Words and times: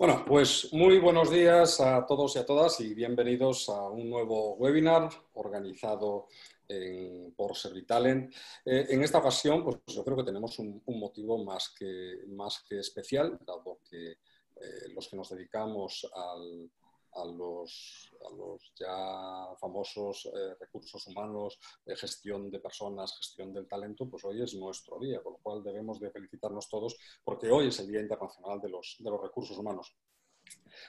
Bueno, 0.00 0.24
pues 0.26 0.72
muy 0.72 0.98
buenos 0.98 1.30
días 1.30 1.78
a 1.78 2.06
todos 2.06 2.34
y 2.34 2.38
a 2.38 2.46
todas 2.46 2.80
y 2.80 2.94
bienvenidos 2.94 3.68
a 3.68 3.82
un 3.90 4.08
nuevo 4.08 4.54
webinar 4.54 5.10
organizado 5.34 6.28
por 7.36 7.54
Servitalent. 7.54 8.34
Eh, 8.64 8.86
en 8.88 9.02
esta 9.02 9.18
ocasión, 9.18 9.62
pues 9.62 9.76
yo 9.88 10.02
creo 10.02 10.16
que 10.16 10.24
tenemos 10.24 10.58
un, 10.58 10.82
motivo 10.86 11.44
más 11.44 11.74
que, 11.78 12.20
más 12.28 12.64
que 12.66 12.78
especial, 12.78 13.38
dado 13.44 13.80
que 13.90 14.12
eh, 14.12 14.88
los 14.94 15.06
que 15.06 15.18
nos 15.18 15.28
dedicamos 15.28 16.10
al, 16.14 16.70
a 17.14 17.24
los, 17.24 18.12
los 18.36 18.72
ya 18.78 19.54
famosos 19.60 20.26
eh, 20.26 20.54
recursos 20.58 21.06
humanos, 21.06 21.58
gestión 21.96 22.50
de 22.50 22.60
personas, 22.60 23.16
gestión 23.16 23.52
del 23.52 23.66
talento, 23.66 24.08
pues 24.08 24.24
hoy 24.24 24.42
es 24.42 24.54
nuestro 24.54 24.98
día, 24.98 25.22
con 25.22 25.34
lo 25.34 25.38
cual 25.38 25.62
debemos 25.62 26.00
de 26.00 26.10
felicitarnos 26.10 26.68
todos 26.68 26.96
porque 27.24 27.50
hoy 27.50 27.68
es 27.68 27.78
el 27.80 27.88
Día 27.88 28.00
Internacional 28.00 28.60
de 28.60 28.68
los, 28.68 28.96
de 28.98 29.10
los 29.10 29.20
Recursos 29.20 29.58
Humanos. 29.58 29.94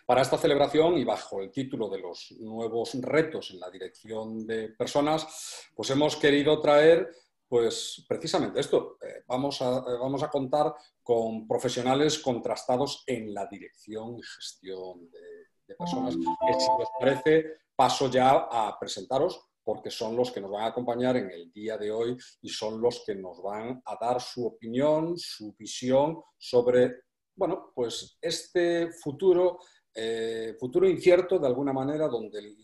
Para 0.05 0.21
esta 0.21 0.37
celebración 0.37 0.97
y 0.97 1.03
bajo 1.03 1.41
el 1.41 1.51
título 1.51 1.89
de 1.89 1.99
los 1.99 2.31
nuevos 2.39 2.93
retos 3.01 3.51
en 3.51 3.59
la 3.59 3.69
dirección 3.69 4.45
de 4.45 4.69
personas, 4.69 5.69
pues 5.75 5.89
hemos 5.89 6.15
querido 6.15 6.59
traer 6.61 7.09
pues 7.51 8.05
precisamente 8.07 8.61
esto, 8.61 8.97
eh, 9.01 9.23
vamos, 9.27 9.61
a, 9.61 9.79
eh, 9.79 9.97
vamos 9.99 10.23
a 10.23 10.29
contar 10.29 10.73
con 11.03 11.45
profesionales 11.45 12.19
contrastados 12.19 13.03
en 13.05 13.33
la 13.33 13.45
dirección 13.45 14.17
y 14.17 14.23
gestión 14.23 15.11
de 15.11 15.30
personas 15.75 16.15
que 16.15 16.53
si 16.53 16.69
os 16.69 16.89
parece 16.99 17.45
paso 17.75 18.09
ya 18.09 18.47
a 18.51 18.77
presentaros 18.79 19.51
porque 19.63 19.91
son 19.91 20.15
los 20.15 20.31
que 20.31 20.41
nos 20.41 20.51
van 20.51 20.63
a 20.63 20.67
acompañar 20.67 21.17
en 21.17 21.29
el 21.31 21.51
día 21.51 21.77
de 21.77 21.91
hoy 21.91 22.17
y 22.41 22.49
son 22.49 22.81
los 22.81 23.03
que 23.05 23.15
nos 23.15 23.41
van 23.41 23.81
a 23.85 23.97
dar 23.99 24.19
su 24.19 24.45
opinión, 24.45 25.17
su 25.17 25.53
visión 25.53 26.21
sobre, 26.37 27.03
bueno, 27.35 27.71
pues 27.75 28.17
este 28.19 28.91
futuro, 28.91 29.59
eh, 29.93 30.55
futuro 30.59 30.89
incierto 30.89 31.37
de 31.37 31.47
alguna 31.47 31.73
manera, 31.73 32.07
donde 32.07 32.39
el, 32.39 32.57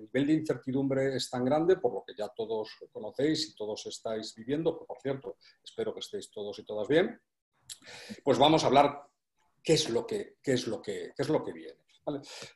nivel 0.00 0.26
de 0.26 0.32
incertidumbre 0.32 1.16
es 1.16 1.28
tan 1.28 1.44
grande, 1.44 1.76
por 1.76 1.92
lo 1.92 2.04
que 2.06 2.14
ya 2.16 2.28
todos 2.28 2.70
conocéis 2.92 3.50
y 3.50 3.54
todos 3.54 3.84
estáis 3.86 4.34
viviendo, 4.34 4.78
por 4.86 4.98
cierto, 5.00 5.36
espero 5.62 5.92
que 5.92 6.00
estéis 6.00 6.30
todos 6.30 6.58
y 6.58 6.64
todas 6.64 6.86
bien, 6.86 7.20
pues 8.22 8.38
vamos 8.38 8.62
a 8.62 8.68
hablar 8.68 9.02
qué 9.62 9.72
es 9.72 9.90
lo 9.90 10.06
que, 10.06 10.36
qué 10.40 10.52
es 10.52 10.68
lo 10.68 10.80
que, 10.80 11.12
qué 11.16 11.22
es 11.22 11.28
lo 11.28 11.42
que 11.42 11.52
viene. 11.52 11.85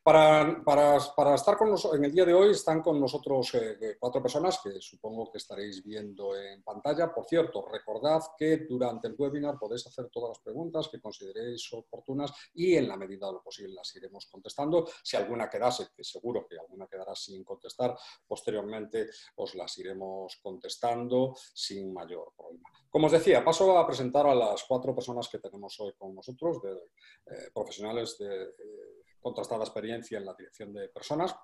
Para, 0.04 1.34
estar 1.34 1.56
con 1.56 1.70
nosotros, 1.70 1.98
en 1.98 2.04
el 2.04 2.12
día 2.12 2.24
de 2.24 2.32
hoy 2.32 2.52
están 2.52 2.80
con 2.80 3.00
nosotros 3.00 3.52
eh, 3.54 3.96
cuatro 3.98 4.22
personas 4.22 4.60
que 4.62 4.80
supongo 4.80 5.30
que 5.30 5.38
estaréis 5.38 5.82
viendo 5.82 6.36
en 6.36 6.62
pantalla. 6.62 7.12
Por 7.12 7.26
cierto, 7.26 7.66
recordad 7.66 8.20
que 8.38 8.58
durante 8.58 9.08
el 9.08 9.16
webinar 9.18 9.58
podéis 9.58 9.84
hacer 9.88 10.08
todas 10.08 10.30
las 10.30 10.38
preguntas 10.38 10.88
que 10.88 11.00
consideréis 11.00 11.68
oportunas 11.72 12.32
y 12.54 12.76
en 12.76 12.86
la 12.86 12.96
medida 12.96 13.26
de 13.26 13.32
lo 13.32 13.42
posible 13.42 13.74
las 13.74 13.94
iremos 13.96 14.26
contestando. 14.26 14.88
Si 15.02 15.16
alguna 15.16 15.50
quedase, 15.50 15.88
que 15.96 16.04
seguro 16.04 16.46
que 16.48 16.56
alguna 16.56 16.86
quedará 16.86 17.16
sin 17.16 17.42
contestar, 17.42 17.96
posteriormente 18.28 19.10
os 19.36 19.56
las 19.56 19.76
iremos 19.78 20.38
contestando 20.40 21.34
sin 21.52 21.92
mayor 21.92 22.32
problema. 22.36 22.68
Como 22.88 23.06
os 23.06 23.12
decía, 23.12 23.44
paso 23.44 23.76
a 23.76 23.86
presentar 23.86 24.26
a 24.26 24.34
las 24.34 24.64
cuatro 24.64 24.94
personas 24.94 25.28
que 25.28 25.38
tenemos 25.38 25.78
hoy 25.80 25.92
con 25.96 26.14
nosotros, 26.14 26.58
eh, 26.64 27.50
profesionales 27.52 28.16
de 28.18 28.48
contrastada 29.20 29.64
experiencia 29.64 30.18
en 30.18 30.24
la 30.24 30.34
dirección 30.34 30.72
de 30.72 30.88
personas. 30.88 31.34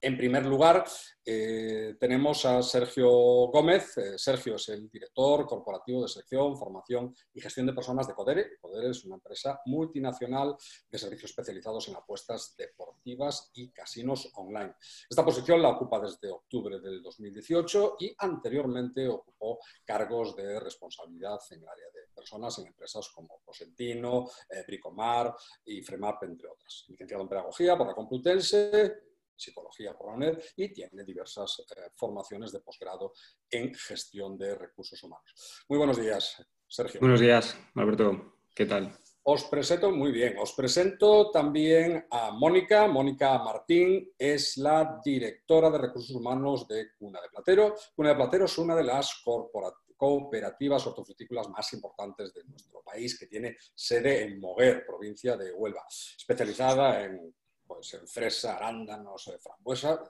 En 0.00 0.16
primer 0.16 0.44
lugar, 0.46 0.84
eh, 1.24 1.96
tenemos 1.98 2.44
a 2.44 2.62
Sergio 2.62 3.08
Gómez. 3.08 3.96
Eh, 3.98 4.18
Sergio 4.18 4.56
es 4.56 4.68
el 4.68 4.88
director 4.88 5.46
corporativo 5.46 6.02
de 6.02 6.08
selección, 6.08 6.56
formación 6.56 7.14
y 7.34 7.40
gestión 7.40 7.66
de 7.66 7.72
personas 7.72 8.06
de 8.06 8.14
Codere. 8.14 8.58
Codere 8.60 8.90
es 8.90 9.04
una 9.04 9.16
empresa 9.16 9.60
multinacional 9.66 10.56
de 10.88 10.98
servicios 10.98 11.30
especializados 11.30 11.88
en 11.88 11.96
apuestas 11.96 12.54
deportivas 12.56 13.50
y 13.54 13.70
casinos 13.70 14.30
online. 14.34 14.74
Esta 15.08 15.24
posición 15.24 15.62
la 15.62 15.70
ocupa 15.70 16.00
desde 16.00 16.30
octubre 16.30 16.80
del 16.80 17.02
2018 17.02 17.96
y 18.00 18.14
anteriormente 18.18 19.08
ocupó 19.08 19.58
cargos 19.84 20.36
de 20.36 20.60
responsabilidad 20.60 21.38
en 21.50 21.62
el 21.62 21.68
área 21.68 21.86
de 21.92 22.14
personas 22.14 22.58
en 22.58 22.68
empresas 22.68 23.08
como 23.14 23.40
Cosentino, 23.44 24.28
eh, 24.48 24.64
Bricomar 24.66 25.34
y 25.64 25.82
Fremap, 25.82 26.22
entre 26.24 26.48
otras. 26.48 26.84
Licenciado 26.88 27.22
en 27.22 27.28
Pedagogía 27.28 27.76
por 27.76 27.86
la 27.86 27.94
Complutense, 27.94 29.06
psicología 29.36 29.96
por 29.96 30.08
la 30.08 30.14
UNED 30.14 30.38
y 30.56 30.72
tiene 30.72 31.04
diversas 31.04 31.60
eh, 31.60 31.90
formaciones 31.94 32.52
de 32.52 32.60
posgrado 32.60 33.12
en 33.50 33.74
gestión 33.74 34.36
de 34.36 34.54
recursos 34.54 35.02
humanos. 35.02 35.64
Muy 35.68 35.78
buenos 35.78 36.00
días, 36.00 36.42
Sergio. 36.66 37.00
Buenos 37.00 37.20
días, 37.20 37.56
Alberto. 37.74 38.36
¿Qué 38.54 38.66
tal? 38.66 38.96
Os 39.28 39.42
presento 39.44 39.90
muy 39.90 40.12
bien. 40.12 40.38
Os 40.38 40.52
presento 40.52 41.32
también 41.32 42.06
a 42.10 42.30
Mónica. 42.30 42.86
Mónica 42.86 43.36
Martín 43.38 44.12
es 44.16 44.56
la 44.56 45.00
directora 45.04 45.68
de 45.68 45.78
recursos 45.78 46.14
humanos 46.14 46.68
de 46.68 46.92
Cuna 46.96 47.20
de 47.20 47.28
Platero. 47.28 47.74
Cuna 47.96 48.10
de 48.10 48.14
Platero 48.14 48.44
es 48.44 48.56
una 48.56 48.76
de 48.76 48.84
las 48.84 49.20
cooperativas 49.96 50.86
hortofrutícolas 50.86 51.48
más 51.48 51.72
importantes 51.72 52.32
de 52.32 52.44
nuestro 52.44 52.82
país, 52.84 53.18
que 53.18 53.26
tiene 53.26 53.56
sede 53.74 54.22
en 54.22 54.38
Moguer, 54.38 54.86
provincia 54.86 55.36
de 55.36 55.52
Huelva, 55.52 55.84
especializada 56.16 57.02
en 57.02 57.34
pues 57.66 57.94
en 57.94 58.06
fresa, 58.06 58.56
arándanos, 58.56 59.28
eh, 59.28 59.38
frambuesa, 59.38 60.02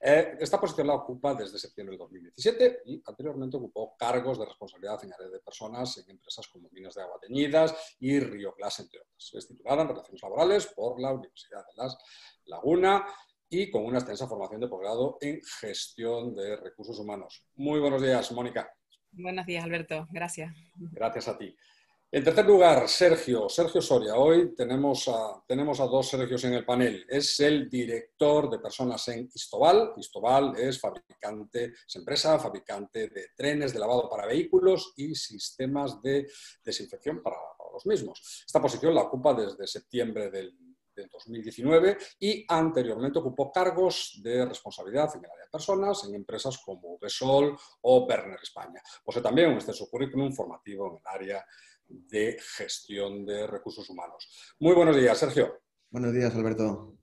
eh, 0.00 0.36
esta 0.40 0.60
posición 0.60 0.86
la 0.86 0.94
ocupa 0.94 1.34
desde 1.34 1.58
septiembre 1.58 1.92
del 1.92 2.00
2017 2.00 2.82
y 2.86 3.02
anteriormente 3.06 3.56
ocupó 3.56 3.96
cargos 3.96 4.38
de 4.38 4.46
responsabilidad 4.46 5.04
en 5.04 5.12
área 5.12 5.28
de 5.28 5.38
personas 5.40 5.96
en 5.98 6.10
empresas 6.10 6.48
como 6.48 6.68
Minas 6.70 6.94
de 6.94 7.02
Agua 7.02 7.18
Teñidas 7.20 7.96
y 8.00 8.18
Río 8.18 8.54
Glass, 8.56 8.80
entre 8.80 9.00
otras. 9.00 9.30
Es 9.34 9.46
titulada 9.46 9.82
en 9.82 9.88
Relaciones 9.88 10.22
Laborales 10.22 10.66
por 10.66 11.00
la 11.00 11.12
Universidad 11.12 11.64
de 11.66 11.74
Las 11.76 11.98
Laguna 12.46 13.06
y 13.48 13.70
con 13.70 13.84
una 13.84 13.98
extensa 13.98 14.26
formación 14.26 14.60
de 14.60 14.68
posgrado 14.68 15.18
en 15.20 15.40
Gestión 15.60 16.34
de 16.34 16.56
Recursos 16.56 16.98
Humanos. 16.98 17.46
Muy 17.56 17.80
buenos 17.80 18.02
días, 18.02 18.30
Mónica. 18.32 18.72
Buenos 19.12 19.46
días, 19.46 19.64
Alberto. 19.64 20.06
Gracias. 20.10 20.54
Gracias 20.76 21.28
a 21.28 21.36
ti. 21.36 21.56
En 22.12 22.24
tercer 22.24 22.44
lugar, 22.44 22.88
Sergio, 22.88 23.48
Sergio 23.48 23.80
Soria. 23.80 24.16
Hoy 24.16 24.52
tenemos 24.56 25.06
a, 25.06 25.44
tenemos 25.46 25.78
a 25.78 25.86
dos 25.86 26.08
Sergios 26.08 26.42
en 26.42 26.54
el 26.54 26.64
panel. 26.64 27.06
Es 27.08 27.38
el 27.38 27.70
director 27.70 28.50
de 28.50 28.58
personas 28.58 29.06
en 29.06 29.30
Istobal. 29.32 29.92
Istobal 29.96 30.56
es 30.58 30.80
fabricante, 30.80 31.72
es 31.86 31.94
empresa 31.94 32.36
fabricante 32.40 33.06
de 33.06 33.28
trenes 33.36 33.72
de 33.72 33.78
lavado 33.78 34.10
para 34.10 34.26
vehículos 34.26 34.92
y 34.96 35.14
sistemas 35.14 36.02
de 36.02 36.28
desinfección 36.64 37.22
para, 37.22 37.36
los 37.72 37.86
mismos. 37.86 38.42
Esta 38.44 38.60
posición 38.60 38.92
la 38.92 39.02
ocupa 39.02 39.32
desde 39.32 39.64
septiembre 39.68 40.28
del 40.28 40.52
2019 41.12 41.96
y 42.18 42.44
anteriormente 42.48 43.20
ocupó 43.20 43.52
cargos 43.52 44.18
de 44.20 44.44
responsabilidad 44.44 45.10
en 45.14 45.24
el 45.24 45.30
área 45.30 45.44
de 45.44 45.50
personas 45.50 46.04
en 46.04 46.16
empresas 46.16 46.58
como 46.58 46.98
Besol 46.98 47.56
o 47.82 48.06
Berner 48.06 48.40
España. 48.42 48.82
Posee 49.04 49.22
también 49.22 49.50
un 49.50 49.54
extenso 49.54 49.88
currículum 49.88 50.32
formativo 50.32 50.88
en 50.88 50.94
el 50.96 51.02
área 51.04 51.46
de 51.90 52.38
gestión 52.56 53.26
de 53.26 53.46
recursos 53.46 53.88
humanos. 53.90 54.54
Muy 54.60 54.74
buenos 54.74 54.96
días, 54.96 55.18
Sergio. 55.18 55.60
Buenos 55.90 56.12
días, 56.12 56.34
Alberto. 56.34 56.96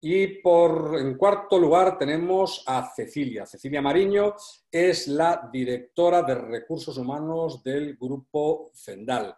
Y 0.00 0.40
por, 0.40 0.98
en 0.98 1.16
cuarto 1.16 1.58
lugar 1.58 1.98
tenemos 1.98 2.62
a 2.66 2.92
Cecilia. 2.94 3.46
Cecilia 3.46 3.82
Mariño 3.82 4.34
es 4.70 5.08
la 5.08 5.48
directora 5.52 6.22
de 6.22 6.34
recursos 6.34 6.96
humanos 6.96 7.62
del 7.62 7.96
grupo 7.96 8.70
Fendal. 8.74 9.34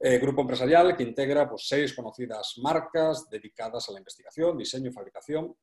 Eh, 0.00 0.18
grupo 0.18 0.42
empresarial 0.42 0.96
que 0.96 1.02
integra 1.02 1.48
pues, 1.48 1.66
seis 1.66 1.92
conocidas 1.94 2.54
marcas 2.58 3.28
dedicadas 3.28 3.88
a 3.88 3.92
la 3.92 3.98
investigación, 3.98 4.56
diseño 4.56 4.92
fabricación 4.92 5.56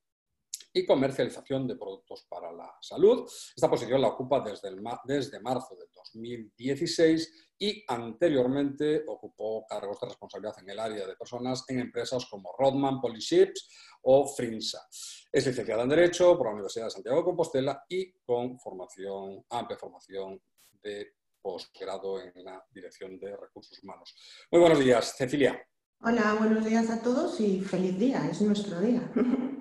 y 0.74 0.86
comercialización 0.86 1.68
de 1.68 1.78
productos 1.78 2.26
para 2.30 2.52
la 2.52 2.76
salud. 2.82 3.26
Esta 3.56 3.70
posición 3.70 4.02
la 4.02 4.10
ocupa 4.10 4.42
desde, 4.42 4.68
el, 4.68 4.84
desde 5.06 5.40
marzo 5.40 5.74
de 5.76 5.86
2016 5.96 7.45
y 7.58 7.84
anteriormente 7.88 9.04
ocupó 9.08 9.66
cargos 9.66 10.00
de 10.00 10.08
responsabilidad 10.08 10.56
en 10.60 10.70
el 10.70 10.80
área 10.80 11.08
de 11.08 11.16
personas 11.16 11.64
en 11.68 11.80
empresas 11.80 12.26
como 12.26 12.54
Rodman 12.58 13.00
Polyships 13.00 13.70
o 14.04 14.28
Frinsa. 14.28 14.88
Es 15.32 15.46
licenciada 15.46 15.84
en 15.84 15.90
Derecho 15.90 16.38
por 16.38 16.48
la 16.48 16.54
Universidad 16.54 16.86
de 16.86 16.92
Santiago 16.92 17.20
de 17.20 17.24
Compostela 17.24 17.86
y 17.88 18.12
con 18.26 18.60
formación, 18.60 19.46
amplia 19.50 19.78
formación 19.78 20.42
de 20.84 21.14
posgrado 21.42 22.22
en 22.22 22.44
la 22.44 22.66
Dirección 22.72 23.20
de 23.20 23.38
Recursos 23.38 23.82
Humanos. 23.84 24.16
Muy 24.52 24.62
buenos 24.62 24.80
días, 24.80 25.16
Cecilia. 25.16 25.64
Hola, 26.02 26.36
buenos 26.38 26.66
días 26.66 26.90
a 26.90 27.02
todos 27.02 27.40
y 27.40 27.62
feliz 27.62 27.98
día, 27.98 28.28
es 28.30 28.42
nuestro 28.42 28.80
día. 28.82 29.12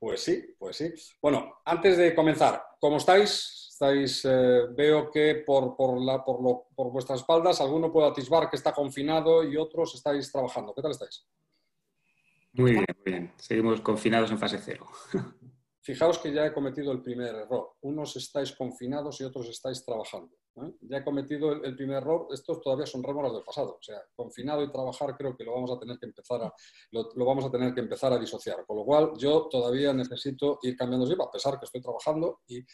Pues 0.00 0.22
sí, 0.22 0.56
pues 0.58 0.78
sí. 0.78 0.90
Bueno, 1.20 1.60
antes 1.62 1.98
de 1.98 2.14
comenzar, 2.14 2.64
¿cómo 2.80 2.96
estáis? 2.96 3.69
Estáis, 3.80 4.26
eh, 4.26 4.66
veo 4.76 5.10
que 5.10 5.36
por, 5.36 5.74
la, 6.04 6.22
por, 6.22 6.66
por, 6.76 6.92
vuestras 6.92 7.20
espaldas 7.20 7.62
alguno 7.62 7.90
puede 7.90 8.08
atisbar 8.08 8.50
que 8.50 8.56
está 8.56 8.74
confinado 8.74 9.42
y 9.42 9.56
otros 9.56 9.94
estáis 9.94 10.30
trabajando. 10.30 10.74
¿Qué 10.74 10.82
tal 10.82 10.90
estáis? 10.90 11.26
Muy 12.52 12.72
bien, 12.72 12.84
muy 12.94 13.12
bien. 13.12 13.32
Seguimos 13.38 13.80
confinados 13.80 14.30
en 14.32 14.38
fase 14.38 14.58
cero. 14.62 14.86
fijaos 15.82 16.18
que 16.18 16.32
ya 16.32 16.46
he 16.46 16.52
cometido 16.52 16.92
el 16.92 17.02
primer 17.02 17.34
error. 17.34 17.72
Unos 17.82 18.16
estáis 18.16 18.52
confinados 18.52 19.20
y 19.20 19.24
otros 19.24 19.48
estáis 19.48 19.84
trabajando. 19.84 20.36
¿eh? 20.56 20.72
Ya 20.82 20.98
he 20.98 21.04
cometido 21.04 21.52
el, 21.52 21.76
primer 21.76 21.98
error, 21.98 22.28
estos 22.32 22.60
todavía 22.60 22.86
son 22.86 23.02
rémoras 23.02 23.32
del 23.32 23.42
pasado. 23.42 23.76
O 23.78 23.82
sea, 23.82 24.00
confinado 24.14 24.62
y 24.62 24.70
trabajar 24.70 25.16
creo 25.16 25.36
que 25.36 25.44
lo 25.44 25.54
vamos 25.54 25.70
a 25.70 25.78
tener 25.78 25.98
que 25.98 26.06
empezar 26.06 26.42
a, 26.42 26.52
lo, 26.92 27.24
vamos 27.24 27.44
a, 27.44 27.50
tener 27.50 27.74
que 27.74 27.80
empezar 27.80 28.12
a 28.12 28.18
disociar. 28.18 28.64
Con 28.66 28.76
lo 28.76 28.84
cual, 28.84 29.12
yo 29.16 29.48
todavía 29.50 29.92
necesito 29.92 30.58
ir 30.62 30.76
cambiando 30.76 31.06
de 31.06 31.16
a 31.20 31.30
pesar 31.30 31.58
que 31.58 31.64
estoy 31.64 31.80
trabajando 31.80 32.40
y, 32.46 32.64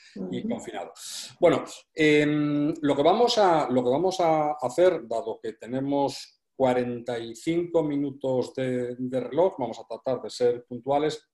confinado. 0.49 0.93
Bueno, 1.41 1.65
em, 1.95 2.73
lo, 2.83 2.95
que 2.95 3.03
vamos 3.03 3.39
a, 3.39 3.69
lo 3.71 3.83
que 3.83 3.91
vamos 3.91 4.21
a 4.21 4.53
hacer, 4.53 5.07
dado 5.07 5.39
que 5.43 5.55
tenemos 5.55 6.37
45 6.57 7.83
minutos 7.83 8.55
de, 8.55 8.97
reloj, 9.21 9.57
vamos 9.59 9.79
a 9.79 9.87
tratar 9.87 10.23
de 10.23 10.31
ser 10.31 10.65
puntuales, 10.65 11.29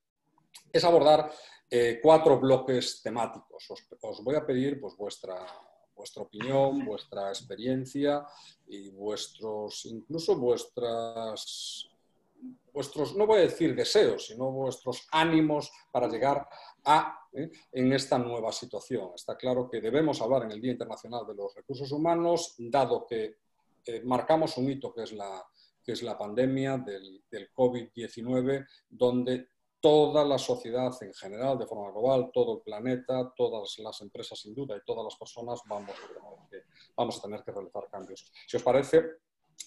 es 0.72 0.84
abordar 0.84 1.30
eh, 1.74 2.00
cuatro 2.02 2.38
bloques 2.38 3.00
temáticos. 3.00 3.70
Os, 3.70 3.86
os, 4.02 4.22
voy 4.22 4.34
a 4.34 4.44
pedir 4.44 4.78
pues, 4.78 4.94
vuestra, 4.94 5.36
vuestra 5.96 6.22
opinión, 6.22 6.84
vuestra 6.84 7.30
experiencia 7.30 8.26
y 8.66 8.90
vuestros, 8.90 9.86
incluso 9.86 10.36
vuestras, 10.36 11.88
vuestros, 12.74 13.16
no 13.16 13.26
voy 13.26 13.38
a 13.38 13.44
decir 13.44 13.74
deseos, 13.74 14.26
sino 14.26 14.52
vuestros 14.52 15.08
ánimos 15.12 15.72
para 15.90 16.08
llegar 16.08 16.46
a 16.84 17.26
¿eh? 17.32 17.50
en 17.72 17.90
esta 17.94 18.18
nueva 18.18 18.52
situación. 18.52 19.12
Está 19.14 19.38
claro 19.38 19.70
que 19.70 19.80
debemos 19.80 20.20
hablar 20.20 20.42
en 20.42 20.50
el 20.50 20.60
Día 20.60 20.72
Internacional 20.72 21.26
de 21.26 21.36
los 21.36 21.54
Recursos 21.54 21.90
Humanos, 21.90 22.54
dado 22.58 23.06
que 23.06 23.36
eh, 23.86 24.02
marcamos 24.04 24.58
un 24.58 24.70
hito 24.70 24.92
que 24.92 25.04
es 25.04 25.12
la, 25.12 25.42
que 25.82 25.92
es 25.92 26.02
la 26.02 26.18
pandemia 26.18 26.76
del, 26.76 27.22
del 27.30 27.50
COVID-19, 27.50 28.66
donde 28.90 29.51
toda 29.82 30.24
la 30.24 30.38
sociedad 30.38 30.96
en 31.02 31.12
general, 31.12 31.58
de 31.58 31.66
forma 31.66 31.90
global, 31.90 32.30
todo 32.32 32.54
el 32.54 32.62
planeta, 32.62 33.32
todas 33.36 33.76
las 33.80 34.00
empresas 34.00 34.38
sin 34.38 34.54
duda 34.54 34.76
y 34.76 34.84
todas 34.86 35.04
las 35.04 35.16
personas 35.16 35.60
vamos 35.66 37.18
a 37.18 37.22
tener 37.22 37.42
que, 37.42 37.50
realizar 37.50 37.88
cambios. 37.90 38.32
Si 38.46 38.56
os 38.56 38.62
parece, 38.62 39.02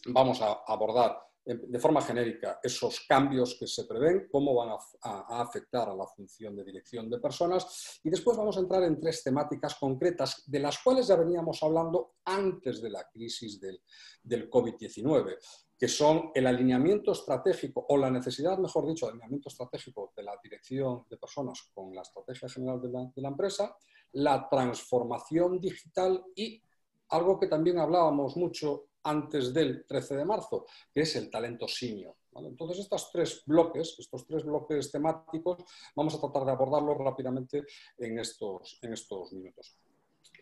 vamos 0.08 0.42
a 0.42 0.64
abordar 0.66 1.22
de 1.46 1.80
forma 1.80 2.02
genérica 2.02 2.60
esos 2.64 3.02
cambios 3.08 3.56
que 3.60 3.68
se 3.68 3.86
prevén, 3.86 4.28
cómo 4.32 4.56
van 4.56 4.70
a, 5.04 5.42
afectar 5.42 5.88
a 5.88 5.96
la 5.96 6.08
función 6.08 6.56
de 6.56 6.64
dirección 6.64 7.10
de 7.10 7.20
personas. 7.20 8.00
Y 8.04 8.10
después 8.10 8.36
vamos 8.36 8.58
a 8.58 8.62
entrar 8.62 8.84
en 8.84 9.00
tres 9.00 9.24
temáticas 9.24 9.76
concretas 9.76 10.44
de 10.48 10.60
las 10.60 10.80
cuales 10.80 11.08
ya 11.08 11.16
veníamos 11.16 11.62
hablando 11.62 12.16
antes 12.26 12.82
de 12.82 12.90
la 12.90 13.08
crisis 13.10 13.60
del, 13.60 13.80
del 14.24 14.50
COVID-19 14.50 15.38
que 15.78 15.88
son 15.90 16.32
el 16.34 16.48
alineamiento 16.48 17.12
estratégico 17.12 17.86
o 17.90 17.98
la 17.98 18.10
necesidad, 18.10 18.58
mejor 18.58 18.88
dicho, 18.88 19.08
alineamiento 19.08 19.50
estratégico 19.50 20.14
de 20.16 20.24
la 20.24 20.40
dirección 20.42 21.04
de 21.10 21.18
personas 21.18 21.70
con 21.74 21.94
la 21.94 22.02
estrategia 22.02 22.48
general 22.48 22.82
de 22.82 22.90
la, 22.90 23.12
de 23.14 23.22
la 23.22 23.28
empresa, 23.28 23.76
la 24.14 24.48
transformación 24.50 25.60
digital 25.60 26.24
y 26.34 26.64
algo 27.10 27.38
que 27.38 27.48
también 27.48 27.78
hablábamos 27.78 28.38
mucho 28.38 28.86
antes 29.06 29.54
del 29.54 29.86
13 29.86 30.18
de 30.18 30.26
marzo, 30.26 30.66
que 30.94 31.02
es 31.02 31.16
el 31.16 31.30
talento 31.30 31.68
senior. 31.68 32.16
Entonces, 32.36 32.80
estos 32.80 33.12
tres 33.12 33.44
bloques, 33.46 33.96
estos 33.98 34.28
tres 34.28 34.44
bloques 34.44 34.92
temáticos, 34.92 35.64
vamos 35.96 36.16
a 36.16 36.20
tratar 36.20 36.46
de 36.46 36.52
abordarlos 36.52 36.98
rápidamente 36.98 37.64
en 37.98 38.20
estos, 38.20 38.78
en 38.82 38.94
estos 38.94 39.32
minutos. 39.32 39.78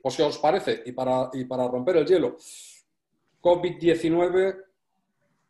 O 0.01 0.09
si 0.09 0.23
os 0.23 0.39
parece, 0.39 0.81
y 0.85 0.91
para, 0.91 1.29
y 1.33 1.45
para 1.45 1.67
romper 1.67 1.97
el 1.97 2.07
hielo, 2.07 2.37
COVID-19 3.41 4.63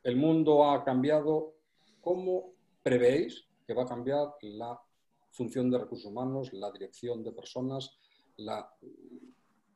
el 0.04 0.16
mundo 0.18 0.70
ha 0.70 0.84
cambiado. 0.84 1.54
¿Cómo 2.02 2.54
prevéis 2.84 3.48
que 3.66 3.74
va 3.74 3.84
a 3.84 3.88
cambiar 3.88 4.36
la 4.42 4.78
función 5.32 5.72
de 5.72 5.78
recursos 5.78 6.06
humanos, 6.12 6.52
la 6.52 6.72
dirección 6.72 7.24
de 7.24 7.32
personas? 7.32 7.98
La... 8.38 8.70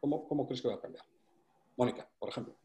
¿Cómo, 0.02 0.28
¿Cómo 0.28 0.46
crees 0.46 0.62
que 0.62 0.68
va 0.68 0.76
a 0.76 0.82
cambiar? 0.82 1.06
Mónica, 1.78 2.10
por 2.20 2.30
ejemplo. 2.30 2.56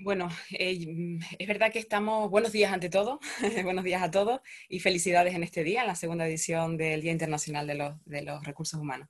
Bueno, 0.00 0.28
eh, 0.50 1.18
es 1.38 1.48
verdad 1.48 1.72
que 1.72 1.78
estamos, 1.78 2.30
buenos 2.30 2.52
días 2.52 2.72
ante 2.72 2.88
todo, 2.88 3.20
buenos 3.64 3.84
días 3.84 4.02
a 4.02 4.10
todos 4.10 4.40
y 4.68 4.80
felicidades 4.80 5.34
en 5.34 5.42
este 5.42 5.64
día, 5.64 5.82
en 5.82 5.86
la 5.86 5.94
segunda 5.94 6.26
edición 6.26 6.76
del 6.76 7.02
Día 7.02 7.12
Internacional 7.12 7.66
de 7.66 7.74
los, 7.74 8.04
de 8.04 8.22
los 8.22 8.42
Recursos 8.44 8.80
Humanos. 8.80 9.08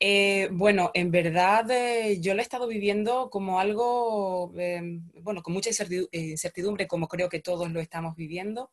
Eh, 0.00 0.48
bueno, 0.52 0.90
en 0.94 1.10
verdad 1.10 1.68
eh, 1.70 2.20
yo 2.20 2.34
lo 2.34 2.40
he 2.40 2.42
estado 2.42 2.68
viviendo 2.68 3.30
como 3.30 3.60
algo, 3.60 4.52
em, 4.56 5.02
bueno, 5.22 5.42
con 5.42 5.54
mucha 5.54 5.70
incertidumbre, 5.70 6.86
como 6.86 7.08
creo 7.08 7.28
que 7.28 7.40
todos 7.40 7.70
lo 7.70 7.80
estamos 7.80 8.16
viviendo. 8.16 8.70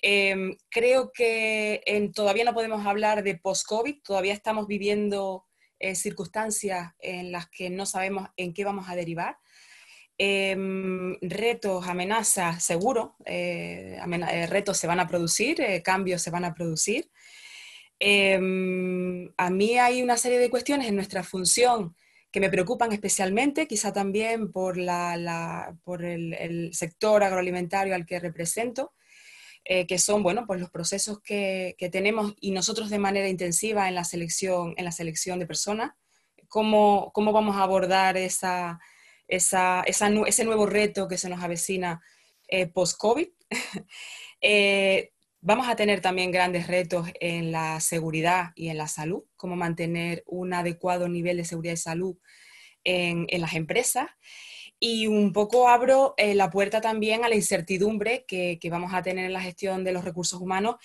Em, 0.00 0.56
creo 0.70 1.12
que 1.12 1.82
todavía 2.14 2.44
no 2.44 2.54
podemos 2.54 2.86
hablar 2.86 3.22
de 3.22 3.36
post-COVID, 3.36 4.02
todavía 4.02 4.32
estamos 4.32 4.66
viviendo 4.66 5.44
circunstancias 5.94 6.92
en 6.98 7.30
las 7.30 7.48
que 7.48 7.70
no 7.70 7.86
sabemos 7.86 8.28
en 8.36 8.52
qué 8.52 8.64
vamos 8.64 8.88
a 8.88 8.96
derivar. 8.96 9.38
Em, 10.20 11.16
retos, 11.22 11.86
amenazas, 11.86 12.64
seguro, 12.64 13.16
retos 13.24 14.76
se 14.76 14.86
van 14.88 14.98
a 14.98 15.06
producir, 15.06 15.62
cambios 15.84 16.22
se 16.22 16.30
van 16.30 16.44
a 16.44 16.54
producir. 16.54 17.08
Em, 18.00 19.32
a 19.36 19.50
mí 19.50 19.78
hay 19.78 20.02
una 20.02 20.16
serie 20.16 20.38
de 20.38 20.50
cuestiones 20.50 20.88
en 20.88 20.96
nuestra 20.96 21.22
función 21.22 21.96
que 22.30 22.40
me 22.40 22.50
preocupan 22.50 22.92
especialmente, 22.92 23.66
quizá 23.66 23.92
también 23.92 24.52
por, 24.52 24.78
el, 24.78 26.70
sector 26.72 27.22
agroalimentario 27.22 27.94
al 27.94 28.06
que 28.06 28.20
represento, 28.20 28.92
eh, 29.64 29.86
que 29.86 29.98
son 29.98 30.22
bueno, 30.22 30.46
pues 30.46 30.60
los 30.60 30.70
procesos 30.70 31.20
que, 31.20 31.74
tenemos 31.90 32.34
y 32.40 32.50
nosotros 32.52 32.90
de 32.90 32.98
manera 32.98 33.28
intensiva 33.28 33.88
en 33.88 33.94
la 33.94 34.04
selección, 34.04 34.74
en 34.76 34.84
la 34.84 34.92
selección 34.92 35.38
de 35.38 35.46
personas, 35.46 35.92
cómo, 36.48 37.10
cómo 37.14 37.32
vamos 37.32 37.56
a 37.56 37.62
abordar 37.62 38.16
esa, 38.16 38.78
ese 39.28 40.44
nuevo 40.44 40.66
reto 40.66 41.06
que 41.06 41.18
se 41.18 41.28
nos 41.28 41.42
avecina 41.42 42.00
eh, 42.48 42.66
post-COVID. 42.66 43.28
Eh, 44.40 45.10
Vamos 45.40 45.68
a 45.68 45.76
tener 45.76 46.00
también 46.00 46.32
grandes 46.32 46.66
retos 46.66 47.08
en 47.20 47.52
la 47.52 47.78
seguridad 47.78 48.50
y 48.56 48.70
en 48.70 48.76
la 48.76 48.88
salud, 48.88 49.22
cómo 49.36 49.54
mantener 49.54 50.24
un 50.26 50.52
adecuado 50.52 51.08
nivel 51.08 51.36
de 51.36 51.44
seguridad 51.44 51.74
y 51.74 51.76
salud 51.76 52.16
en, 52.82 53.26
las 53.40 53.54
empresas. 53.54 54.08
Y 54.80 55.06
un 55.06 55.32
poco 55.32 55.68
abro 55.68 56.14
eh, 56.16 56.34
la 56.34 56.50
puerta 56.50 56.80
también 56.80 57.24
a 57.24 57.28
la 57.28 57.36
incertidumbre 57.36 58.24
que, 58.26 58.58
vamos 58.68 58.92
a 58.92 59.02
tener 59.02 59.26
en 59.26 59.32
la 59.32 59.40
gestión 59.40 59.84
de 59.84 59.92
los 59.92 60.04
recursos 60.04 60.40
humanos, 60.40 60.76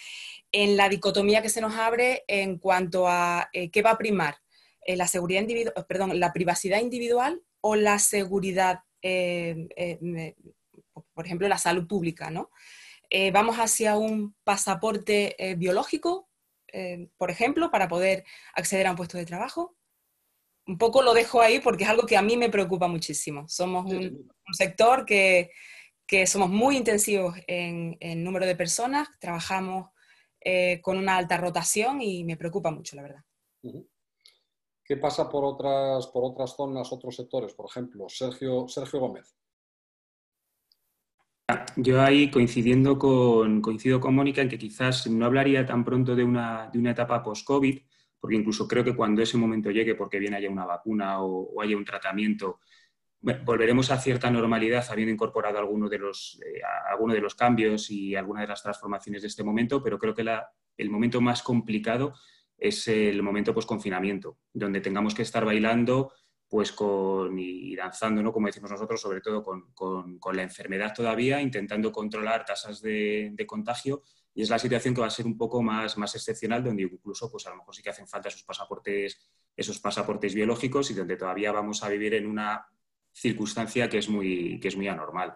en 0.51 0.77
la 0.77 0.87
dicotomía 0.87 1.41
que 1.41 1.49
se 1.49 1.61
nos 1.61 1.73
abre 1.73 2.23
en 2.27 2.59
cuanto 2.59 3.07
a 3.07 3.49
qué 3.51 3.81
va 3.81 3.91
a 3.91 3.97
primar, 3.97 4.37
la 4.85 5.07
seguridad 5.07 5.43
perdón, 5.87 6.19
la 6.19 6.31
privacidad 6.31 6.79
individual 6.79 7.41
o 7.65 7.75
la 7.75 7.97
seguridad, 7.97 8.81
por 11.13 11.25
ejemplo, 11.25 11.47
la 11.47 11.57
salud 11.57 11.87
pública, 11.87 12.29
¿no? 12.29 12.49
Eh, 13.15 13.29
vamos 13.29 13.57
hacia 13.57 13.95
un 13.95 14.35
pasaporte 14.43 15.35
eh, 15.37 15.53
biológico, 15.53 16.27
eh, 16.67 17.09
por 17.15 17.29
ejemplo, 17.29 17.69
para 17.69 17.87
poder 17.87 18.23
acceder 18.55 18.87
a 18.87 18.89
un 18.89 18.97
puesto 18.97 19.19
de 19.19 19.25
trabajo. 19.27 19.77
Un 20.65 20.79
poco 20.79 21.03
lo 21.03 21.13
dejo 21.13 21.39
ahí 21.39 21.59
porque 21.59 21.83
es 21.83 21.91
algo 21.91 22.07
que 22.07 22.17
a 22.17 22.23
mí 22.23 22.37
me 22.37 22.49
preocupa 22.49 22.87
muchísimo. 22.87 23.47
Somos 23.47 23.85
un, 23.85 24.27
sector 24.51 25.05
que, 25.05 25.51
somos 26.25 26.49
muy 26.49 26.75
intensivos 26.75 27.37
en, 27.45 28.23
número 28.23 28.47
de 28.47 28.55
personas, 28.55 29.07
trabajamos 29.19 29.89
con 30.81 30.97
una 30.97 31.17
alta 31.17 31.37
rotación 31.37 32.01
y 32.01 32.23
me 32.23 32.35
preocupa 32.35 32.71
mucho, 32.71 32.95
la 32.95 33.03
verdad. 33.03 33.23
¿Qué 34.85 34.97
pasa 34.97 35.29
por 35.29 35.45
otras, 35.45 36.07
por 36.07 36.25
otras 36.25 36.55
zonas, 36.55 36.91
otros 36.91 37.15
sectores? 37.15 37.53
Por 37.53 37.67
ejemplo, 37.69 38.05
Sergio, 38.09 38.67
Sergio 38.67 38.99
Gómez. 38.99 39.35
Yo 41.77 42.01
ahí 42.01 42.29
coincidiendo 42.29 42.97
con, 42.97 43.61
coincido 43.61 43.99
con 43.99 44.15
Mónica 44.15 44.41
en 44.41 44.49
que 44.49 44.57
quizás 44.57 45.07
no 45.07 45.25
hablaría 45.25 45.65
tan 45.65 45.85
pronto 45.85 46.15
de 46.15 46.23
una, 46.23 46.69
de 46.71 46.79
una 46.79 46.91
etapa 46.91 47.23
post-COVID, 47.23 47.79
porque 48.19 48.35
incluso 48.35 48.67
creo 48.67 48.83
que 48.83 48.95
cuando 48.95 49.21
ese 49.21 49.37
momento 49.37 49.71
llegue, 49.71 49.95
porque 49.95 50.19
bien 50.19 50.33
haya 50.33 50.49
una 50.49 50.65
vacuna 50.65 51.21
o, 51.21 51.61
haya 51.61 51.77
un 51.77 51.85
tratamiento, 51.85 52.59
volveremos 53.45 53.89
a 53.91 53.97
cierta 53.97 54.29
normalidad 54.29 54.85
habiendo 54.89 55.13
incorporado 55.13 55.57
algunos 55.59 55.89
de, 55.89 55.97
los, 55.97 56.39
eh, 56.45 56.61
alguno 56.91 57.13
de 57.13 57.21
los 57.21 57.35
cambios 57.35 57.89
y 57.89 58.15
algunas 58.15 58.43
de 58.43 58.47
las 58.47 58.63
transformaciones 58.63 59.21
de 59.21 59.29
este 59.29 59.43
momento, 59.43 59.81
pero 59.81 59.97
creo 59.97 60.13
que 60.13 60.25
el 60.77 60.89
momento 60.89 61.21
más 61.21 61.41
complicado 61.41 62.13
es 62.63 62.87
el 62.87 63.21
momento 63.21 63.53
post-confinamiento, 63.53 64.37
donde 64.53 64.79
tengamos 64.79 65.13
que 65.13 65.23
estar 65.23 65.43
bailando 65.43 66.13
pues 66.47 66.71
con, 66.71 67.37
y 67.37 67.75
danzando, 67.75 68.21
¿no? 68.21 68.31
como 68.31 68.47
decimos 68.47 68.71
nosotros, 68.71 69.01
sobre 69.01 69.19
todo 69.19 69.43
con, 69.43 70.19
la 70.33 70.43
enfermedad 70.43 70.93
todavía, 70.95 71.41
intentando 71.41 71.91
controlar 71.91 72.45
tasas 72.45 72.81
de, 72.81 73.35
contagio. 73.45 74.03
Y 74.33 74.43
es 74.43 74.49
la 74.49 74.59
situación 74.59 74.93
que 74.93 75.01
va 75.01 75.07
a 75.07 75.09
ser 75.09 75.25
un 75.25 75.37
poco 75.37 75.61
más, 75.61 75.97
más 75.97 76.15
excepcional, 76.15 76.63
donde 76.63 76.83
incluso 76.83 77.29
pues 77.29 77.45
a 77.47 77.49
lo 77.49 77.57
mejor 77.57 77.75
sí 77.75 77.83
que 77.83 77.89
hacen 77.89 78.07
falta 78.07 78.29
esos 78.29 78.43
pasaportes, 78.43 79.19
esos 79.57 79.79
pasaportes 79.79 80.33
biológicos 80.33 80.89
y 80.91 80.93
donde 80.93 81.17
todavía 81.17 81.51
vamos 81.51 81.83
a 81.83 81.89
vivir 81.89 82.13
en 82.13 82.27
una 82.27 82.65
circunstancia 83.11 83.89
que 83.89 83.97
es 83.97 84.07
muy, 84.07 84.59
que 84.61 84.69
es 84.69 84.77
muy 84.77 84.87
anormal. 84.87 85.33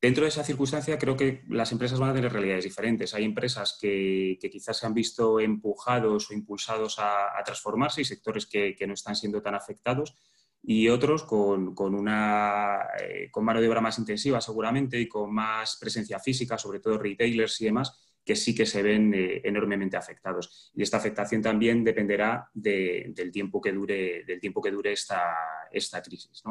Dentro 0.00 0.24
de 0.24 0.28
esa 0.28 0.44
circunstancia 0.44 0.98
creo 0.98 1.16
que 1.16 1.42
las 1.48 1.72
empresas 1.72 1.98
van 1.98 2.10
a 2.10 2.14
tener 2.14 2.30
realidades 2.30 2.64
diferentes. 2.64 3.14
Hay 3.14 3.24
empresas 3.24 3.78
que, 3.80 4.38
quizás 4.40 4.76
se 4.76 4.86
han 4.86 4.92
visto 4.92 5.40
empujados 5.40 6.30
o 6.30 6.34
impulsados 6.34 6.98
a, 6.98 7.42
transformarse 7.44 8.02
y 8.02 8.04
sectores 8.04 8.46
que, 8.46 8.76
no 8.86 8.92
están 8.92 9.16
siendo 9.16 9.40
tan 9.40 9.54
afectados 9.54 10.14
y 10.62 10.88
otros 10.88 11.24
con, 11.24 11.74
una, 11.78 12.88
eh, 13.00 13.30
mano 13.40 13.60
de 13.60 13.68
obra 13.68 13.80
más 13.80 13.98
intensiva 13.98 14.40
seguramente 14.40 14.98
y 14.98 15.08
con 15.08 15.32
más 15.32 15.76
presencia 15.80 16.18
física, 16.18 16.58
sobre 16.58 16.80
todo 16.80 16.98
retailers 16.98 17.60
y 17.60 17.66
demás, 17.66 18.18
que 18.24 18.36
sí 18.36 18.54
que 18.54 18.64
se 18.66 18.82
ven 18.82 19.12
eh, 19.14 19.40
enormemente 19.44 19.96
afectados. 19.96 20.72
Y 20.74 20.82
esta 20.82 20.98
afectación 20.98 21.40
también 21.40 21.84
dependerá 21.84 22.50
del, 22.52 23.14
tiempo 23.32 23.60
que 23.60 23.72
dure, 23.72 24.24
del 24.24 24.40
tiempo 24.40 24.62
que 24.62 24.70
dure 24.70 24.92
esta, 24.92 25.34
esta 25.70 26.02
crisis. 26.02 26.42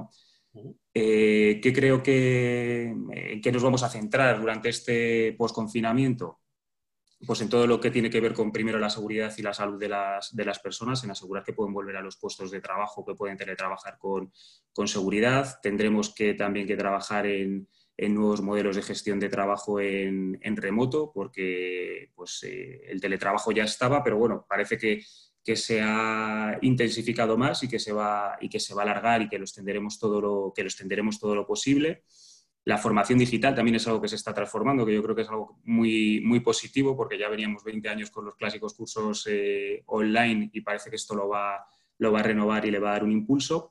Eh, 0.93 1.59
¿Qué 1.61 1.73
creo 1.73 2.03
que, 2.03 2.95
que, 3.41 3.51
nos 3.51 3.63
vamos 3.63 3.83
a 3.83 3.89
centrar 3.89 4.39
durante 4.39 4.69
este 4.69 5.33
posconfinamiento? 5.33 6.39
Pues 7.25 7.41
en 7.41 7.49
todo 7.49 7.65
lo 7.65 7.79
que 7.79 7.89
tiene 7.89 8.09
que 8.09 8.19
ver 8.19 8.33
con 8.33 8.51
primero 8.51 8.77
la 8.77 8.89
seguridad 8.89 9.33
y 9.37 9.41
la 9.41 9.53
salud 9.53 9.79
de 9.79 9.89
las, 9.89 10.35
de 10.35 10.45
las 10.45 10.59
personas, 10.59 11.03
en 11.03 11.11
asegurar 11.11 11.43
que 11.43 11.53
pueden 11.53 11.73
volver 11.73 11.95
a 11.95 12.01
los 12.01 12.17
puestos 12.17 12.51
de 12.51 12.59
trabajo, 12.59 13.05
que 13.05 13.15
pueden 13.15 13.37
teletrabajar 13.37 13.97
con, 13.97 14.31
con 14.73 14.87
seguridad. 14.87 15.59
Tendremos 15.61 16.13
que 16.13 16.33
también 16.33 16.67
que 16.67 16.75
trabajar 16.75 17.25
en, 17.25 17.67
en 17.97 18.15
nuevos 18.15 18.41
modelos 18.41 18.75
de 18.75 18.81
gestión 18.81 19.19
de 19.19 19.29
trabajo 19.29 19.79
en, 19.79 20.39
remoto, 20.57 21.11
porque 21.13 22.11
pues, 22.15 22.43
eh, 22.43 22.81
el 22.87 22.99
teletrabajo 22.99 23.51
ya 23.51 23.63
estaba, 23.63 24.03
pero 24.03 24.17
bueno, 24.17 24.45
parece 24.47 24.77
que, 24.77 25.03
se 25.55 25.81
ha 25.81 26.57
intensificado 26.61 27.37
más 27.37 27.63
y 27.63 27.67
que 27.67 27.79
se 27.79 27.91
va, 27.91 28.37
y 28.39 28.49
que 28.49 28.59
se 28.59 28.73
va 28.73 28.81
a 28.81 28.85
alargar 28.85 29.21
y 29.21 29.29
que 29.29 29.37
lo 29.37 29.43
extenderemos 29.43 29.99
todo 29.99 30.21
lo, 30.21 30.53
que 30.55 30.63
lo 30.63 30.67
extenderemos 30.67 31.19
todo 31.19 31.35
lo 31.35 31.45
posible. 31.45 32.03
La 32.65 32.77
formación 32.77 33.19
digital 33.19 33.53
también 33.53 33.75
es 33.75 33.85
algo 33.87 34.01
que 34.01 34.07
se 34.07 34.15
está 34.15 34.33
transformando, 34.33 34.85
que 34.85 34.93
yo 34.93 35.03
creo 35.03 35.15
que 35.15 35.23
es 35.23 35.29
algo 35.29 35.59
muy, 35.65 36.21
muy 36.21 36.39
positivo, 36.39 36.95
porque 36.95 37.17
ya 37.17 37.27
veníamos 37.27 37.63
20 37.63 37.89
años 37.89 38.09
con 38.09 38.23
los 38.23 38.35
clásicos 38.35 38.73
cursos 38.73 39.27
eh, 39.29 39.83
online 39.87 40.49
y 40.53 40.61
parece 40.61 40.89
que 40.89 40.95
esto 40.95 41.13
lo 41.13 41.27
va, 41.27 41.65
lo 41.97 42.13
va 42.13 42.21
a 42.21 42.23
renovar 42.23 42.65
y 42.65 42.71
le 42.71 42.79
va 42.79 42.91
a 42.91 42.93
dar 42.93 43.03
un 43.03 43.11
impulso. 43.11 43.69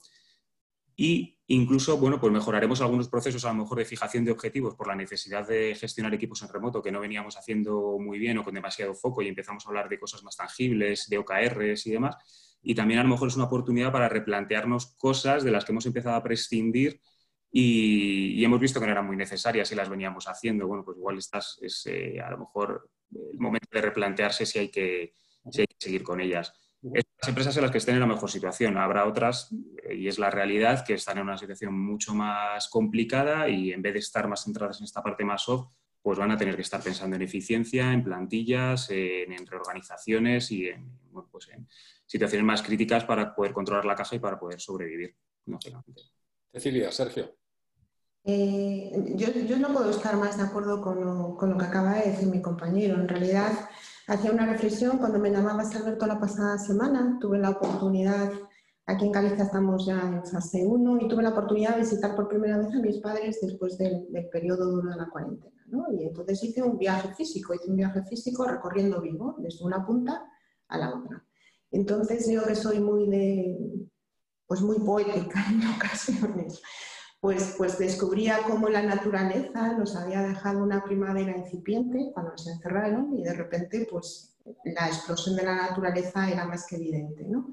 Y 0.97 1.39
incluso, 1.47 1.97
bueno, 1.99 2.21
pues 2.21 2.33
mejoraremos 2.33 2.81
algunos 2.81 3.09
procesos 3.09 3.45
a 3.45 3.49
lo 3.49 3.63
mejor 3.63 3.79
de 3.79 3.85
fijación 3.85 4.25
de 4.25 4.33
objetivos 4.33 4.75
por 4.75 4.89
la 4.89 4.95
necesidad 4.95 5.47
de 5.47 5.75
gestionar 5.75 6.13
equipos 6.15 6.43
en 6.43 6.49
remoto 6.49 6.83
que 6.83 6.93
no 6.93 7.01
veníamos 7.01 7.37
haciendo 7.37 7.99
muy 7.99 8.19
bien 8.19 8.39
o 8.39 8.45
con 8.45 8.55
demasiado 8.55 8.95
foco 8.95 9.23
y 9.23 9.29
empezamos 9.29 9.65
a 9.65 9.69
hablar 9.69 9.89
de 9.89 9.99
cosas 9.99 10.23
más 10.23 10.37
tangibles, 10.37 11.09
de 11.09 11.19
OKRs 11.19 11.87
y 11.87 11.91
demás. 11.91 12.59
Y 12.63 12.75
también 12.75 13.01
a 13.01 13.03
lo 13.03 13.09
mejor 13.09 13.29
es 13.29 13.37
una 13.37 13.47
oportunidad 13.47 13.91
para 13.91 14.09
replantearnos 14.09 14.95
cosas 14.97 15.45
de 15.45 15.51
las 15.51 15.65
que 15.65 15.73
hemos 15.73 15.87
empezado 15.87 16.17
a 16.17 16.23
prescindir 16.23 17.01
y, 17.51 18.43
hemos 18.45 18.61
visto 18.61 18.81
que 18.81 18.87
no 18.87 18.93
eran 18.93 19.07
muy 19.07 19.17
necesarias 19.17 19.71
y 19.73 19.75
las 19.75 19.89
veníamos 19.89 20.27
haciendo. 20.27 20.67
Bueno, 20.67 20.85
pues 20.85 20.97
igual 20.97 21.19
estás, 21.19 21.59
es 21.61 21.85
eh, 21.87 22.21
a 22.21 22.31
lo 22.31 22.39
mejor 22.39 22.89
el 23.15 23.39
momento 23.39 23.69
de 23.71 23.83
replantearse 23.83 24.47
si 24.47 24.59
hay 24.59 24.69
que 24.69 25.13
seguir 25.79 26.03
con 26.03 26.21
ellas 26.21 26.53
las 26.83 27.29
empresas 27.29 27.57
en 27.57 27.63
las 27.63 27.71
que 27.71 27.79
estén 27.79 27.95
en 27.95 28.01
la 28.01 28.07
mejor 28.07 28.31
situación. 28.31 28.77
Habrá 28.77 29.07
otras, 29.07 29.53
eh, 29.85 29.95
y 29.95 30.09
es 30.09 30.19
la 30.19 30.31
realidad, 30.31 30.85
que 30.85 30.95
están 30.95 31.19
en 31.19 31.25
una 31.25 31.39
situación 31.39 31.79
mucho 31.79 32.15
más 32.15 32.69
complicada 32.69 33.49
y 33.49 33.73
en 33.73 33.83
vez 33.83 33.93
de 33.93 33.99
estar 34.01 34.29
más 34.29 34.45
centradas 34.45 34.81
en 34.81 34.85
esta 34.85 35.03
parte 35.03 35.25
más 35.25 35.43
soft, 35.43 35.69
pues 36.03 36.19
van 36.19 36.33
a 36.33 36.37
tener 36.37 36.57
que 36.57 36.63
estar 36.63 36.83
pensando 36.83 37.15
en 37.15 37.23
eficiencia, 37.23 37.93
en 37.93 38.03
plantillas, 38.03 38.91
en, 38.91 39.47
reorganizaciones 39.47 40.51
y 40.51 40.69
en, 40.69 40.99
pues 41.31 41.49
en, 41.51 41.69
situaciones 42.05 42.45
más 42.45 42.63
críticas 42.63 43.05
para 43.05 43.35
poder 43.35 43.53
controlar 43.53 43.85
la 43.85 43.95
caja 43.95 44.17
y 44.17 44.19
para 44.19 44.39
poder 44.39 44.61
sobrevivir. 44.61 45.17
Cecilia, 46.53 46.91
Sergio. 46.91 47.37
Eh, 48.25 49.15
yo, 49.15 49.57
no 49.59 49.73
puedo 49.73 49.91
estar 49.91 50.17
más 50.17 50.37
de 50.37 50.45
acuerdo 50.45 50.81
con 50.83 51.01
lo, 51.01 51.37
con 51.37 51.51
lo 51.51 51.59
que 51.59 51.65
acaba 51.65 51.95
de 51.95 52.11
decir 52.11 52.29
mi 52.29 52.43
compañero. 52.43 52.97
En 52.97 53.09
realidad, 53.09 53.53
hacía 54.13 54.31
una 54.31 54.45
reflexión 54.45 54.99
cuando 54.99 55.19
me 55.19 55.31
llamabas 55.31 55.75
Alberto 55.75 56.07
la 56.07 56.21
pasada 56.21 56.59
semana, 56.59 57.17
tuve 57.19 57.39
la 57.39 57.51
oportunidad, 57.51 58.31
aquí 58.85 59.07
en 59.07 59.13
Galicia 59.13 59.45
estamos 59.45 59.87
ya 59.87 60.01
en 60.01 60.27
fase 60.27 60.67
1 60.67 60.99
y 61.01 61.09
tuve 61.09 61.23
la 61.23 61.31
oportunidad 61.31 61.77
de 61.77 61.81
visitar 61.81 62.15
por 62.15 62.29
primera 62.29 62.59
vez 62.59 62.75
a 62.75 62.81
mis 62.81 62.99
padres 62.99 63.39
después 63.41 63.79
del, 63.79 64.07
periodo 64.31 64.71
duro 64.71 64.91
de 64.91 64.97
la 64.97 65.09
cuarentena. 65.09 65.55
Y 65.99 66.05
entonces 66.05 66.45
hice 66.45 66.63
un 66.63 66.77
viaje 66.77 67.15
físico, 67.15 67.55
hice 67.55 67.71
un 67.71 67.77
viaje 67.77 68.03
físico 68.03 68.45
recorriendo 68.45 69.01
vivo, 69.01 69.37
desde 69.39 69.65
una 69.65 69.87
punta 69.87 70.23
a 70.69 70.77
la 70.77 70.95
otra. 70.95 71.25
Entonces 71.71 72.29
yo 72.31 72.45
que 72.45 72.55
soy 72.55 72.81
muy 72.81 73.09
de, 73.09 73.57
pues 74.47 74.61
muy 74.61 74.79
poética 74.81 75.43
en 75.51 75.67
ocasiones, 75.75 76.61
pues, 77.23 77.55
pues 77.57 77.79
descubría 77.79 78.41
cómo 78.49 78.69
la 78.69 78.83
naturaleza 78.83 79.75
nos 79.75 79.95
había 79.95 80.23
dejado 80.23 80.61
una 80.61 80.83
primavera 80.83 81.37
incipiente 81.37 82.11
cuando 82.13 82.33
nos 82.33 82.49
encerraron 82.49 83.17
y 83.17 83.23
de 83.23 83.33
repente 83.33 83.87
pues 83.89 84.35
la 84.65 84.89
explosión 84.89 85.37
de 85.37 85.45
la 85.45 85.55
naturaleza 85.55 86.29
era 86.29 86.45
más 86.47 86.67
que 86.67 86.75
evidente. 86.75 87.23
¿no? 87.29 87.47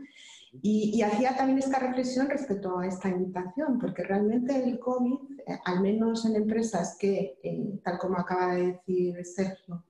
Y, 0.63 0.99
hacía 1.03 1.37
también 1.37 1.59
esta 1.59 1.77
reflexión 1.77 2.27
respecto 2.29 2.79
a 2.79 2.87
esta 2.87 3.09
invitación, 3.09 3.77
porque 3.77 4.01
realmente 4.01 4.55
el 4.55 4.79
COVID, 4.79 5.39
eh, 5.45 5.59
al 5.65 5.81
menos 5.81 6.25
en 6.25 6.35
empresas 6.35 6.97
que, 6.99 7.37
eh, 7.43 7.79
tal 7.83 7.99
como 7.99 8.17
acaba 8.17 8.55
de 8.55 8.71
decir 8.71 9.23
Sergio, 9.23 9.83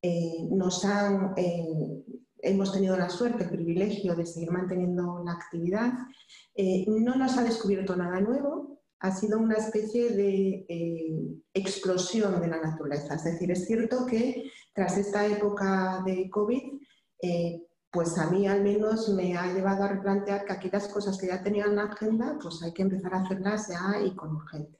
eh, 0.00 0.48
nos 0.50 0.86
han, 0.86 1.34
hemos 2.38 2.72
tenido 2.72 2.96
la 2.96 3.10
suerte, 3.10 3.44
el 3.44 3.50
privilegio 3.50 4.16
de 4.16 4.24
seguir 4.24 4.52
manteniendo 4.52 5.22
la 5.22 5.32
actividad, 5.32 5.92
no 6.86 7.14
nos 7.14 7.36
ha 7.36 7.44
descubierto 7.44 7.94
nada 7.94 8.20
nuevo, 8.20 8.77
ha 9.00 9.14
sido 9.14 9.38
una 9.38 9.54
especie 9.54 10.10
de 10.10 10.66
eh, 10.68 11.40
explosión 11.54 12.40
de 12.40 12.48
la 12.48 12.60
naturaleza. 12.60 13.14
Es 13.14 13.24
decir, 13.24 13.50
es 13.50 13.66
cierto 13.66 14.06
que 14.06 14.50
tras 14.74 14.96
esta 14.96 15.26
época 15.26 16.02
de 16.04 16.28
COVID, 16.30 16.80
eh, 17.22 17.62
pues 17.90 18.18
a 18.18 18.30
mí 18.30 18.46
al 18.46 18.62
menos 18.62 19.08
me 19.10 19.36
ha 19.36 19.52
llevado 19.52 19.84
a 19.84 19.88
replantear 19.88 20.44
que 20.44 20.52
aquellas 20.52 20.88
cosas 20.88 21.16
que 21.16 21.28
ya 21.28 21.42
tenían 21.42 21.70
en 21.70 21.76
la 21.76 21.84
agenda, 21.84 22.38
pues 22.40 22.62
hay 22.62 22.72
que 22.72 22.82
empezar 22.82 23.14
a 23.14 23.22
hacerlas 23.22 23.68
ya 23.68 24.00
y 24.00 24.14
con 24.14 24.34
urgencia. 24.34 24.78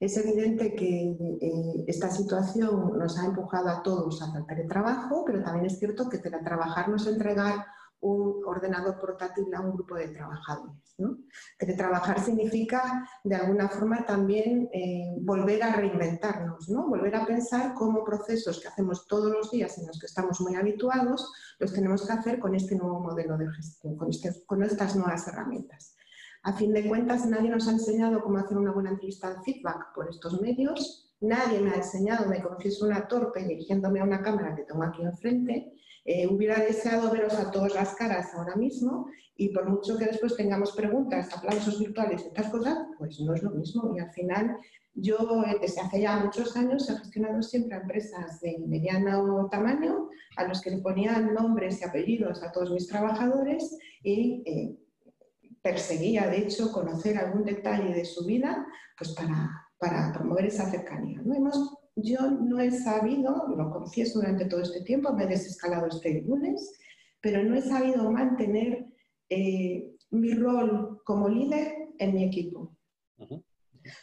Es 0.00 0.16
evidente 0.16 0.74
que 0.74 1.16
eh, 1.40 1.84
esta 1.86 2.10
situación 2.10 2.98
nos 2.98 3.18
ha 3.18 3.26
empujado 3.26 3.68
a 3.68 3.82
todos 3.82 4.20
hacia 4.20 4.40
el 4.40 4.46
teletrabajo, 4.46 5.24
pero 5.24 5.42
también 5.42 5.66
es 5.66 5.78
cierto 5.78 6.08
que 6.08 6.18
teletrabajar 6.18 6.88
nos 6.88 7.06
entregar 7.06 7.64
un 8.04 8.42
ordenador 8.44 8.98
portátil 8.98 9.46
a 9.54 9.60
un 9.60 9.72
grupo 9.72 9.94
de 9.94 10.08
trabajadores. 10.08 10.94
¿no? 10.98 11.16
Teletrabajar 11.58 12.20
significa, 12.20 13.08
de 13.24 13.34
alguna 13.34 13.68
forma, 13.68 14.04
también 14.04 14.68
eh, 14.72 15.16
volver 15.20 15.62
a 15.62 15.74
reinventarnos, 15.74 16.68
¿no? 16.68 16.86
volver 16.86 17.16
a 17.16 17.26
pensar 17.26 17.74
cómo 17.74 18.04
procesos 18.04 18.60
que 18.60 18.68
hacemos 18.68 19.06
todos 19.06 19.32
los 19.32 19.50
días 19.50 19.78
en 19.78 19.86
los 19.86 19.98
que 19.98 20.06
estamos 20.06 20.40
muy 20.42 20.54
habituados, 20.54 21.32
los 21.58 21.72
tenemos 21.72 22.06
que 22.06 22.12
hacer 22.12 22.38
con 22.38 22.54
este 22.54 22.76
nuevo 22.76 23.00
modelo 23.00 23.38
de 23.38 23.50
gestión, 23.52 23.96
con, 23.96 24.10
este, 24.10 24.44
con 24.44 24.62
estas 24.62 24.94
nuevas 24.96 25.26
herramientas. 25.26 25.96
A 26.42 26.52
fin 26.52 26.74
de 26.74 26.86
cuentas, 26.86 27.24
nadie 27.24 27.48
nos 27.48 27.66
ha 27.68 27.72
enseñado 27.72 28.22
cómo 28.22 28.36
hacer 28.36 28.58
una 28.58 28.72
buena 28.72 28.90
entrevista 28.90 29.30
de 29.30 29.40
feedback 29.40 29.94
por 29.94 30.10
estos 30.10 30.42
medios, 30.42 31.10
nadie 31.20 31.58
me 31.58 31.70
ha 31.70 31.76
enseñado, 31.76 32.28
me 32.28 32.42
confieso 32.42 32.84
una 32.84 33.08
torpe 33.08 33.42
dirigiéndome 33.44 34.00
a 34.00 34.04
una 34.04 34.20
cámara 34.20 34.54
que 34.54 34.64
tengo 34.64 34.82
aquí 34.82 35.02
enfrente, 35.02 35.73
eh, 36.04 36.26
hubiera 36.26 36.58
deseado 36.58 37.10
veros 37.10 37.34
a 37.34 37.50
todas 37.50 37.74
las 37.74 37.94
caras 37.94 38.34
ahora 38.34 38.56
mismo 38.56 39.06
y 39.36 39.48
por 39.48 39.68
mucho 39.68 39.96
que 39.96 40.06
después 40.06 40.36
tengamos 40.36 40.72
preguntas, 40.72 41.34
aplausos 41.34 41.80
virtuales 41.80 42.22
y 42.22 42.26
estas 42.26 42.50
cosas, 42.50 42.78
pues 42.98 43.18
no 43.20 43.34
es 43.34 43.42
lo 43.42 43.50
mismo. 43.50 43.92
Y 43.96 44.00
al 44.00 44.10
final 44.12 44.58
yo 44.94 45.42
eh, 45.46 45.56
desde 45.60 45.80
hace 45.80 46.00
ya 46.02 46.18
muchos 46.18 46.56
años 46.56 46.88
he 46.88 46.96
gestionado 46.96 47.42
siempre 47.42 47.78
empresas 47.78 48.40
de 48.40 48.58
mediano 48.66 49.48
tamaño 49.50 50.08
a 50.36 50.44
los 50.46 50.60
que 50.60 50.70
le 50.70 50.78
ponían 50.78 51.34
nombres 51.34 51.80
y 51.80 51.84
apellidos 51.84 52.42
a 52.42 52.52
todos 52.52 52.70
mis 52.70 52.86
trabajadores 52.86 53.76
y 54.02 54.42
eh, 54.46 54.76
perseguía, 55.62 56.28
de 56.28 56.38
hecho, 56.38 56.70
conocer 56.70 57.16
algún 57.18 57.44
detalle 57.44 57.94
de 57.94 58.04
su 58.04 58.24
vida 58.24 58.66
pues 58.96 59.12
para, 59.12 59.68
para 59.78 60.12
promover 60.12 60.46
esa 60.46 60.70
cercanía. 60.70 61.20
¿no? 61.24 61.34
Hemos 61.34 61.78
yo 61.96 62.30
no 62.30 62.60
he 62.60 62.70
sabido, 62.70 63.48
lo 63.56 63.70
confieso 63.70 64.20
durante 64.20 64.46
todo 64.46 64.62
este 64.62 64.82
tiempo, 64.82 65.12
me 65.12 65.24
he 65.24 65.28
desescalado 65.28 65.86
este 65.86 66.22
lunes, 66.22 66.72
pero 67.20 67.42
no 67.42 67.54
he 67.54 67.62
sabido 67.62 68.10
mantener 68.10 68.86
eh, 69.28 69.94
mi 70.10 70.34
rol 70.34 71.00
como 71.04 71.28
líder 71.28 71.74
en 71.98 72.14
mi 72.14 72.24
equipo. 72.24 72.76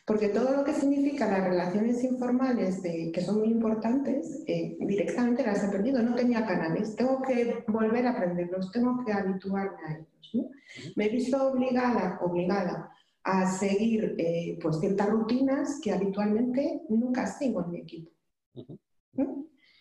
Porque 0.05 0.29
todo 0.29 0.55
lo 0.55 0.63
que 0.63 0.73
significa 0.73 1.27
las 1.27 1.43
relaciones 1.43 2.03
informales, 2.03 2.83
de, 2.83 3.11
que 3.11 3.21
son 3.21 3.39
muy 3.39 3.49
importantes, 3.49 4.43
eh, 4.47 4.77
directamente 4.79 5.43
las 5.43 5.63
he 5.63 5.69
perdido. 5.69 6.03
No 6.03 6.13
tenía 6.13 6.45
canales. 6.45 6.95
Tengo 6.95 7.19
que 7.23 7.63
volver 7.67 8.05
a 8.05 8.11
aprenderlos, 8.11 8.71
tengo 8.71 9.03
que 9.03 9.11
habituarme 9.11 9.77
a 9.87 9.93
ellos. 9.93 10.51
Me 10.95 11.05
he 11.05 11.09
visto 11.09 11.51
obligada, 11.51 12.19
obligada 12.21 12.91
a 13.23 13.51
seguir 13.51 14.15
eh, 14.17 14.57
pues 14.61 14.79
ciertas 14.79 15.09
rutinas 15.09 15.79
que 15.81 15.91
habitualmente 15.91 16.81
nunca 16.89 17.27
sigo 17.27 17.63
en 17.63 17.71
mi 17.71 17.79
equipo. 17.81 18.11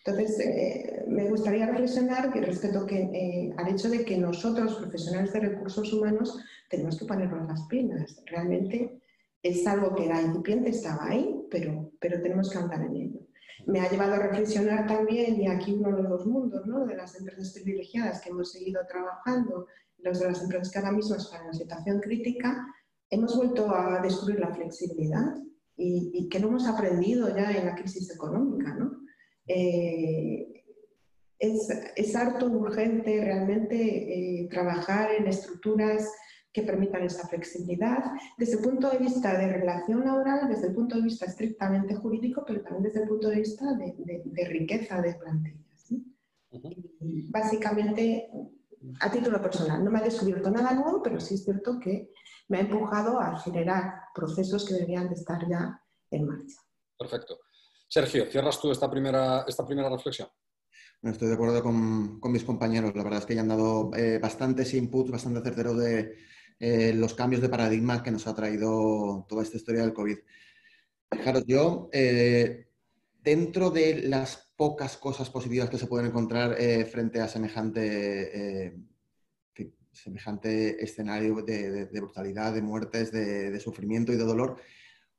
Entonces, 0.04 0.40
eh, 0.40 1.04
me 1.08 1.28
gustaría 1.28 1.66
reflexionar 1.66 2.32
respecto 2.34 2.86
que, 2.86 3.00
eh, 3.02 3.54
al 3.56 3.68
hecho 3.68 3.90
de 3.90 4.04
que 4.04 4.16
nosotros, 4.16 4.76
profesionales 4.76 5.32
de 5.32 5.40
recursos 5.40 5.92
humanos, 5.92 6.42
tenemos 6.70 6.98
que 6.98 7.04
ponernos 7.04 7.46
las 7.48 7.66
pilas. 7.66 8.22
Realmente 8.26 9.00
Es 9.42 9.66
algo 9.66 9.94
que 9.94 10.04
era 10.04 10.20
incipiente, 10.20 10.68
estaba 10.68 11.06
ahí, 11.06 11.46
pero, 11.50 11.90
pero 11.98 12.20
tenemos 12.20 12.50
que 12.50 12.58
andar 12.58 12.82
en 12.82 12.94
ello. 12.94 13.20
Me 13.66 13.80
ha 13.80 13.90
llevado 13.90 14.14
a 14.14 14.18
reflexionar 14.18 14.86
también, 14.86 15.40
y 15.40 15.46
aquí 15.48 15.72
uno 15.72 15.96
de 15.96 16.02
los 16.02 16.26
mundos, 16.26 16.66
¿no? 16.66 16.84
de 16.84 16.94
las 16.94 17.18
empresas 17.18 17.54
privilegiadas 17.54 18.20
que 18.20 18.28
hemos 18.28 18.52
seguido 18.52 18.82
trabajando, 18.86 19.66
los 19.98 20.20
de 20.20 20.26
las 20.26 20.42
empresas 20.42 20.70
que 20.70 20.78
ahora 20.78 20.92
mismo 20.92 21.16
están 21.16 21.46
en 21.46 21.54
situación 21.54 22.00
crítica, 22.00 22.66
hemos 23.10 23.36
vuelto 23.36 23.74
a 23.74 24.00
descubrir 24.00 24.40
la 24.40 24.54
flexibilidad 24.54 25.36
y, 25.76 26.28
que 26.28 26.38
no 26.40 26.48
hemos 26.48 26.66
aprendido 26.66 27.34
ya 27.34 27.50
en 27.50 27.66
la 27.66 27.74
crisis 27.74 28.10
económica. 28.14 28.74
¿no? 28.74 28.92
Eh, 29.46 30.64
es, 31.38 31.68
es, 31.96 32.16
harto 32.16 32.46
urgente 32.46 33.24
realmente 33.24 34.42
eh, 34.42 34.48
trabajar 34.50 35.10
en 35.12 35.26
estructuras 35.26 36.06
que 36.52 36.62
permitan 36.62 37.04
esa 37.04 37.28
flexibilidad 37.28 37.98
desde 38.36 38.54
el 38.54 38.60
punto 38.60 38.90
de 38.90 38.98
vista 38.98 39.38
de 39.38 39.52
relación 39.52 40.04
laboral, 40.04 40.48
desde 40.48 40.68
el 40.68 40.74
punto 40.74 40.96
de 40.96 41.02
vista 41.02 41.26
estrictamente 41.26 41.94
jurídico, 41.94 42.44
pero 42.46 42.60
también 42.62 42.84
desde 42.84 43.02
el 43.02 43.08
punto 43.08 43.28
de 43.28 43.36
vista 43.36 43.72
de, 43.74 44.44
riqueza 44.48 45.00
de 45.00 45.14
plantillas. 45.14 45.94
básicamente, 47.30 48.28
a 49.00 49.10
título 49.10 49.40
personal, 49.40 49.84
no 49.84 49.90
me 49.90 49.98
ha 49.98 50.02
descubierto 50.02 50.50
nada 50.50 50.72
nuevo, 50.72 51.02
pero 51.02 51.20
sí 51.20 51.34
es 51.34 51.44
cierto 51.44 51.78
que 51.78 52.10
me 52.48 52.58
ha 52.58 52.60
empujado 52.62 53.20
a 53.20 53.38
generar 53.38 53.92
procesos 54.14 54.66
que 54.66 54.74
deberían 54.74 55.08
de 55.08 55.14
estar 55.14 55.48
ya 55.48 55.80
en 56.10 56.26
marcha. 56.26 56.56
Perfecto. 56.98 57.38
Sergio, 57.88 58.26
¿cierras 58.30 58.60
tú 58.60 58.70
esta 58.70 58.90
primera, 58.90 59.44
esta 59.46 59.66
primera 59.66 59.88
reflexión? 59.88 60.28
estoy 61.02 61.28
de 61.28 61.34
acuerdo 61.34 61.62
con, 61.62 62.20
mis 62.30 62.44
compañeros. 62.44 62.94
La 62.94 63.02
verdad 63.02 63.20
es 63.20 63.26
que 63.26 63.34
ya 63.34 63.40
han 63.40 63.48
dado 63.48 63.90
eh, 63.96 64.18
bastantes 64.18 64.74
inputs, 64.74 65.10
bastante 65.10 65.40
certeros 65.40 65.78
de, 65.78 66.14
eh, 66.58 66.92
los 66.92 67.14
cambios 67.14 67.40
de 67.40 67.48
paradigma 67.48 68.02
que 68.02 68.10
nos 68.10 68.26
ha 68.26 68.34
traído 68.34 69.24
toda 69.26 69.42
esta 69.42 69.56
historia 69.56 69.80
del 69.80 69.94
COVID. 69.94 70.18
Fijaros, 71.10 71.44
yo, 71.46 71.88
eh, 71.90 72.68
dentro 73.22 73.70
de 73.70 74.02
las 74.02 74.49
pocas 74.60 74.98
cosas 74.98 75.30
positivas 75.30 75.70
que 75.70 75.78
se 75.78 75.86
pueden 75.86 76.08
encontrar 76.08 76.54
eh, 76.60 76.84
frente 76.84 77.18
a 77.18 77.28
semejante, 77.28 78.76
semejante 79.90 80.84
escenario 80.84 81.36
de, 81.40 81.88
brutalidad, 81.94 82.52
de 82.52 82.60
muertes, 82.60 83.10
de, 83.10 83.58
sufrimiento 83.58 84.12
y 84.12 84.16
de 84.16 84.24
dolor, 84.24 84.58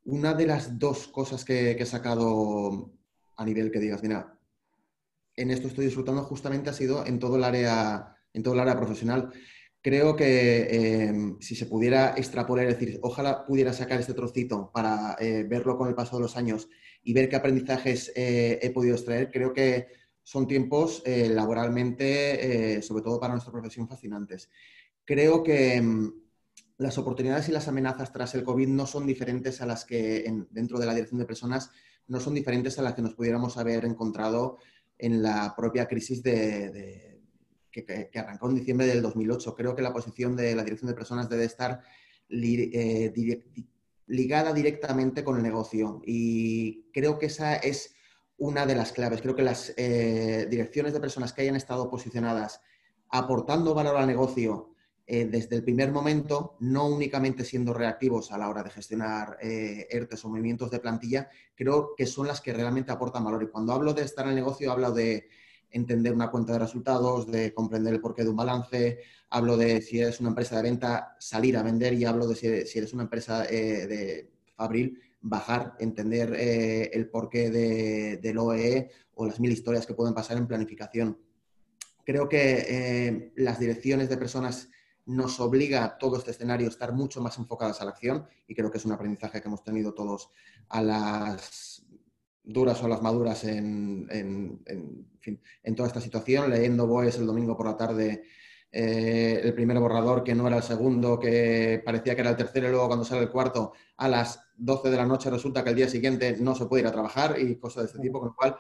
una 0.04 0.36
de 0.36 0.46
las 0.46 0.78
dos 0.78 1.08
cosas 1.08 1.44
que, 1.44 1.76
que 1.76 1.82
he 1.82 1.88
sacado 1.88 2.94
a 3.36 3.44
nivel 3.44 3.72
que 3.72 3.80
digas, 3.80 4.04
mira, 4.04 4.38
en 5.36 5.50
esto 5.50 5.70
estoy 5.70 5.86
disfrutando 5.86 6.22
justamente 6.22 6.70
ha 6.70 6.74
sido 6.74 7.04
en 7.08 7.18
todo 7.18 7.38
el 7.38 7.44
área, 7.44 8.16
en 8.34 8.44
todo 8.44 8.54
el 8.54 8.60
área 8.60 8.78
profesional. 8.78 9.32
Creo 9.82 10.16
que 10.16 11.08
em, 11.08 11.40
si 11.42 11.56
se 11.56 11.66
pudiera 11.66 12.14
extrapolar, 12.16 12.68
es 12.68 12.80
decir, 12.80 13.00
ojalá 13.02 13.44
pudiera 13.44 13.74
sacar 13.74 14.00
este 14.00 14.14
trocito 14.14 14.70
para 14.72 15.16
eh, 15.20 15.44
verlo 15.50 15.80
con 15.80 15.88
el 15.88 15.96
paso 15.96 16.18
de 16.18 16.22
los 16.22 16.38
años 16.38 16.70
y 17.04 17.14
ver 17.14 17.30
qué 17.30 17.36
aprendizajes 17.36 18.12
eh, 18.16 18.60
he 18.62 18.70
podido 18.72 18.96
extraer, 18.96 19.32
creo 19.32 19.54
que 19.54 19.88
son 20.24 20.48
tiempos 20.48 21.02
eh, 21.06 21.30
laboralmente, 21.30 22.82
sobre 22.84 23.04
todo 23.04 23.20
para 23.20 23.34
nuestra 23.34 23.52
profesión, 23.52 23.88
fascinantes. 23.88 24.50
Creo 25.04 25.42
que 25.42 25.76
em, 25.76 26.14
las 26.78 26.98
oportunidades 26.98 27.50
y 27.50 27.52
las 27.52 27.68
amenazas 27.68 28.12
tras 28.14 28.36
el 28.36 28.44
COVID 28.44 28.68
no 28.68 28.86
son 28.86 29.08
diferentes 29.08 29.62
a 29.62 29.66
las 29.66 29.84
que 29.84 30.32
dentro 30.52 30.80
de 30.80 30.86
la 30.86 30.94
dirección 30.94 31.20
de 31.20 31.26
personas, 31.26 31.72
no 32.08 32.20
son 32.20 32.34
diferentes 32.34 32.78
a 32.78 32.82
las 32.82 32.94
que 32.94 33.02
nos 33.02 33.16
pudiéramos 33.16 33.58
haber 33.58 33.86
encontrado 33.86 34.58
en 34.98 35.24
la 35.24 35.54
propia 35.56 35.88
crisis 35.88 36.22
de 36.22 37.12
que, 37.72 38.10
arrancó 38.20 38.50
en 38.50 38.56
diciembre 38.56 38.86
del 38.86 39.02
2008. 39.02 39.56
Creo 39.56 39.76
que 39.76 39.82
la 39.82 39.94
posición 39.94 40.36
de 40.36 40.56
la 40.56 40.64
dirección 40.64 40.90
de 40.90 40.96
personas 40.96 41.30
debe 41.30 41.46
estar 41.46 41.82
eh, 42.30 43.12
ligada 44.12 44.54
directamente 44.54 45.24
con 45.24 45.38
el 45.38 45.44
negocio 45.44 46.02
y 46.06 46.92
creo 46.92 47.18
que 47.18 47.28
esa 47.28 47.56
es 47.56 47.96
una 48.38 48.66
de 48.66 48.76
las 48.76 48.92
claves. 48.92 49.22
Creo 49.22 49.36
que 49.36 49.42
las 49.42 49.74
eh, 49.78 50.48
direcciones 50.50 50.92
de 50.92 51.00
personas 51.00 51.32
que 51.32 51.44
hayan 51.44 51.56
estado 51.56 51.90
posicionadas 51.90 52.62
aportando 53.10 53.74
valor 53.74 53.96
al 53.96 54.08
negocio 54.08 54.76
eh, 55.08 55.26
desde 55.26 55.56
el 55.56 55.64
primer 55.64 55.92
momento, 55.92 56.58
no 56.60 56.88
únicamente 56.88 57.46
siendo 57.46 57.74
reactivos 57.74 58.34
a 58.34 58.38
la 58.38 58.50
hora 58.50 58.64
de 58.64 58.70
gestionar 58.72 59.38
ERTES 59.42 60.26
o 60.26 60.30
movimientos 60.30 60.70
de 60.72 60.80
plantilla, 60.80 61.30
creo 61.56 61.94
que 61.96 62.06
son 62.06 62.28
las 62.28 62.42
que 62.42 62.54
realmente 62.54 62.92
aportan 62.92 63.24
valor. 63.24 63.44
Y 63.44 63.48
cuando 63.48 63.72
hablo 63.72 63.94
de 63.94 64.04
estar 64.04 64.26
en 64.26 64.32
el 64.32 64.36
negocio, 64.36 64.72
hablo 64.72 64.92
de 64.92 65.30
entender 65.70 66.14
una 66.14 66.30
cuenta 66.30 66.54
de 66.54 66.60
resultados, 66.60 67.28
de 67.32 67.54
comprender 67.54 67.94
el 67.94 68.02
porqué 68.02 68.24
de 68.24 68.30
un 68.30 68.36
balance, 68.36 69.00
hablo 69.32 69.58
de 69.58 69.82
si 69.82 70.00
eres 70.00 70.20
una 70.20 70.30
empresa 70.30 70.58
de 70.58 70.62
venta, 70.62 71.16
salir 71.20 71.58
a 71.58 71.64
vender 71.64 71.94
y 71.94 72.06
hablo 72.06 72.28
de 72.28 72.36
si, 72.36 72.48
eres 72.78 72.94
una 72.94 73.04
empresa 73.04 73.46
eh, 73.46 73.88
de 73.88 74.32
Fabril, 74.56 75.02
bajar, 75.22 75.76
entender 75.80 76.34
eh, 76.36 76.92
el 76.94 77.10
porqué 77.10 77.50
de, 77.50 78.18
del 78.18 78.38
OEE 78.38 78.90
o 79.16 79.26
las 79.26 79.40
mil 79.40 79.52
historias 79.52 79.86
que 79.86 79.94
pueden 79.94 80.14
pasar 80.14 80.38
en 80.38 80.48
planificación. 80.48 81.18
Creo 82.06 82.28
que 82.28 82.66
eh, 82.68 83.34
las 83.38 83.58
direcciones 83.58 84.10
de 84.10 84.18
personas 84.18 84.70
nos 85.06 85.40
obliga 85.40 85.86
a 85.86 85.98
todo 85.98 86.18
este 86.18 86.32
escenario 86.32 86.68
a 86.68 86.70
estar 86.70 86.92
mucho 86.94 87.22
más 87.22 87.38
enfocadas 87.38 87.80
a 87.82 87.86
la 87.86 87.92
acción 87.92 88.26
y 88.48 88.54
creo 88.54 88.70
que 88.70 88.80
es 88.80 88.86
un 88.86 88.92
aprendizaje 88.92 89.42
que 89.42 89.48
hemos 89.48 89.64
tenido 89.64 89.94
todos 89.94 90.30
a 90.68 90.82
las 90.82 91.86
duras 92.44 92.84
o 92.84 92.88
las 92.88 93.02
maduras 93.02 93.44
en, 93.46 94.08
en, 94.10 95.76
toda 95.76 95.88
esta 95.88 96.02
situación, 96.02 96.50
leyendo 96.50 96.88
Boes 96.88 97.18
el 97.18 97.26
domingo 97.26 97.56
por 97.56 97.68
la 97.68 97.78
tarde 97.78 98.24
eh, 98.74 99.42
el 99.44 99.54
primer 99.54 99.78
borrador 99.80 100.24
que 100.24 100.34
no 100.34 100.48
era 100.48 100.58
el 100.58 100.64
segundo, 100.64 101.20
que 101.20 101.82
parecía 101.84 102.16
que 102.16 102.22
era 102.22 102.30
el 102.30 102.38
tercero 102.38 102.68
y 102.68 102.72
luego 102.72 102.88
cuando 102.88 103.04
sale 103.04 103.24
el 103.24 103.30
cuarto 103.30 103.74
a 103.98 104.08
las 104.08 104.40
12 104.56 104.90
de 104.90 104.96
la 104.96 105.06
noche 105.06 105.30
resulta 105.30 105.62
que 105.62 105.72
el 105.72 105.76
día 105.76 105.90
siguiente 105.90 106.38
no 106.40 106.56
se 106.56 106.66
puede 106.68 106.84
ir 106.84 106.88
a 106.88 106.92
trabajar 106.92 107.38
y 107.38 107.58
cosas 107.58 107.84
de 107.84 107.88
este 107.88 108.00
tipo, 108.00 108.20
con 108.20 108.30
lo 108.30 108.36
cual 108.36 108.56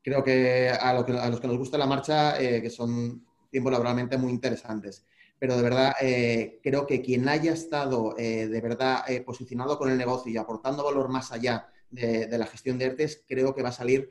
creo 0.00 0.22
que 0.22 0.70
a, 0.70 0.94
lo 0.94 1.04
que, 1.04 1.12
a 1.12 1.28
los 1.28 1.40
que 1.40 1.48
nos 1.48 1.58
gusta 1.58 1.76
la 1.76 1.86
marcha, 1.86 2.40
eh, 2.40 2.62
que 2.62 2.70
son 2.70 3.26
tiempos 3.50 3.72
laboralmente 3.72 4.16
muy 4.16 4.30
interesantes. 4.30 5.04
Pero 5.40 5.56
de 5.56 5.62
verdad, 5.62 5.94
eh, 6.00 6.60
creo 6.62 6.86
que 6.86 7.02
quien 7.02 7.28
haya 7.28 7.52
estado 7.52 8.14
de 8.16 8.60
verdad 8.60 9.04
posicionado 9.24 9.78
con 9.78 9.88
el 9.88 9.96
negocio 9.96 10.32
y 10.32 10.36
aportando 10.36 10.84
valor 10.84 11.08
más 11.08 11.30
allá 11.30 11.68
de, 11.90 12.28
la 12.36 12.46
gestión 12.46 12.76
de 12.76 12.86
ERTES, 12.86 13.24
creo 13.26 13.54
que 13.54 13.62
va 13.62 13.68
a 13.68 13.72
salir, 13.72 14.10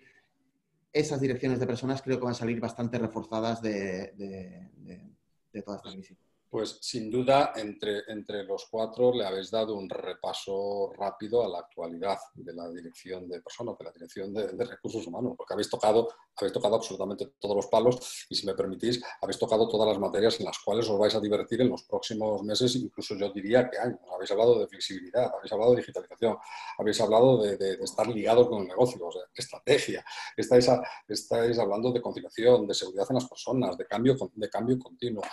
esas 0.93 1.19
direcciones 1.19 1.59
de 1.59 1.67
personas 1.67 2.01
creo 2.01 2.17
que 2.17 2.23
van 2.23 2.31
a 2.31 2.37
salir 2.37 2.61
bastante 2.61 2.97
reforzadas 2.97 3.61
de, 3.61 4.13
de 4.15 5.07
toda 5.51 5.77
esta 5.77 5.91
crisis. 5.91 6.17
Pues 6.49 6.77
sin 6.81 7.11
duda, 7.11 7.51
entre, 7.57 8.03
entre 8.07 8.45
los 8.45 8.67
cuatro 8.71 9.11
le 9.13 9.25
habéis 9.25 9.51
dado 9.51 9.75
un 9.75 9.89
repaso 9.89 10.93
rápido 10.97 11.43
a 11.43 11.49
la 11.49 11.59
actualidad 11.59 12.17
de 12.35 12.53
la 12.53 12.69
dirección 12.69 13.27
de 13.27 13.41
personas, 13.41 13.77
de 13.77 13.83
la 13.83 13.91
dirección 13.91 14.33
de, 14.33 14.63
recursos 14.63 15.05
humanos, 15.07 15.33
porque 15.35 15.53
habéis 15.53 15.69
tocado, 15.69 16.07
habéis 16.37 16.53
tocado 16.53 16.75
absolutamente 16.75 17.33
todos 17.37 17.53
los 17.53 17.67
palos 17.67 18.25
y, 18.29 18.35
si 18.35 18.45
me 18.45 18.53
permitís, 18.53 19.03
habéis 19.21 19.37
tocado 19.37 19.67
todas 19.67 19.89
las 19.89 19.99
materias 19.99 20.39
en 20.39 20.45
las 20.45 20.57
cuales 20.59 20.87
os 20.89 20.97
vais 20.97 21.13
a 21.15 21.19
divertir 21.19 21.59
en 21.61 21.69
los 21.69 21.83
próximos 21.83 22.41
meses, 22.43 22.75
incluso 22.77 23.15
yo 23.15 23.29
diría 23.33 23.69
que 23.69 23.77
años. 23.77 23.99
Habéis 24.13 24.31
hablado 24.31 24.57
de 24.57 24.67
flexibilidad, 24.67 25.29
habéis 25.35 25.51
hablado 25.51 25.71
de 25.71 25.77
digitalización, 25.81 26.37
habéis 26.77 27.01
hablado 27.01 27.41
de, 27.41 27.73
estar 27.81 28.07
ligados 28.07 28.47
con 28.47 28.61
el 28.61 28.67
negocio, 28.69 29.05
o 29.05 29.11
sea, 29.11 29.23
estrategia, 29.35 30.05
estáis, 30.37 30.69
estáis 31.09 31.59
hablando 31.59 31.91
de 31.91 32.01
conciliación, 32.01 32.65
de 32.65 32.73
seguridad 32.73 33.05
en 33.09 33.15
las 33.15 33.27
personas, 33.27 33.77
de 33.77 33.85
cambio, 33.85 34.15
de 34.33 34.49
cambio 34.49 34.79
continuo. 34.79 35.23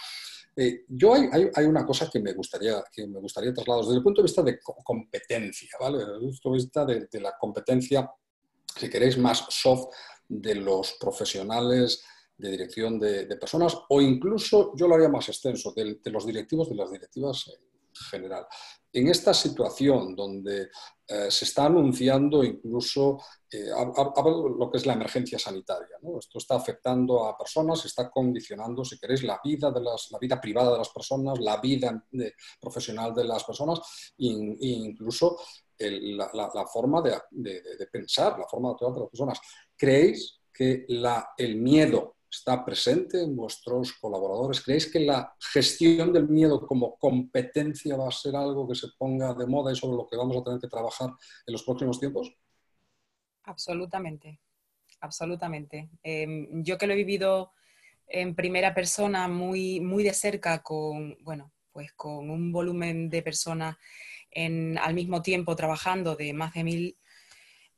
Eh, 0.56 0.84
yo 0.88 1.14
hay, 1.14 1.50
hay, 1.54 1.64
una 1.64 1.84
cosa 1.84 2.08
que 2.08 2.20
me 2.20 2.32
gustaría, 2.32 2.82
que 2.92 3.06
me 3.06 3.18
gustaría 3.18 3.52
trasladar 3.52 3.84
desde 3.84 3.96
el 3.96 4.02
punto 4.02 4.22
de 4.22 4.26
vista 4.26 4.42
de 4.42 4.58
competencia, 4.60 5.70
¿vale? 5.80 5.98
Desde 5.98 6.14
el 6.14 6.20
punto 6.20 6.50
de 6.50 6.54
vista 6.54 6.84
de, 6.84 7.20
la 7.20 7.36
competencia, 7.38 8.10
si 8.76 8.88
queréis, 8.88 9.18
más 9.18 9.46
soft 9.48 9.92
de 10.28 10.54
los 10.54 10.96
profesionales 11.00 12.04
de 12.36 12.50
dirección 12.50 12.98
de, 12.98 13.26
personas 13.36 13.76
o 13.88 14.00
incluso, 14.00 14.72
yo 14.76 14.86
lo 14.86 14.94
haría 14.94 15.08
más 15.08 15.28
extenso, 15.28 15.72
de, 15.72 15.98
de 16.02 16.10
los 16.10 16.26
directivos, 16.26 16.68
de 16.68 16.76
las 16.76 16.90
directivas 16.90 17.50
general. 18.10 18.46
En 18.96 19.08
esta 19.08 19.34
situación 19.34 20.14
donde 20.14 20.70
eh, 21.08 21.28
se 21.28 21.44
está 21.44 21.66
anunciando 21.66 22.44
incluso 22.44 23.20
eh, 23.50 23.66
lo 23.68 24.70
que 24.70 24.78
es 24.78 24.86
la 24.86 24.92
emergencia 24.92 25.36
sanitaria, 25.36 25.96
esto 26.16 26.38
está 26.38 26.54
afectando 26.54 27.26
a 27.26 27.36
personas, 27.36 27.84
está 27.84 28.08
condicionando, 28.08 28.84
si 28.84 28.96
queréis, 28.96 29.24
la 29.24 29.40
vida, 29.42 29.72
de 29.72 29.80
las, 29.80 30.12
la 30.12 30.18
vida 30.20 30.40
privada 30.40 30.72
de 30.72 30.78
las 30.78 30.90
personas, 30.90 31.40
la 31.40 31.56
vida 31.56 32.06
profesional 32.60 33.12
de 33.12 33.24
las 33.24 33.42
personas 33.42 33.80
e, 34.16 34.26
incluso 34.28 35.38
la, 35.76 36.66
forma 36.72 37.02
de, 37.02 37.86
pensar, 37.90 38.38
la 38.38 38.46
forma 38.46 38.68
de 38.68 38.72
actuar 38.74 38.94
de 38.94 39.00
las 39.00 39.10
personas. 39.10 39.40
¿Creéis 39.76 40.40
que 40.52 40.86
el 41.36 41.56
miedo 41.56 42.13
está 42.36 42.64
presente 42.64 43.22
en 43.22 43.36
vuestros 43.36 43.92
colaboradores? 43.94 44.60
¿Creéis 44.62 44.90
que 44.90 45.00
la 45.00 45.34
gestión 45.52 46.12
del 46.12 46.28
miedo 46.28 46.66
como 46.66 46.96
competencia 46.96 47.96
va 47.96 48.08
a 48.08 48.12
ser 48.12 48.36
algo 48.36 48.68
que 48.68 48.74
se 48.74 48.88
ponga 48.98 49.34
de 49.34 49.46
moda 49.46 49.72
y 49.72 49.76
sobre 49.76 49.96
lo 49.96 50.06
que 50.06 50.16
vamos 50.16 50.36
a 50.36 50.44
tener 50.44 50.60
que 50.60 50.68
trabajar 50.68 51.10
en 51.46 51.52
los 51.52 51.62
próximos 51.62 51.98
tiempos? 52.00 52.32
Absolutamente, 53.44 54.40
absolutamente. 55.00 55.90
Em, 56.02 56.62
yo 56.62 56.78
que 56.78 56.86
lo 56.86 56.92
he 56.94 56.96
vivido 56.96 57.52
en 58.06 58.34
primera 58.34 58.74
persona 58.74 59.28
muy, 59.28 59.80
muy 59.80 60.02
de 60.02 60.14
cerca 60.14 60.62
con, 60.62 61.16
bueno, 61.22 61.52
pues 61.72 61.92
con 61.92 62.30
un 62.30 62.52
volumen 62.52 63.10
de 63.10 63.22
personas 63.22 63.76
al 64.36 64.94
mismo 64.94 65.22
tiempo 65.22 65.54
trabajando 65.54 66.16
de 66.16 66.32
más 66.32 66.54
de 66.54 66.64
mil, 66.64 66.98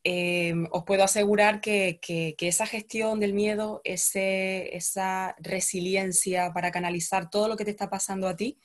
em, 0.09 0.69
os 0.71 0.85
puedo 0.85 1.03
asegurar 1.03 1.61
que, 1.61 1.99
esa 2.39 2.65
gestión 2.65 3.19
del 3.19 3.33
miedo, 3.33 3.81
esa 3.83 5.35
resiliencia 5.41 6.53
para 6.53 6.71
canalizar 6.71 7.29
todo 7.29 7.49
lo 7.49 7.57
que 7.57 7.65
te 7.65 7.73
está 7.73 7.91
pasando 7.91 8.29
a 8.29 8.37
ti 8.37 8.61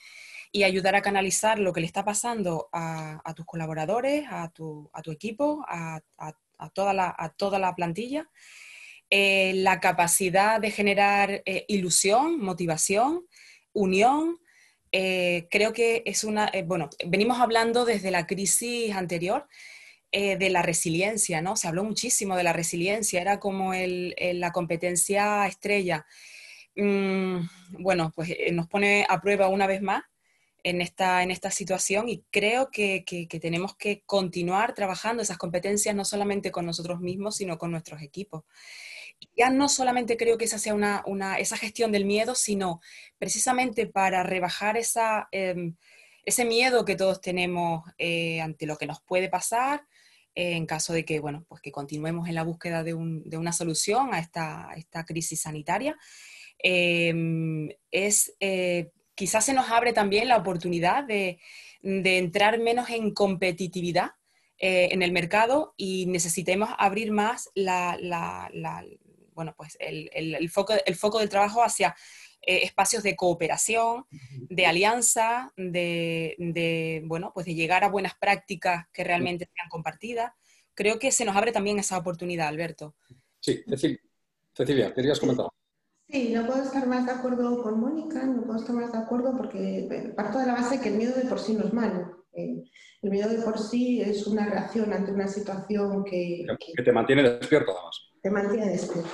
y 0.52 0.62
ayudar 0.62 0.94
a 0.94 1.02
canalizar 1.02 1.58
lo 1.58 1.74
que 1.74 1.80
le 1.80 1.88
está 1.88 2.06
pasando 2.06 2.70
a, 2.72 3.34
tus 3.36 3.48
colaboradores, 3.48 4.28
a 4.30 4.52
tu, 4.52 4.92
equipo, 5.12 5.66
a, 5.68 6.04
toda 6.76 6.94
la, 6.94 7.74
plantilla, 7.76 8.30
eh, 9.10 9.54
la 9.56 9.80
capacidad 9.80 10.62
de 10.62 10.70
generar 10.70 11.42
eh, 11.48 11.66
ilusión, 11.68 12.40
motivación, 12.40 13.26
unión, 13.74 14.38
eh, 14.92 15.48
creo 15.50 15.74
que 15.74 16.04
es 16.06 16.24
una, 16.24 16.52
bueno, 16.66 16.92
venimos 17.04 17.40
hablando 17.40 17.84
desde 17.84 18.12
la 18.12 18.28
crisis 18.28 18.94
anterior 18.94 19.48
eh, 20.12 20.38
de 20.38 20.50
la 20.50 20.62
resiliencia, 20.62 21.42
¿no? 21.42 21.56
Se 21.56 21.68
habló 21.68 21.84
muchísimo 21.84 22.36
de 22.36 22.44
la 22.44 22.54
resiliencia, 22.54 23.22
era 23.22 23.40
como 23.40 23.74
la 23.74 24.52
competencia 24.52 25.48
estrella. 25.48 26.06
Mm, 26.76 27.40
bueno, 27.80 28.12
pues 28.16 28.34
nos 28.52 28.68
pone 28.68 29.06
a 29.10 29.22
prueba 29.22 29.48
una 29.48 29.68
vez 29.68 29.82
más 29.82 30.04
en 30.64 30.82
esta, 30.82 31.24
en 31.24 31.32
esta 31.32 31.52
situación 31.52 32.10
y 32.10 32.24
creo 32.32 32.70
que, 32.72 33.04
que, 33.06 33.40
tenemos 33.40 33.76
que 33.76 34.04
continuar 34.06 34.74
trabajando 34.74 35.24
esas 35.24 35.38
competencias 35.38 35.96
no 35.96 36.06
solamente 36.06 36.52
con 36.52 36.66
nosotros 36.66 37.00
mismos, 37.00 37.38
sino 37.38 37.58
con 37.58 37.72
nuestros 37.72 38.02
equipos 38.02 38.44
ya 39.38 39.50
no 39.50 39.70
solamente 39.70 40.18
creo 40.18 40.38
que 40.38 40.46
esa 40.46 40.58
sea 40.58 40.74
una, 40.74 41.36
esa 41.38 41.58
gestión 41.58 41.92
del 41.92 42.06
miedo, 42.06 42.36
sino 42.36 42.82
precisamente 43.18 43.88
para 43.88 44.24
rebajar 44.24 44.78
esa, 44.78 45.28
em, 45.32 45.76
ese 46.26 46.46
miedo 46.46 46.86
que 46.86 46.96
todos 46.96 47.22
tenemos 47.22 47.84
eh, 47.98 48.42
ante 48.42 48.66
lo 48.66 48.78
que 48.78 48.88
nos 48.88 49.02
puede 49.02 49.30
pasar, 49.30 49.86
eh, 50.36 50.54
en 50.54 50.66
caso 50.66 50.94
de 50.94 51.06
que, 51.06 51.20
bueno, 51.20 51.46
pues 51.48 51.62
que 51.62 51.72
continuemos 51.72 52.28
en 52.28 52.36
la 52.36 52.44
búsqueda 52.44 52.84
de, 52.84 52.94
una 52.94 53.54
solución 53.54 54.14
a 54.14 54.20
esta, 54.20 54.70
esta 54.76 55.06
crisis 55.06 55.42
sanitaria, 55.42 55.98
em, 56.60 57.70
es 57.92 58.34
eh, 58.40 58.92
quizás 59.16 59.46
se 59.46 59.54
nos 59.54 59.70
abre 59.70 59.94
también 59.94 60.28
la 60.28 60.38
oportunidad 60.38 61.04
de, 61.04 61.40
entrar 61.84 62.60
menos 62.60 62.90
en 62.92 63.12
competitividad 63.12 64.12
en 64.64 65.02
el 65.02 65.12
mercado 65.12 65.74
y 65.76 66.06
necesitemos 66.06 66.70
abrir 66.78 67.12
más 67.12 67.50
la, 67.56 67.98
bueno, 69.34 69.56
pues 69.58 69.76
el, 69.80 70.50
foco, 70.52 70.76
el 70.86 70.96
foco 70.96 71.18
del 71.18 71.30
trabajo 71.30 71.64
hacia 71.64 71.96
eh, 72.42 72.62
espacios 72.64 73.04
de 73.04 73.16
cooperación, 73.16 74.06
de 74.50 74.66
alianza, 74.66 75.54
de, 75.56 77.04
bueno, 77.06 77.32
pues 77.34 77.46
de 77.46 77.56
llegar 77.56 77.84
a 77.84 77.90
buenas 77.90 78.16
prácticas 78.16 78.88
que 78.92 79.04
realmente 79.04 79.50
sean 79.56 79.70
compartidas. 79.70 80.34
Creo 80.74 81.00
que 81.00 81.12
se 81.12 81.26
nos 81.26 81.36
abre 81.36 81.52
también 81.52 81.80
esa 81.80 81.98
oportunidad, 81.98 82.48
Alberto. 82.48 82.96
Sí, 83.40 83.64
Cecilia, 84.54 84.94
querías 84.94 85.20
comentar. 85.20 85.48
Sí, 86.10 86.34
no 86.34 86.46
puedo 86.46 86.64
estar 86.64 86.88
más 86.88 87.06
de 87.06 87.12
acuerdo 87.14 87.64
con 87.64 87.80
Mónica, 87.80 88.26
no 88.26 88.44
puedo 88.44 88.60
estar 88.60 88.76
más 88.76 88.92
de 88.92 88.98
acuerdo 88.98 89.38
porque 89.38 89.80
eh, 89.80 90.14
parto 90.16 90.40
de 90.40 90.48
la 90.48 90.54
base 90.54 90.82
que 90.82 90.90
el 90.90 90.96
miedo 90.96 91.16
de 91.16 91.24
por 91.24 91.40
sí 91.40 91.54
no 91.54 91.66
es 91.66 91.74
malo. 91.74 92.26
Eh, 92.34 92.64
el 93.02 93.10
miedo 93.10 93.30
de 93.30 93.42
por 93.42 93.58
sí 93.58 94.02
es 94.02 94.28
una 94.28 94.46
reacción 94.46 94.92
ante 94.94 95.12
una 95.12 95.28
situación 95.28 96.04
que... 96.04 96.46
Que 96.76 96.84
te 96.84 96.92
mantiene 96.92 97.24
despierto, 97.24 97.72
además 97.72 98.12
te 98.22 98.30
mantiene 98.30 98.70
despierto. 98.70 99.10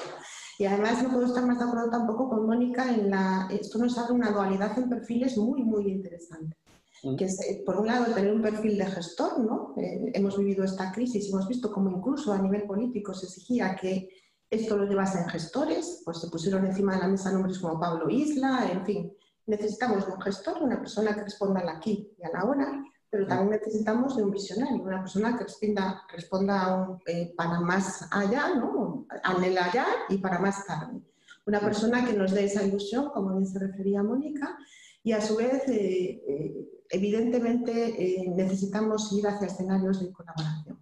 Y 0.60 0.66
además 0.66 1.04
no 1.04 1.12
puedo 1.12 1.26
estar 1.26 1.46
más 1.46 1.60
de 1.60 1.66
acuerdo 1.66 1.90
tampoco 1.90 2.30
con 2.30 2.48
Mónica 2.48 2.90
en 2.90 3.12
la... 3.12 3.48
Esto 3.52 3.78
nos 3.78 3.98
abre 3.98 4.14
una 4.14 4.32
dualidad 4.32 4.78
en 4.78 4.90
perfiles 4.90 5.38
muy, 5.38 5.64
muy 5.64 5.88
interesante. 5.88 6.58
Mm. 7.04 7.16
Que 7.16 7.26
es, 7.26 7.40
eh, 7.42 7.62
por 7.66 7.78
un 7.78 7.88
lado, 7.88 8.14
tener 8.14 8.34
un 8.34 8.42
perfil 8.42 8.78
de 8.78 8.86
gestor, 8.86 9.40
¿no? 9.40 9.76
Eh, 9.78 10.12
hemos 10.16 10.38
vivido 10.38 10.64
esta 10.64 10.92
crisis 10.92 11.26
y 11.26 11.30
hemos 11.30 11.48
visto 11.48 11.72
cómo 11.72 11.92
incluso 11.92 12.34
a 12.34 12.42
nivel 12.42 12.64
político 12.64 13.14
se 13.14 13.28
exigía 13.28 13.76
que 13.76 14.10
esto 14.50 14.78
lo 14.78 14.86
llevasen 14.86 15.28
gestores, 15.30 16.02
pues 16.06 16.20
se 16.20 16.30
pusieron 16.30 16.66
encima 16.66 16.96
de 16.96 17.02
la 17.02 17.08
mesa 17.08 17.32
nombres 17.32 17.60
como 17.60 17.80
Pablo 17.80 18.10
Isla, 18.10 18.70
en 18.72 18.86
fin. 18.86 19.14
Necesitamos 19.46 20.08
un 20.08 20.20
gestor, 20.22 20.62
una 20.62 20.80
persona 20.80 21.14
que 21.14 21.24
responda 21.24 21.60
al 21.60 21.70
aquí 21.70 22.12
y 22.18 22.24
a 22.24 22.30
la 22.30 22.46
hora, 22.46 22.84
pero 23.10 23.26
también 23.26 23.52
necesitamos 23.52 24.18
de 24.18 24.24
un 24.24 24.32
visionario, 24.32 24.84
una 24.84 25.00
persona 25.00 25.38
que 25.38 25.46
responda, 25.46 26.04
responda 26.12 27.00
eh, 27.06 27.34
para 27.38 27.60
más 27.62 28.08
allá, 28.12 28.56
¿no? 28.56 29.06
anhela 29.24 29.66
allá 29.66 29.86
y 30.10 30.18
para 30.18 30.40
más 30.40 30.66
tarde. 30.66 31.02
Una 31.46 31.60
persona 31.62 32.06
que 32.06 32.14
nos 32.14 32.32
dé 32.32 32.46
esa 32.46 32.64
ilusión, 32.64 33.10
como 33.10 33.32
bien 33.32 33.48
se 33.48 33.60
refería 33.60 34.04
Mónica, 34.04 34.58
y 35.04 35.14
a 35.14 35.22
su 35.22 35.38
vez, 35.38 35.64
eh, 35.70 36.22
eh, 36.28 36.70
evidentemente, 36.90 38.26
necesitamos 38.36 39.14
ir 39.14 39.26
hacia 39.26 39.48
escenarios 39.48 40.02
de 40.02 40.12
colaboración. 40.12 40.78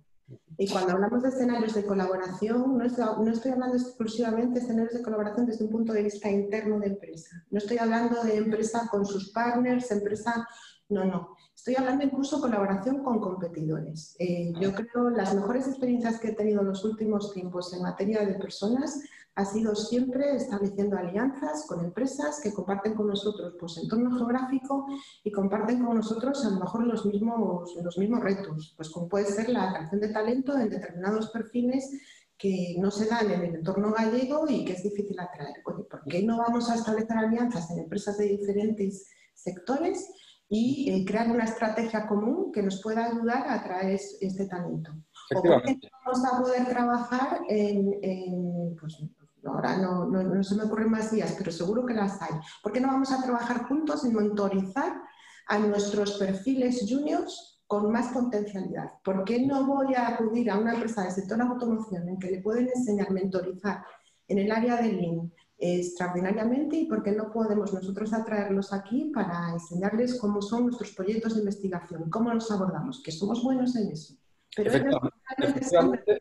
Y 0.58 0.68
cuando 0.70 0.94
hablamos 0.94 1.22
de 1.22 1.30
escenarios 1.30 1.74
de 1.74 1.86
colaboración, 1.86 2.78
no 2.78 2.86
estoy, 2.86 3.06
no 3.24 3.32
estoy, 3.32 3.52
hablando 3.52 3.76
exclusivamente 3.76 4.60
de 4.60 4.66
escenarios 4.66 4.94
de 4.94 5.02
colaboración 5.02 5.46
desde 5.46 5.66
un 5.66 5.72
punto 5.72 5.92
de 5.92 6.04
vista 6.04 6.30
interno 6.30 6.80
de 6.80 6.88
empresa. 6.88 7.44
No 7.52 7.58
estoy 7.58 7.78
hablando 7.78 8.24
de 8.24 8.38
empresa 8.38 8.88
con 8.90 9.06
sus 9.06 9.32
partners, 9.32 9.92
empresa... 9.92 10.48
No, 10.88 11.04
no. 11.04 11.35
Estoy 11.66 11.84
hablando 11.84 12.06
incluso 12.06 12.40
colaboración 12.40 13.04
con 13.04 13.20
competidores. 13.20 14.16
Eh, 14.20 14.54
yo 14.62 14.72
creo 14.76 15.10
las 15.10 15.34
mejores 15.34 15.68
experiencias 15.68 16.20
que 16.20 16.28
he 16.28 16.36
tenido 16.36 16.62
en 16.62 16.68
los 16.68 16.86
últimos 16.86 17.34
tiempos 17.34 17.74
en 17.74 17.82
materia 17.82 18.24
de 18.24 18.36
personas 18.36 19.02
ha 19.34 19.46
sido 19.46 19.74
siempre 19.74 20.36
estableciendo 20.36 20.96
alianzas 20.96 21.66
con 21.68 21.84
empresas 21.84 22.40
que 22.40 22.54
comparten 22.54 22.94
con 22.94 23.08
nosotros 23.08 23.56
pues, 23.60 23.80
entorno 23.80 24.16
geográfico 24.16 24.86
y 25.24 25.32
comparten 25.32 25.84
con 25.84 25.96
nosotros 25.96 26.46
a 26.46 26.52
lo 26.52 26.60
mejor 26.60 26.86
los 26.86 27.04
mismos, 27.04 27.74
los 27.84 27.98
mismos 27.98 28.24
retos, 28.24 28.76
pues 28.78 28.92
como 28.92 29.10
puede 29.10 29.26
ser 29.26 29.50
la 29.50 29.72
atracción 29.72 30.02
de 30.02 30.10
talento 30.10 30.56
en 30.56 30.70
determinados 30.70 31.32
perfiles 31.32 31.90
que 32.38 32.76
no 32.78 32.92
se 32.92 33.08
dan 33.08 33.32
en 33.32 33.42
el 33.42 33.56
entorno 33.56 33.92
gallego 33.92 34.46
y 34.48 34.66
que 34.66 34.74
es 34.74 34.84
difícil 34.84 35.20
atraer. 35.20 35.64
¿por 35.64 35.88
qué 36.08 36.22
no 36.22 36.38
vamos 36.38 36.70
a 36.70 36.76
establecer 36.76 37.18
alianzas 37.18 37.72
en 37.72 37.80
empresas 37.80 38.20
de 38.20 38.26
diferentes 38.26 39.08
sectores 39.34 40.12
y 40.48 40.92
eh, 40.92 41.06
crear 41.06 41.30
una 41.32 41.46
estrategia 41.46 42.08
común 42.08 42.52
que 42.52 42.62
nos 42.62 42.82
pueda 42.82 43.06
ayudar 43.06 43.48
a 43.48 43.56
atraer 43.56 44.00
este 44.22 44.46
talento. 44.46 44.92
O 45.36 45.42
vamos 45.42 46.26
a 46.26 46.42
poder 46.42 46.66
trabajar 46.68 47.42
en, 47.50 48.76
pues, 48.80 49.04
ahora 49.44 49.78
no, 49.78 50.06
no, 50.06 50.24
no, 50.24 50.44
se 50.44 50.56
me 50.56 50.64
ocurren 50.64 50.92
más 50.92 51.12
días, 51.12 51.36
pero 51.38 51.52
seguro 51.52 51.86
que 51.86 51.94
las 51.94 52.22
hay. 52.22 52.34
¿Por 52.62 52.72
qué 52.72 52.80
no 52.80 52.90
vamos 52.90 53.12
a 53.12 53.22
trabajar 53.22 53.68
juntos 53.68 54.06
en 54.06 54.14
monitorizar 54.14 55.02
a 55.48 55.60
nuestros 55.60 56.18
perfiles 56.18 56.86
juniors 56.88 57.64
con 57.66 57.92
más 57.92 58.14
potencialidad? 58.14 58.92
¿Por 59.04 59.24
qué 59.24 59.46
no 59.46 59.66
voy 59.66 59.96
a 59.96 60.10
acudir 60.10 60.52
a 60.52 60.60
una 60.60 60.76
empresa 60.76 61.04
del 61.04 61.12
sector 61.12 61.42
automoción 61.42 62.08
en 62.08 62.20
que 62.20 62.32
le 62.32 62.42
pueden 62.42 62.70
enseñar, 62.74 63.10
mentorizar 63.12 63.84
en 64.28 64.40
el 64.40 64.52
área 64.52 64.78
de 64.78 64.92
Lean, 64.92 65.32
extraordinariamente 65.58 66.76
y 66.76 66.86
por 66.86 67.02
qué 67.02 67.12
no 67.12 67.32
podemos 67.32 67.74
nosotros 67.74 68.12
atraerlos 68.14 68.74
aquí 68.74 69.12
para 69.14 69.52
enseñarles 69.52 70.20
cómo 70.20 70.42
son 70.42 70.66
nuestros 70.66 70.92
proyectos 70.92 71.36
de 71.36 71.40
investigación, 71.40 72.10
cómo 72.10 72.34
los 72.34 72.52
abordamos, 72.52 73.02
que 73.02 73.12
somos 73.12 73.42
buenos 73.44 73.76
en 73.76 73.92
eso. 73.92 74.16
Pero 74.56 74.70
efectivamente, 74.70 76.18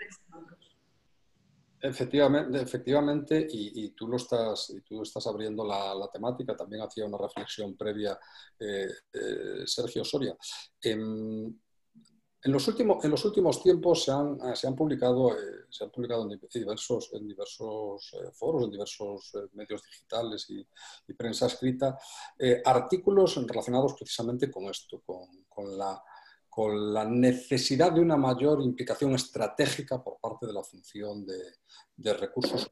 efectivamente, 1.81 2.61
efectivamente, 2.61 3.47
y, 3.51 3.91
tú 3.91 4.09
lo 4.09 4.17
estás, 4.17 4.71
y 4.71 4.81
tú 4.81 5.03
estás 5.03 5.27
abriendo 5.27 5.65
la, 5.65 6.09
temática, 6.13 6.57
también 6.57 6.83
hacía 6.83 7.05
una 7.05 7.19
reflexión 7.19 7.77
previa 7.77 8.19
eh, 8.59 8.89
eh, 9.13 9.63
Sergio 9.67 10.05
Soria. 10.05 10.37
Em, 10.81 11.55
en 12.45 12.53
los, 12.53 12.69
últimos, 12.69 13.03
en 13.03 13.11
los 13.11 13.25
últimos 13.25 13.63
tiempos 13.63 14.05
se 14.05 14.13
han, 14.13 14.39
eh, 14.45 14.55
se 14.55 14.67
han 14.67 14.77
publicado, 14.77 15.33
eh, 15.33 15.65
se 15.71 15.85
han 15.85 15.91
publicado 15.91 16.31
en 16.31 16.39
diversos, 16.53 17.11
en 17.15 17.27
diversos 17.27 18.13
eh, 18.13 18.31
foros, 18.35 18.65
en 18.65 18.71
diversos 18.71 19.33
medios 19.55 19.83
digitales 19.83 20.51
y, 20.51 20.67
prensa 21.15 21.47
escrita, 21.47 21.99
artículos 22.65 23.37
relacionados 23.47 23.95
precisamente 23.95 24.51
con 24.51 24.65
esto, 24.65 25.03
con, 25.07 25.79
la, 25.79 26.03
con 26.55 26.95
la 26.95 27.05
necesidad 27.05 27.91
de 27.91 28.01
una 28.01 28.17
mayor 28.17 28.63
implicación 28.63 29.13
estratégica 29.13 30.01
por 30.01 30.21
parte 30.21 30.47
de 30.47 30.53
la 30.53 30.63
función 30.63 31.27
de, 31.27 32.15
recursos 32.15 32.71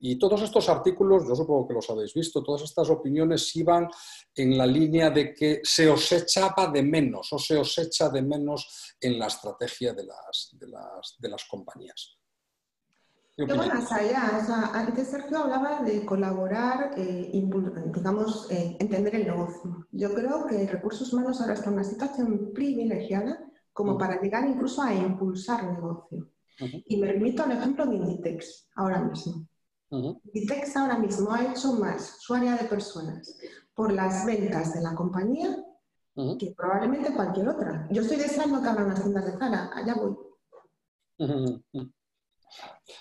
y 0.00 0.18
todos 0.18 0.42
estos 0.42 0.68
artículos, 0.68 1.24
yo 1.28 1.36
supongo 1.36 1.68
que 1.68 1.74
los 1.74 1.88
habéis 1.90 2.12
visto, 2.12 2.42
todas 2.42 2.62
estas 2.62 2.90
opiniones 2.90 3.54
iban 3.54 3.88
en 4.34 4.58
la 4.58 4.66
línea 4.66 5.10
de 5.10 5.32
que 5.32 5.60
se 5.62 5.88
os 5.88 6.10
echaba 6.10 6.66
de 6.72 6.82
menos 6.82 7.32
o 7.32 7.38
se 7.38 7.56
os 7.56 7.78
echa 7.78 8.08
de 8.08 8.22
menos 8.22 8.96
en 9.00 9.16
la 9.16 9.28
estrategia 9.28 9.92
de 9.92 10.06
las, 10.06 10.50
de 10.52 10.66
las, 10.66 11.14
de 11.16 11.28
las 11.28 11.44
compañías. 11.44 12.18
Yo 13.36 13.56
más 13.56 13.90
allá, 13.90 14.38
o 14.40 14.46
sea, 14.46 14.70
antes 14.72 15.08
Sergio 15.08 15.38
hablaba 15.38 15.82
de 15.82 16.04
colaborar, 16.04 16.92
eh, 16.96 17.30
digamos, 17.32 18.48
eh, 18.50 18.76
entender 18.78 19.16
el 19.16 19.26
negocio. 19.26 19.88
Yo 19.90 20.14
creo 20.14 20.46
que 20.46 20.68
recursos 20.68 21.12
humanos 21.12 21.40
ahora 21.40 21.54
está 21.54 21.66
en 21.66 21.74
una 21.74 21.84
situación 21.84 22.52
privilegiada 22.54 23.40
como 23.72 23.98
para 23.98 24.20
llegar 24.20 24.48
incluso 24.48 24.82
a 24.82 24.94
impulsar 24.94 25.64
negocio. 25.64 26.28
Y 26.86 26.96
me 27.00 27.08
remito 27.08 27.42
al 27.42 27.52
ejemplo 27.52 27.86
de 27.86 27.96
Inditex 27.96 28.68
ahora 28.76 29.00
mismo. 29.00 29.48
Inditex 29.90 30.76
ahora 30.76 30.96
mismo 30.98 31.32
ha 31.32 31.50
hecho 31.50 31.72
más 31.72 32.18
su 32.20 32.34
área 32.34 32.56
de 32.56 32.68
personas 32.68 33.36
por 33.74 33.92
las 33.92 34.24
ventas 34.24 34.74
de 34.74 34.80
la 34.80 34.94
compañía 34.94 35.56
que 36.38 36.54
probablemente 36.56 37.12
cualquier 37.12 37.48
otra. 37.48 37.88
Yo 37.90 38.02
estoy 38.02 38.18
deseando 38.18 38.62
que 38.62 38.68
abran 38.68 38.90
las 38.90 39.02
tiendas 39.02 39.26
de 39.26 39.38
Zara, 39.38 39.70
allá 39.74 39.94
voy. 39.96 40.16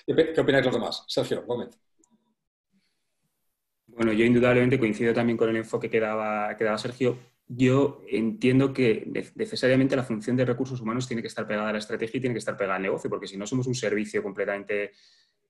¿Qué 0.05 0.41
opináis 0.41 0.65
los 0.65 0.73
demás? 0.73 1.03
Sergio, 1.07 1.45
comenta. 1.45 1.77
Bueno, 3.87 4.11
yo 4.11 4.25
indudablemente 4.25 4.79
coincido 4.79 5.13
también 5.13 5.37
con 5.37 5.49
el 5.49 5.57
enfoque 5.57 5.89
que 5.89 5.99
daba, 5.99 6.55
que 6.57 6.63
daba 6.63 6.77
Sergio. 6.77 7.19
Yo 7.47 8.01
entiendo 8.09 8.73
que 8.73 9.05
necesariamente 9.35 9.95
la 9.95 10.03
función 10.03 10.35
de 10.35 10.45
recursos 10.45 10.81
humanos 10.81 11.07
tiene 11.07 11.21
que 11.21 11.27
estar 11.27 11.45
pegada 11.45 11.69
a 11.69 11.73
la 11.73 11.79
estrategia 11.79 12.17
y 12.17 12.21
tiene 12.21 12.33
que 12.33 12.39
estar 12.39 12.57
pegada 12.57 12.77
al 12.77 12.81
negocio, 12.81 13.09
porque 13.09 13.27
si 13.27 13.37
no 13.37 13.45
somos 13.45 13.67
un 13.67 13.75
servicio 13.75 14.23
completamente 14.23 14.91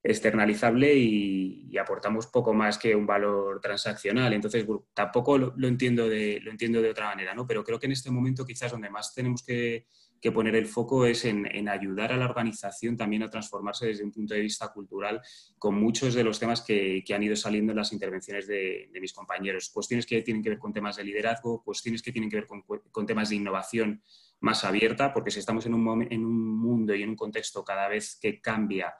externalizable 0.03 0.93
y, 0.93 1.77
aportamos 1.77 2.27
poco 2.27 2.53
más 2.53 2.77
que 2.77 2.95
un 2.95 3.05
valor 3.05 3.59
transaccional. 3.59 4.33
Entonces, 4.33 4.65
tampoco 4.93 5.37
lo, 5.37 5.67
entiendo 5.67 6.07
de, 6.07 6.39
lo 6.41 6.51
entiendo 6.51 6.81
de 6.81 6.89
otra 6.89 7.07
manera, 7.07 7.33
¿no? 7.33 7.47
Pero 7.47 7.63
creo 7.63 7.79
que 7.79 7.87
en 7.87 7.93
este 7.93 8.11
momento 8.11 8.45
quizás 8.45 8.71
donde 8.71 8.89
más 8.89 9.13
tenemos 9.13 9.41
que, 9.43 9.87
poner 10.31 10.55
el 10.55 10.65
foco 10.65 11.05
es 11.05 11.25
en, 11.25 11.67
ayudar 11.67 12.13
a 12.13 12.17
la 12.17 12.25
organización 12.25 12.95
también 12.95 13.23
a 13.23 13.29
transformarse 13.29 13.87
desde 13.87 14.03
un 14.03 14.11
punto 14.11 14.33
de 14.33 14.41
vista 14.41 14.71
cultural 14.71 15.21
con 15.57 15.75
muchos 15.75 16.13
de 16.13 16.23
los 16.23 16.39
temas 16.39 16.61
que, 16.61 17.03
han 17.13 17.23
ido 17.23 17.35
saliendo 17.35 17.71
en 17.71 17.77
las 17.77 17.91
intervenciones 17.93 18.47
de, 18.47 18.89
mis 19.01 19.13
compañeros. 19.13 19.69
Cuestiones 19.69 20.05
que 20.05 20.21
tienen 20.21 20.41
que 20.41 20.49
ver 20.49 20.59
con 20.59 20.73
temas 20.73 20.95
de 20.95 21.03
liderazgo, 21.03 21.61
cuestiones 21.63 22.01
que 22.01 22.11
tienen 22.11 22.29
que 22.29 22.37
ver 22.37 22.47
con, 22.47 23.05
temas 23.05 23.29
de 23.29 23.35
innovación 23.35 24.01
más 24.39 24.63
abierta, 24.63 25.13
porque 25.13 25.31
si 25.31 25.39
estamos 25.39 25.65
en 25.65 25.73
un, 25.73 26.07
en 26.09 26.25
un 26.25 26.57
mundo 26.57 26.95
y 26.95 27.03
en 27.03 27.09
un 27.09 27.15
contexto 27.15 27.63
cada 27.63 27.87
vez 27.87 28.17
que 28.21 28.41
cambia 28.41 28.93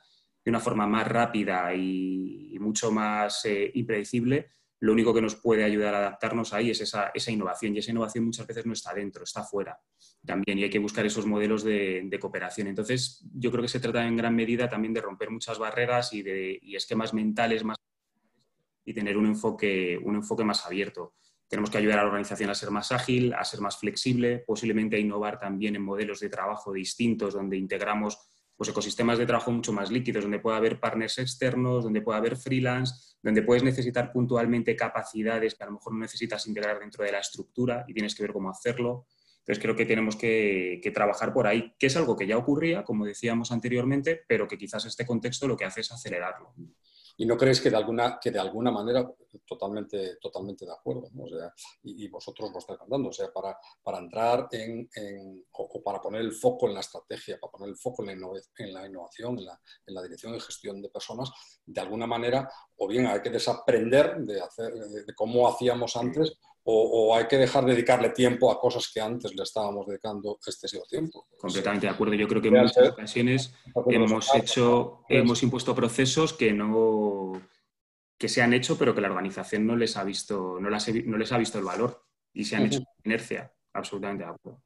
de 0.43 0.51
una 0.51 0.59
forma 0.59 0.85
más 0.87 1.07
rápida 1.07 1.73
y, 1.73 2.57
mucho 2.59 2.91
más 2.91 3.43
eh, 3.45 3.71
impredecible, 3.73 4.47
lo 4.83 4.91
único 4.91 5.13
que 5.13 5.21
nos 5.21 5.35
puede 5.35 5.63
ayudar 5.63 5.95
a 5.95 5.99
adaptarnos 5.99 6.51
ahí 6.51 6.71
es 6.71 6.81
esa, 6.81 7.13
innovación. 7.31 7.73
Y 7.73 7.79
esa 7.79 7.91
innovación 7.91 8.25
muchas 8.25 8.45
veces 8.45 8.65
no 8.65 8.73
está 8.73 8.93
dentro, 8.93 9.23
está 9.23 9.41
fuera 9.41 9.79
también. 10.25 10.59
Y 10.59 10.63
hay 10.63 10.69
que 10.69 10.77
buscar 10.77 11.05
esos 11.05 11.25
modelos 11.25 11.63
de, 11.63 12.17
cooperación. 12.19 12.67
Entonces, 12.67 13.25
yo 13.33 13.49
creo 13.49 13.61
que 13.61 13.69
se 13.69 13.79
trata 13.79 14.05
en 14.05 14.17
gran 14.17 14.35
medida 14.35 14.69
también 14.69 14.93
de 14.93 14.99
romper 14.99 15.29
muchas 15.29 15.57
barreras 15.57 16.11
y, 16.11 16.21
de, 16.21 16.59
esquemas 16.73 17.13
mentales 17.13 17.63
más 17.63 17.77
y 18.83 18.93
tener 18.93 19.15
un 19.15 19.27
enfoque, 19.27 19.97
un 20.03 20.15
enfoque 20.15 20.43
más 20.43 20.65
abierto. 20.65 21.13
Tenemos 21.47 21.69
que 21.69 21.77
ayudar 21.77 21.99
a 21.99 22.01
la 22.01 22.09
organización 22.09 22.49
a 22.49 22.53
ser 22.53 22.69
más 22.69 22.91
ágil, 22.91 23.33
a 23.35 23.45
ser 23.45 23.61
más 23.61 23.77
flexible, 23.77 24.43
posiblemente 24.45 24.97
a 24.97 24.99
innovar 24.99 25.39
también 25.39 25.77
en 25.77 25.81
modelos 25.81 26.19
de 26.19 26.27
trabajo 26.27 26.73
distintos, 26.73 27.35
donde 27.35 27.55
integramos 27.55 28.19
pues, 28.57 28.69
ecosistemas 28.69 29.17
de 29.17 29.25
trabajo 29.25 29.51
mucho 29.51 29.73
más 29.73 29.91
líquidos, 29.91 30.23
donde 30.23 30.39
puede 30.39 30.57
haber 30.57 30.79
partners 30.79 31.17
externos, 31.17 31.83
donde 31.83 32.01
puede 32.01 32.17
haber 32.17 32.37
freelance, 32.37 33.15
donde 33.21 33.41
puedes 33.41 33.63
necesitar 33.63 34.11
puntualmente 34.11 34.75
capacidades 34.75 35.55
que 35.55 35.63
a 35.63 35.67
lo 35.67 35.73
mejor 35.73 35.93
no 35.93 35.99
necesitas 35.99 36.47
integrar 36.47 36.79
dentro 36.79 37.03
de 37.03 37.11
la 37.11 37.19
estructura 37.19 37.85
y 37.87 37.93
tienes 37.93 38.15
que 38.15 38.23
ver 38.23 38.33
cómo 38.33 38.49
hacerlo. 38.49 39.07
Entonces 39.39 39.61
creo 39.61 39.75
que 39.75 39.85
tenemos 39.85 40.15
que, 40.15 40.79
que, 40.81 40.91
trabajar 40.91 41.33
por 41.33 41.47
ahí, 41.47 41.73
que 41.77 41.87
es 41.87 41.97
algo 41.97 42.15
que 42.15 42.25
ya 42.25 42.37
ocurría, 42.37 42.83
como 42.83 43.05
decíamos 43.05 43.51
anteriormente, 43.51 44.21
pero 44.27 44.47
que 44.47 44.57
quizás 44.57 44.85
este 44.85 45.05
contexto 45.05 45.47
lo 45.47 45.57
que 45.57 45.65
hace 45.65 45.81
es 45.81 45.91
acelerarlo. 45.91 46.53
¿Y 47.17 47.25
no 47.25 47.37
creéis 47.37 47.61
que 47.61 47.69
de 47.69 47.77
alguna, 47.77 48.19
que 48.19 48.31
de 48.31 48.39
alguna 48.39 48.71
manera, 48.71 49.07
totalmente, 49.45 50.15
totalmente 50.17 50.65
de 50.65 50.71
acuerdo, 50.71 51.09
y, 51.83 52.07
vosotros 52.07 52.51
lo 52.51 52.59
estáis 52.59 52.79
contando, 52.79 53.09
o 53.09 53.13
sea, 53.13 53.31
para, 53.31 53.57
para 53.83 53.99
entrar 53.99 54.47
en, 54.51 54.89
o, 55.51 55.83
para 55.83 56.01
poner 56.01 56.21
el 56.21 56.33
foco 56.33 56.67
en 56.67 56.73
la 56.73 56.79
estrategia, 56.79 57.39
para 57.39 57.51
poner 57.51 57.69
el 57.69 57.77
foco 57.77 58.03
en 58.03 58.19
la, 58.19 58.27
en 58.57 58.73
la 58.73 58.87
innovación, 58.87 59.37
en 59.37 59.45
la, 59.45 59.61
en 59.85 59.93
la, 59.93 60.01
dirección 60.01 60.33
y 60.35 60.39
gestión 60.39 60.81
de 60.81 60.89
personas, 60.89 61.31
de 61.65 61.81
alguna 61.81 62.07
manera, 62.07 62.49
o 62.77 62.87
bien 62.87 63.05
hay 63.05 63.21
que 63.21 63.29
desaprender 63.29 64.17
de, 64.17 64.41
hacer, 64.41 64.73
de 64.73 65.15
cómo 65.15 65.47
hacíamos 65.47 65.95
antes, 65.95 66.37
o, 66.65 67.15
hay 67.15 67.27
que 67.27 67.37
dejar 67.37 67.65
de 67.65 67.73
dedicarle 67.73 68.09
tiempo 68.09 68.51
a 68.51 68.59
cosas 68.59 68.89
que 68.93 69.01
antes 69.01 69.35
le 69.35 69.43
estábamos 69.43 69.85
dedicando 69.87 70.37
excesivo 70.45 70.83
tiempo. 70.85 71.27
Completamente 71.37 71.87
de 71.87 71.93
acuerdo. 71.93 72.13
Yo 72.13 72.27
creo 72.27 72.41
que 72.41 72.47
en 72.47 72.55
muchas 72.55 72.89
ocasiones 72.89 73.53
hemos 73.87 74.33
hecho, 74.35 75.03
hemos 75.09 75.43
impuesto 75.43 75.75
procesos 75.75 76.33
que 76.33 76.53
no 76.53 77.33
que 78.17 78.29
se 78.29 78.41
han 78.41 78.53
hecho, 78.53 78.77
pero 78.77 78.95
que 78.95 79.01
la 79.01 79.09
organización 79.09 79.67
no 79.67 79.75
les 79.75 79.97
ha 79.97 80.03
visto, 80.05 80.57
no, 80.59 80.69
no 80.69 81.17
les 81.17 81.31
ha 81.33 81.37
visto 81.37 81.57
el 81.57 81.65
valor 81.65 82.05
y 82.31 82.45
se 82.45 82.55
han 82.55 82.67
hecho 82.67 82.79
con 82.79 82.93
inercia. 83.03 83.53
Absolutamente 83.73 84.23
de 84.23 84.29
acuerdo. 84.29 84.63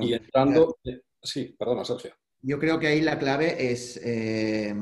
Y 0.00 0.14
entrando, 0.14 0.78
sí, 1.22 1.54
perdona, 1.56 1.84
Sergio. 1.84 2.14
Yo 2.42 2.58
creo 2.58 2.80
que 2.80 2.86
ahí 2.86 3.02
la 3.02 3.18
clave 3.18 3.70
es 3.70 4.00
eh, 4.02 4.74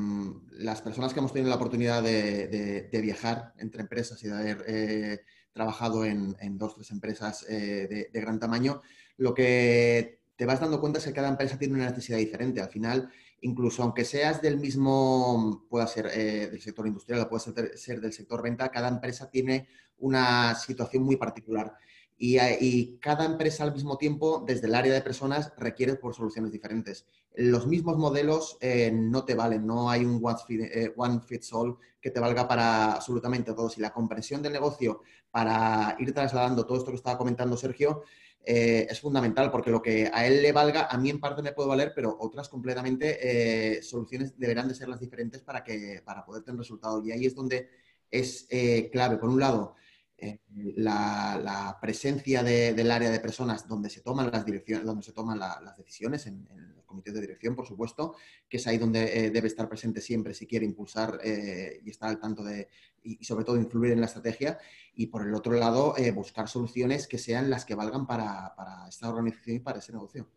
las 0.51 0.81
personas 0.81 1.13
que 1.13 1.19
hemos 1.19 1.33
tenido 1.33 1.49
la 1.49 1.57
oportunidad 1.57 2.01
de, 2.01 2.89
viajar 3.03 3.53
entre 3.57 3.81
empresas 3.81 4.23
y 4.23 4.29
de 4.29 4.33
haber 4.33 4.63
eh, 4.65 5.19
trabajado 5.53 6.05
en, 6.05 6.35
dos 6.57 6.73
o 6.73 6.75
tres 6.75 6.91
empresas 6.91 7.45
eh, 7.49 8.09
de, 8.11 8.21
gran 8.21 8.39
tamaño, 8.39 8.81
lo 9.17 9.33
que 9.33 10.19
te 10.35 10.45
vas 10.45 10.59
dando 10.59 10.79
cuenta 10.79 10.99
es 10.99 11.05
que 11.05 11.13
cada 11.13 11.27
empresa 11.27 11.57
tiene 11.57 11.75
una 11.75 11.89
necesidad 11.89 12.17
diferente. 12.17 12.61
Al 12.61 12.69
final, 12.69 13.09
incluso 13.41 13.83
aunque 13.83 14.05
seas 14.05 14.41
del 14.41 14.57
mismo, 14.57 15.65
pueda 15.69 15.85
ser 15.87 16.07
eh, 16.13 16.49
del 16.49 16.61
sector 16.61 16.87
industrial 16.87 17.21
o 17.21 17.29
pueda 17.29 17.41
ser, 17.75 18.01
del 18.01 18.13
sector 18.13 18.41
venta, 18.41 18.69
cada 18.69 18.87
empresa 18.87 19.29
tiene 19.29 19.67
una 19.97 20.55
situación 20.55 21.03
muy 21.03 21.17
particular. 21.17 21.75
Y, 22.21 22.97
cada 22.99 23.23
empresa 23.25 23.63
al 23.63 23.73
mismo 23.73 23.97
tiempo, 23.97 24.43
desde 24.45 24.67
el 24.67 24.75
área 24.75 24.93
de 24.93 25.01
personas, 25.01 25.53
requiere 25.57 25.95
por 25.95 26.13
soluciones 26.13 26.51
diferentes. 26.51 27.05
Los 27.41 27.67
mismos 27.67 27.97
modelos 27.97 28.57
eh, 28.59 28.91
no 28.91 29.23
te 29.23 29.33
valen, 29.33 29.65
no 29.65 29.89
hay 29.89 30.03
un 30.03 30.21
one, 30.21 31.21
fits 31.21 31.53
all 31.53 31.77
que 32.01 32.11
te 32.11 32.19
valga 32.19 32.45
para 32.45 32.95
absolutamente 32.95 33.53
todos. 33.53 33.77
Y 33.77 33.81
la 33.81 33.93
comprensión 33.93 34.41
del 34.41 34.51
negocio 34.51 35.03
para 35.31 35.95
ir 35.99 36.13
trasladando 36.13 36.65
todo 36.65 36.79
esto 36.79 36.91
que 36.91 36.97
estaba 36.97 37.17
comentando 37.17 37.55
Sergio 37.55 38.03
eh, 38.43 38.87
es 38.89 38.99
fundamental 38.99 39.51
porque 39.51 39.71
lo 39.71 39.81
que 39.81 40.11
a 40.13 40.27
él 40.27 40.41
le 40.41 40.51
valga, 40.51 40.87
a 40.87 40.97
mí 40.97 41.09
en 41.09 41.21
parte 41.21 41.41
me 41.41 41.53
puede 41.53 41.69
valer, 41.69 41.93
pero 41.95 42.17
otras 42.19 42.49
completamente 42.49 43.17
eh, 43.21 43.83
soluciones 43.83 44.37
deberán 44.37 44.67
de 44.67 44.75
ser 44.75 44.89
las 44.89 44.99
diferentes 44.99 45.41
para, 45.41 45.63
que, 45.63 46.01
para 46.03 46.25
poder 46.25 46.43
tener 46.43 46.59
resultados. 46.59 47.05
Y 47.05 47.13
ahí 47.13 47.25
es 47.25 47.35
donde 47.35 47.69
es 48.11 48.49
clave, 48.91 49.17
por 49.17 49.29
un 49.29 49.39
lado, 49.39 49.75
eh, 50.21 50.39
la, 50.75 51.77
presencia 51.81 52.43
del 52.43 52.91
área 52.91 53.09
de 53.09 53.19
personas 53.19 53.67
donde 53.67 53.89
se 53.89 54.01
toman 54.01 54.29
las 54.31 54.45
direcciones, 54.45 54.85
donde 54.85 55.03
se 55.03 55.13
toman 55.13 55.39
las 55.39 55.77
decisiones, 55.77 56.27
en, 56.27 56.47
los 56.75 56.85
comités 56.85 57.13
de 57.13 57.21
dirección, 57.21 57.55
por 57.55 57.67
supuesto, 57.67 58.15
que 58.47 58.57
es 58.57 58.67
ahí 58.67 58.77
donde 58.77 59.25
eh, 59.25 59.29
debe 59.31 59.47
estar 59.47 59.69
presente 59.69 60.01
siempre 60.01 60.33
si 60.33 60.47
quiere 60.47 60.65
impulsar 60.65 61.19
eh, 61.23 61.79
y 61.83 61.89
estar 61.89 62.09
al 62.09 62.19
tanto 62.19 62.43
de, 62.43 62.67
y, 63.03 63.23
sobre 63.23 63.45
todo 63.45 63.57
influir 63.57 63.93
en 63.93 64.01
la 64.01 64.07
estrategia. 64.07 64.57
Y 64.95 65.07
por 65.07 65.25
el 65.25 65.33
otro 65.33 65.53
lado, 65.53 65.95
buscar 66.13 66.49
soluciones 66.49 67.07
que 67.07 67.17
sean 67.17 67.49
las 67.49 67.65
que 67.65 67.75
valgan 67.75 68.05
para, 68.05 68.53
esta 68.89 69.09
organización 69.09 69.57
y 69.57 69.59
para 69.59 69.79
ese 69.79 69.93
negocio. 69.93 70.27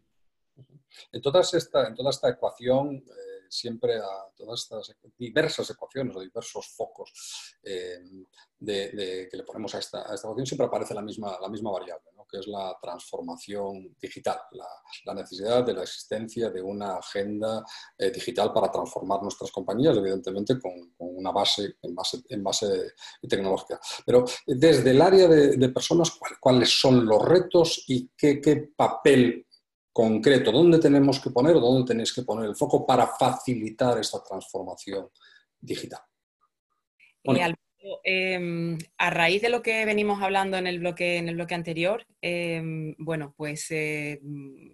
En, 1.10 1.22
todas 1.22 1.54
esta, 1.54 1.88
en 1.88 1.94
toda 1.94 2.10
esta 2.10 2.28
ecuación, 2.28 3.04
siempre 3.52 3.98
a 3.98 4.32
todas 4.34 4.60
estas 4.60 4.96
diversas 5.18 5.68
ecuaciones 5.70 6.16
o 6.16 6.20
diversos 6.20 6.68
focos 6.74 7.12
eh, 7.62 8.00
que 8.58 9.36
le 9.36 9.42
ponemos 9.44 9.74
a 9.74 9.78
esta, 9.78 10.10
a 10.10 10.14
ecuación, 10.14 10.46
siempre 10.46 10.66
aparece 10.66 10.94
la 10.94 11.02
misma, 11.02 11.36
la 11.40 11.48
misma 11.48 11.70
variable, 11.70 12.12
que 12.32 12.38
es 12.38 12.46
la 12.46 12.78
transformación 12.80 13.94
digital, 14.00 14.38
la, 15.04 15.14
necesidad 15.14 15.64
de 15.64 15.74
la 15.74 15.82
existencia 15.82 16.48
de 16.48 16.62
una 16.62 16.96
agenda 16.96 17.62
eh, 17.98 18.10
digital 18.10 18.52
para 18.54 18.70
transformar 18.70 19.22
nuestras 19.22 19.52
compañías, 19.52 19.96
evidentemente 19.98 20.58
con, 20.58 20.72
una 20.98 21.30
base 21.30 21.74
en 21.82 21.94
base, 21.94 22.22
en 22.30 22.42
base 22.42 22.94
tecnológica. 23.28 23.78
Pero 24.06 24.24
desde 24.46 24.90
el 24.90 25.02
área 25.02 25.28
de, 25.28 25.68
personas, 25.68 26.18
¿cuáles 26.40 26.80
son 26.80 27.04
los 27.04 27.22
retos 27.22 27.84
y 27.86 28.08
qué, 28.16 28.40
qué 28.40 28.72
papel 28.74 29.46
concreto, 29.92 30.50
dónde 30.50 30.78
tenemos 30.78 31.20
que 31.20 31.30
poner 31.30 31.56
o 31.56 31.60
dónde 31.60 31.92
tenéis 31.92 32.12
que 32.12 32.22
poner 32.22 32.48
el 32.48 32.56
foco 32.56 32.86
para 32.86 33.06
facilitar 33.06 33.98
esta 33.98 34.22
transformación 34.22 35.08
digital. 35.60 36.00
Em, 38.04 38.78
a 38.96 39.10
raíz 39.10 39.42
de 39.42 39.48
lo 39.48 39.60
que 39.60 39.84
venimos 39.84 40.22
hablando 40.22 40.56
en 40.56 40.66
el 40.66 40.78
bloque, 40.78 41.16
en 41.16 41.28
el 41.28 41.34
bloque 41.34 41.54
anterior, 41.54 42.06
em, 42.20 42.94
bueno, 42.98 43.34
pues 43.36 43.70
eh, 43.70 44.20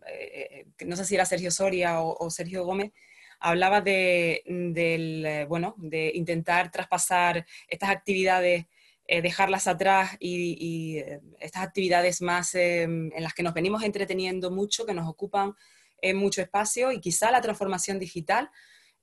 eh, 0.07 0.67
no 0.85 0.95
sé 0.95 1.05
si 1.05 1.15
era 1.15 1.25
Sergio 1.25 1.51
Soria 1.51 2.01
o, 2.03 2.31
Sergio 2.31 2.65
Gómez, 2.65 2.93
hablaba 3.41 3.81
de, 3.81 4.43
del, 4.47 5.47
bueno, 5.49 5.75
de 5.79 6.13
intentar 6.15 6.71
traspasar 6.71 7.47
estas 7.67 7.91
actividades 7.91 8.67
eh, 9.11 9.23
dejarlas 9.23 9.67
atrás 9.67 10.19
y, 10.21 10.99
eh, 10.99 11.21
estas 11.41 11.63
actividades 11.63 12.21
más 12.21 12.55
em, 12.55 13.11
en 13.15 13.23
las 13.23 13.33
que 13.33 13.43
nos 13.43 13.55
venimos 13.55 13.83
entreteniendo 13.83 14.51
mucho, 14.51 14.85
que 14.85 14.93
nos 14.93 15.09
ocupan 15.09 15.55
eh, 16.03 16.13
mucho 16.13 16.43
espacio 16.43 16.93
y 16.93 17.01
quizá 17.01 17.31
la 17.31 17.41
transformación 17.41 17.99
digital 17.99 18.51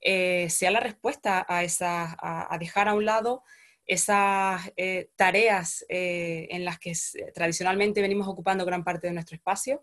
sea 0.00 0.70
la 0.70 0.78
respuesta 0.78 1.44
a, 1.48 1.64
esa, 1.64 2.16
a, 2.20 2.56
dejar 2.58 2.86
a 2.86 2.94
un 2.94 3.06
lado 3.06 3.42
esas 3.86 4.70
tareas 5.16 5.84
en 5.88 6.64
las 6.64 6.78
que 6.78 6.92
tradicionalmente 7.34 8.02
venimos 8.02 8.28
ocupando 8.28 8.64
gran 8.64 8.84
parte 8.84 9.08
de 9.08 9.14
nuestro 9.14 9.34
espacio. 9.34 9.82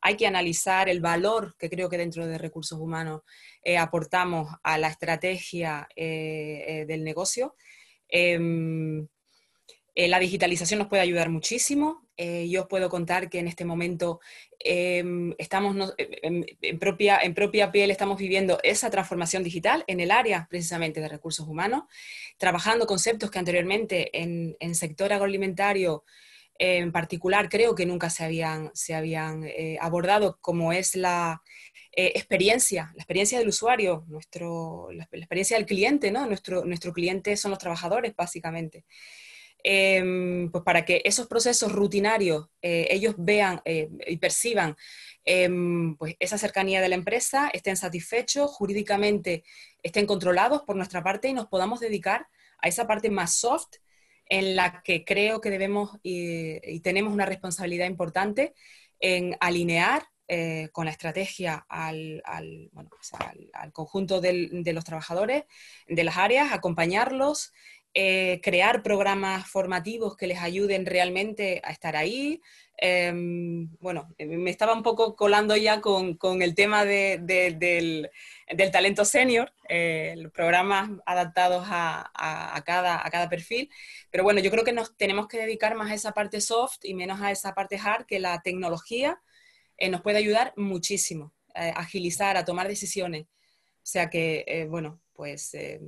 Hay 0.00 0.16
que 0.16 0.26
analizar 0.26 0.88
el 0.88 1.00
valor 1.00 1.54
que 1.56 1.70
creo 1.70 1.88
que 1.88 1.98
dentro 1.98 2.26
de 2.26 2.38
recursos 2.38 2.80
humanos 2.80 3.20
aportamos 3.78 4.48
a 4.64 4.76
la 4.78 4.88
estrategia 4.88 5.86
del 5.94 7.04
negocio. 7.04 7.54
Em, 9.94 10.04
eh, 10.04 10.08
la 10.08 10.18
digitalización 10.18 10.78
nos 10.78 10.88
puede 10.88 11.02
ayudar 11.02 11.28
muchísimo. 11.30 12.06
Eh, 12.16 12.48
yo 12.50 12.62
os 12.62 12.68
puedo 12.68 12.88
contar 12.88 13.30
que 13.30 13.38
en 13.38 13.48
este 13.48 13.64
momento 13.64 14.20
em, 14.58 15.34
estamos 15.38 15.94
en, 15.96 16.78
propia, 16.78 17.18
en 17.22 17.34
propia 17.34 17.72
piel, 17.72 17.90
estamos 17.90 18.18
viviendo 18.18 18.58
esa 18.62 18.90
transformación 18.90 19.42
digital 19.42 19.84
en 19.86 20.00
el 20.00 20.10
área 20.10 20.46
precisamente 20.50 21.00
de 21.00 21.08
recursos 21.08 21.46
humanos, 21.48 21.84
trabajando 22.38 22.86
conceptos 22.86 23.30
que 23.30 23.38
anteriormente 23.38 24.10
en, 24.20 24.56
en 24.60 24.74
sector 24.74 25.12
agroalimentario 25.12 26.04
en 26.62 26.92
particular 26.92 27.48
creo 27.48 27.74
que 27.74 27.86
nunca 27.86 28.10
se 28.10 28.22
habían, 28.22 28.70
se 28.74 28.94
habían 28.94 29.44
eh, 29.44 29.78
abordado, 29.80 30.38
como 30.42 30.74
es 30.74 30.94
la 30.94 31.42
experiencia, 31.92 32.92
la 32.94 33.02
experiencia 33.02 33.38
del 33.38 33.48
usuario, 33.48 34.04
nuestro, 34.08 34.90
la, 34.92 35.08
experiencia 35.10 35.56
del 35.56 35.66
cliente, 35.66 36.10
¿no? 36.12 36.26
Nuestro, 36.26 36.64
nuestro 36.64 36.92
cliente 36.92 37.36
son 37.36 37.50
los 37.50 37.58
trabajadores, 37.58 38.14
básicamente. 38.14 38.84
Em, 39.62 40.50
pues 40.50 40.64
para 40.64 40.84
que 40.84 41.02
esos 41.04 41.26
procesos 41.26 41.72
rutinarios 41.72 42.48
eh, 42.62 42.88
ellos 42.90 43.14
vean 43.18 43.60
y 43.64 44.16
perciban 44.16 44.76
em, 45.24 45.96
pues 45.96 46.16
esa 46.18 46.38
cercanía 46.38 46.80
de 46.80 46.88
la 46.88 46.94
empresa, 46.94 47.50
estén 47.52 47.76
satisfechos, 47.76 48.50
jurídicamente 48.50 49.44
estén 49.82 50.06
controlados 50.06 50.62
por 50.62 50.76
nuestra 50.76 51.02
parte 51.02 51.28
y 51.28 51.34
nos 51.34 51.46
podamos 51.48 51.80
dedicar 51.80 52.26
a 52.58 52.68
esa 52.68 52.86
parte 52.86 53.10
más 53.10 53.34
soft 53.34 53.76
en 54.26 54.56
la 54.56 54.82
que 54.82 55.04
creo 55.04 55.40
que 55.40 55.50
debemos 55.50 55.98
y, 56.02 56.80
tenemos 56.80 57.12
una 57.12 57.26
responsabilidad 57.26 57.86
importante 57.86 58.54
en 59.00 59.36
alinear 59.40 60.04
eh, 60.28 60.68
con 60.72 60.84
la 60.84 60.92
estrategia 60.92 61.66
al, 61.68 62.22
pues 62.88 63.10
conjunto 63.72 64.20
de 64.20 64.72
los 64.72 64.84
trabajadores 64.84 65.44
de 65.88 66.04
las 66.04 66.16
áreas, 66.16 66.52
acompañarlos, 66.52 67.52
eh, 67.92 68.40
crear 68.40 68.84
programas 68.84 69.48
formativos 69.48 70.16
que 70.16 70.28
les 70.28 70.38
ayuden 70.38 70.86
realmente 70.86 71.60
a 71.64 71.72
estar 71.72 71.96
ahí. 71.96 72.40
Em, 72.76 73.68
bueno, 73.80 74.14
me 74.18 74.50
estaba 74.50 74.74
un 74.74 74.84
poco 74.84 75.16
colando 75.16 75.56
ya 75.56 75.80
con, 75.80 76.16
el 76.40 76.54
tema 76.54 76.84
del, 76.84 78.10
talento 78.72 79.04
senior, 79.04 79.52
eh, 79.68 80.14
programas 80.32 80.90
adaptados 81.04 81.66
a, 81.68 82.62
cada, 82.64 83.04
a 83.04 83.10
cada 83.10 83.28
perfil, 83.28 83.68
pero 84.10 84.22
bueno, 84.24 84.40
yo 84.40 84.50
creo 84.52 84.64
que 84.64 84.72
nos 84.72 84.96
tenemos 84.96 85.26
que 85.26 85.38
dedicar 85.38 85.74
más 85.74 85.90
a 85.90 85.94
esa 85.94 86.12
parte 86.12 86.40
soft 86.40 86.84
y 86.84 86.94
menos 86.94 87.20
a 87.20 87.32
esa 87.32 87.54
parte 87.54 87.76
hard, 87.76 88.06
que 88.06 88.20
la 88.20 88.40
tecnología 88.42 89.20
eh, 89.78 89.90
nos 89.90 90.00
puede 90.00 90.18
ayudar 90.18 90.54
muchísimo 90.56 91.32
a 91.54 91.70
agilizar, 91.70 92.36
a 92.36 92.44
tomar 92.44 92.68
decisiones. 92.68 93.24
O 93.82 93.86
sea 93.90 94.08
que, 94.10 94.66
bueno, 94.70 94.99
pues 95.20 95.52
eh, 95.52 95.78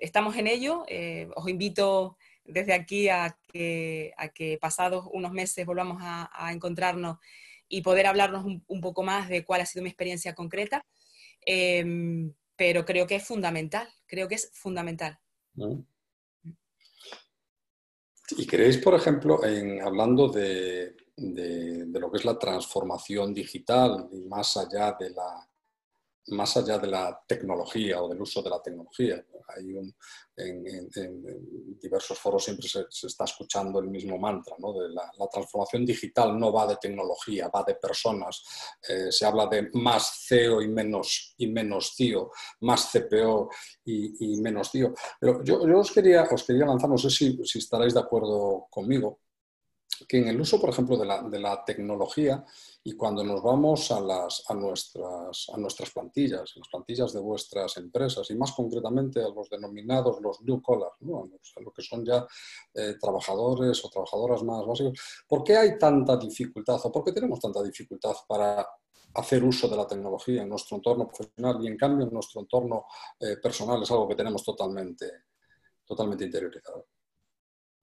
estamos 0.00 0.34
en 0.34 0.48
ello. 0.48 0.84
Eh, 0.88 1.28
os 1.36 1.48
invito 1.48 2.16
desde 2.44 2.74
aquí 2.74 3.08
a 3.08 3.38
que, 3.46 4.12
a 4.16 4.30
que 4.30 4.58
pasados 4.60 5.06
unos 5.12 5.30
meses 5.30 5.64
volvamos 5.64 5.98
a, 6.00 6.52
encontrarnos 6.52 7.18
y 7.68 7.82
poder 7.82 8.08
hablarnos 8.08 8.44
un, 8.44 8.80
poco 8.80 9.04
más 9.04 9.28
de 9.28 9.44
cuál 9.44 9.60
ha 9.60 9.66
sido 9.66 9.84
mi 9.84 9.88
experiencia 9.88 10.34
concreta. 10.34 10.84
Em, 11.42 12.32
pero 12.56 12.84
creo 12.84 13.06
que 13.06 13.14
es 13.14 13.24
fundamental, 13.24 13.88
creo 14.04 14.26
que 14.26 14.34
es 14.34 14.50
fundamental. 14.52 15.16
¿Y 18.36 18.46
creéis, 18.48 18.78
por 18.78 18.94
ejemplo, 18.96 19.44
en, 19.44 19.80
hablando 19.80 20.26
de, 20.26 20.96
de, 21.16 22.00
lo 22.00 22.10
que 22.10 22.16
es 22.18 22.24
la 22.24 22.36
transformación 22.36 23.32
digital 23.32 24.08
y 24.10 24.22
más 24.22 24.56
allá 24.56 24.96
de 24.98 25.10
la, 25.10 25.48
más 26.28 26.56
allá 26.56 26.78
de 26.78 26.88
la 26.88 27.22
tecnología 27.26 28.02
o 28.02 28.08
del 28.08 28.20
uso 28.20 28.42
de 28.42 28.50
la 28.50 28.60
tecnología. 28.60 29.24
Hay 29.56 29.76
en, 30.36 31.78
diversos 31.80 32.18
foros 32.18 32.44
siempre 32.44 32.68
se, 32.68 32.84
está 33.06 33.24
escuchando 33.24 33.78
el 33.78 33.88
mismo 33.88 34.18
mantra, 34.18 34.56
¿no? 34.58 34.74
la, 34.88 35.28
transformación 35.32 35.86
digital 35.86 36.38
no 36.38 36.52
va 36.52 36.66
de 36.66 36.76
tecnología, 36.76 37.48
va 37.48 37.64
de 37.66 37.76
personas. 37.76 38.42
Eh, 38.88 39.10
se 39.10 39.24
habla 39.24 39.46
de 39.46 39.70
más 39.74 40.24
CEO 40.26 40.62
y 40.62 40.68
menos, 40.68 41.34
y 41.38 41.46
menos 41.46 41.94
CIO, 41.96 42.32
más 42.60 42.90
CPO 42.92 43.48
y, 43.84 44.40
menos 44.40 44.70
CIO. 44.70 44.94
Pero 45.20 45.42
yo, 45.44 45.60
os, 45.78 45.92
quería, 45.92 46.24
os 46.24 46.42
quería 46.44 46.66
lanzar, 46.66 46.90
no 46.90 46.98
sé 46.98 47.10
si, 47.10 47.38
si 47.44 47.58
estaréis 47.58 47.94
de 47.94 48.00
acuerdo 48.00 48.66
conmigo, 48.70 49.20
que 50.08 50.18
en 50.18 50.28
el 50.28 50.40
uso, 50.40 50.60
por 50.60 50.70
ejemplo, 50.70 50.96
de 50.96 51.06
la, 51.06 51.22
de 51.22 51.38
la 51.38 51.64
tecnología 51.64 52.44
y 52.86 52.92
cuando 52.92 53.24
nos 53.24 53.42
vamos 53.42 53.90
a, 53.90 53.96
a, 53.96 54.54
nuestras, 54.54 55.48
a 55.48 55.92
plantillas, 55.92 56.52
las 56.54 56.68
plantillas 56.68 57.12
de 57.12 57.18
vuestras 57.18 57.76
empresas 57.78 58.30
y 58.30 58.36
más 58.36 58.52
concretamente 58.52 59.20
a 59.20 59.28
los 59.28 59.50
denominados 59.50 60.20
los 60.20 60.40
blue 60.40 60.62
collars, 60.62 60.94
¿no? 61.00 61.24
a 61.24 61.60
lo 61.62 61.72
que 61.72 61.82
son 61.82 62.04
ya 62.04 62.24
eh, 62.74 62.94
trabajadores 63.00 63.84
o 63.84 63.90
trabajadoras 63.90 64.44
más 64.44 64.64
básicos, 64.64 65.00
¿por 65.26 65.42
qué 65.42 65.56
hay 65.56 65.76
tanta 65.76 66.16
dificultad 66.16 66.78
o 66.84 66.92
por 66.92 67.02
qué 67.02 67.10
tenemos 67.10 67.40
tanta 67.40 67.60
dificultad 67.60 68.14
para 68.28 68.64
hacer 69.14 69.42
uso 69.42 69.66
de 69.66 69.76
la 69.78 69.88
tecnología 69.88 70.42
en 70.42 70.48
nuestro 70.48 70.76
entorno 70.76 71.08
profesional 71.08 71.56
y 71.64 71.66
en 71.66 71.76
cambio 71.76 72.06
en 72.06 72.14
nuestro 72.14 72.42
entorno 72.42 72.84
eh, 73.18 73.36
personal 73.42 73.82
es 73.82 73.90
algo 73.90 74.06
que 74.06 74.14
tenemos 74.14 74.44
totalmente, 74.44 75.10
totalmente 75.84 76.24
interiorizado? 76.24 76.86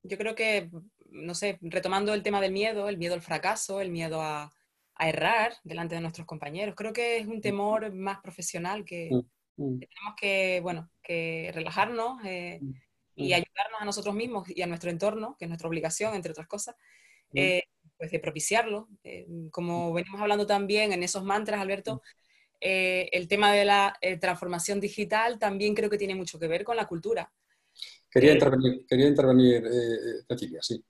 Yo 0.02 0.16
creo 0.16 0.34
que, 0.34 0.70
no 1.10 1.34
sé, 1.34 1.58
retomando 1.60 2.14
el 2.14 2.22
tema 2.22 2.40
del 2.40 2.52
miedo, 2.52 2.88
el 2.88 2.96
miedo 2.96 3.12
al 3.12 3.20
fracaso, 3.20 3.82
el 3.82 3.90
miedo 3.90 4.22
a, 4.22 4.50
a 4.96 5.08
errar 5.08 5.54
delante 5.64 5.94
de 5.94 6.00
nuestros 6.00 6.26
compañeros. 6.26 6.74
Creo 6.76 6.92
que 6.92 7.18
es 7.18 7.26
un 7.26 7.40
temor 7.40 7.92
más 7.92 8.20
profesional 8.20 8.84
que, 8.84 9.10
mm. 9.56 9.78
tenemos 9.78 10.14
que, 10.20 10.60
bueno, 10.62 10.90
que 11.02 11.50
relajarnos 11.52 12.24
eh, 12.24 12.60
y 13.16 13.32
ayudarnos 13.32 13.80
a 13.80 13.84
nosotros 13.84 14.14
mismos 14.14 14.48
y 14.48 14.62
a 14.62 14.66
nuestro 14.66 14.90
entorno, 14.90 15.36
que 15.38 15.44
es 15.44 15.48
nuestra 15.48 15.68
obligación, 15.68 16.14
entre 16.14 16.32
otras 16.32 16.46
cosas, 16.46 16.76
eh, 17.34 17.64
pues 17.96 18.10
de 18.10 18.20
propiciarlo. 18.20 18.88
Eh, 19.02 19.26
como 19.50 19.92
venimos 19.92 20.20
hablando 20.20 20.46
también 20.46 20.92
en 20.92 21.02
esos 21.02 21.24
mantras, 21.24 21.60
Alberto, 21.60 22.02
el 22.60 23.28
tema 23.28 23.52
de 23.52 23.66
la 23.66 23.94
transformación 24.20 24.80
digital 24.80 25.38
también 25.38 25.74
creo 25.74 25.90
que 25.90 25.98
tiene 25.98 26.14
mucho 26.14 26.38
que 26.38 26.48
ver 26.48 26.64
con 26.64 26.76
la 26.76 26.86
cultura. 26.86 27.30
Quería 28.10 28.32
intervenir, 28.32 28.86
quería 28.86 29.08
intervenir 29.08 29.64
Cecilia, 30.26 30.62
sí. 30.62 30.82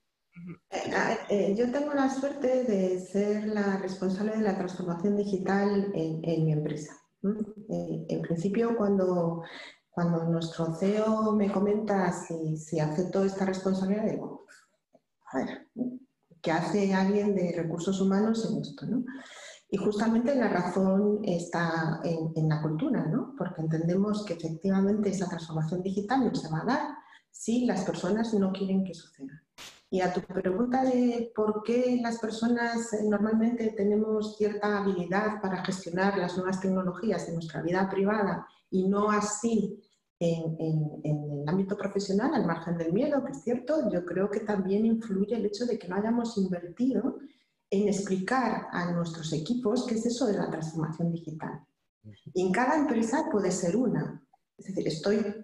Eh, 0.69 1.17
eh, 1.29 1.55
yo 1.57 1.71
tengo 1.71 1.93
la 1.93 2.09
suerte 2.09 2.63
de 2.65 2.99
ser 2.99 3.47
la 3.47 3.77
responsable 3.77 4.33
de 4.33 4.43
la 4.43 4.57
transformación 4.57 5.15
digital 5.15 5.91
en, 5.93 6.45
mi 6.45 6.51
empresa. 6.51 6.93
Eh, 7.23 8.05
en 8.09 8.21
principio, 8.21 8.75
cuando, 8.75 9.43
cuando 9.89 10.25
nuestro 10.25 10.75
CEO 10.75 11.31
me 11.33 11.51
comenta 11.51 12.11
si, 12.11 12.57
si 12.57 12.79
acepto 12.79 13.23
esta 13.23 13.45
responsabilidad, 13.45 14.11
digo, 14.11 14.45
a 15.31 15.37
ver, 15.37 15.67
¿qué 16.41 16.51
hace 16.51 16.93
alguien 16.93 17.33
de 17.33 17.53
recursos 17.55 17.99
humanos 18.01 18.47
en 18.51 18.61
esto? 18.61 18.85
Y 19.69 19.77
justamente 19.77 20.35
la 20.35 20.49
razón 20.49 21.21
está 21.23 22.01
en, 22.03 22.31
en, 22.35 22.49
la 22.49 22.61
cultura, 22.61 23.05
¿no? 23.07 23.33
porque 23.37 23.61
entendemos 23.61 24.23
que 24.25 24.33
efectivamente 24.33 25.09
esa 25.09 25.27
transformación 25.27 25.81
digital 25.81 26.25
no 26.25 26.35
se 26.35 26.49
va 26.49 26.61
a 26.61 26.65
dar 26.65 26.87
si 27.31 27.65
las 27.65 27.83
personas 27.83 28.33
no 28.33 28.51
quieren 28.51 28.83
que 28.83 28.93
suceda. 28.93 29.44
Y 29.95 30.01
a 30.01 30.11
tu 30.11 30.19
pregunta 30.19 30.83
de 30.83 31.31
por 31.33 31.63
qué 31.63 31.97
las 32.01 32.19
personas 32.19 32.91
eh, 32.91 33.07
normalmente 33.07 33.73
tenemos 33.77 34.35
cierta 34.35 34.79
habilidad 34.79 35.41
para 35.41 35.63
gestionar 35.63 36.17
las 36.17 36.35
nuevas 36.35 36.59
tecnologías 36.59 37.29
en 37.29 37.35
nuestra 37.35 37.61
vida 37.61 37.89
privada 37.89 38.45
y 38.69 38.89
no 38.89 39.09
así 39.09 39.81
en, 40.19 40.57
el 41.01 41.47
ámbito 41.47 41.77
profesional, 41.77 42.33
al 42.33 42.45
margen 42.45 42.77
del 42.77 42.91
miedo, 42.91 43.23
que 43.23 43.31
es 43.31 43.41
cierto, 43.41 43.89
yo 43.89 44.03
creo 44.03 44.29
que 44.29 44.41
también 44.41 44.85
influye 44.85 45.37
el 45.37 45.45
hecho 45.45 45.65
de 45.65 45.79
que 45.79 45.87
no 45.87 45.95
hayamos 45.95 46.37
invertido 46.37 47.19
en 47.69 47.87
explicar 47.87 48.67
a 48.71 48.91
nuestros 48.91 49.31
equipos 49.31 49.85
qué 49.85 49.95
es 49.95 50.05
eso 50.05 50.25
de 50.25 50.37
la 50.37 50.51
transformación 50.51 51.13
digital. 51.13 51.65
Y 52.33 52.41
en 52.45 52.51
cada 52.51 52.75
empresa 52.75 53.29
puede 53.31 53.49
ser 53.49 53.77
una, 53.77 54.24
es 54.57 54.67
decir, 54.67 54.87
estoy 54.87 55.43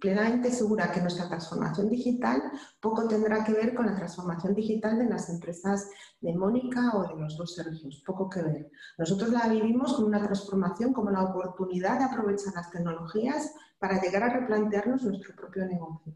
plenamente 0.00 0.50
segura 0.50 0.90
que 0.90 1.00
nuestra 1.00 1.28
transformación 1.28 1.88
digital 1.88 2.42
poco 2.80 3.06
tendrá 3.06 3.44
que 3.44 3.52
ver 3.52 3.74
con 3.74 3.86
la 3.86 3.94
transformación 3.94 4.54
digital 4.54 4.98
de 4.98 5.06
las 5.06 5.28
empresas 5.28 5.88
de 6.20 6.34
Mónica 6.34 6.90
o 6.96 7.06
de 7.06 7.20
los 7.20 7.36
dos 7.36 7.54
servicios, 7.54 8.02
poco 8.04 8.28
que 8.28 8.42
ver. 8.42 8.70
Nosotros 8.98 9.30
la 9.30 9.46
vivimos 9.46 9.94
como 9.94 10.08
una 10.08 10.22
transformación, 10.22 10.92
como 10.92 11.10
la 11.10 11.22
oportunidad 11.22 11.98
de 11.98 12.06
aprovechar 12.06 12.52
las 12.54 12.70
tecnologías 12.70 13.54
para 13.78 14.00
llegar 14.00 14.24
a 14.24 14.40
replantearnos 14.40 15.04
nuestro 15.04 15.34
propio 15.36 15.64
negocio, 15.66 16.12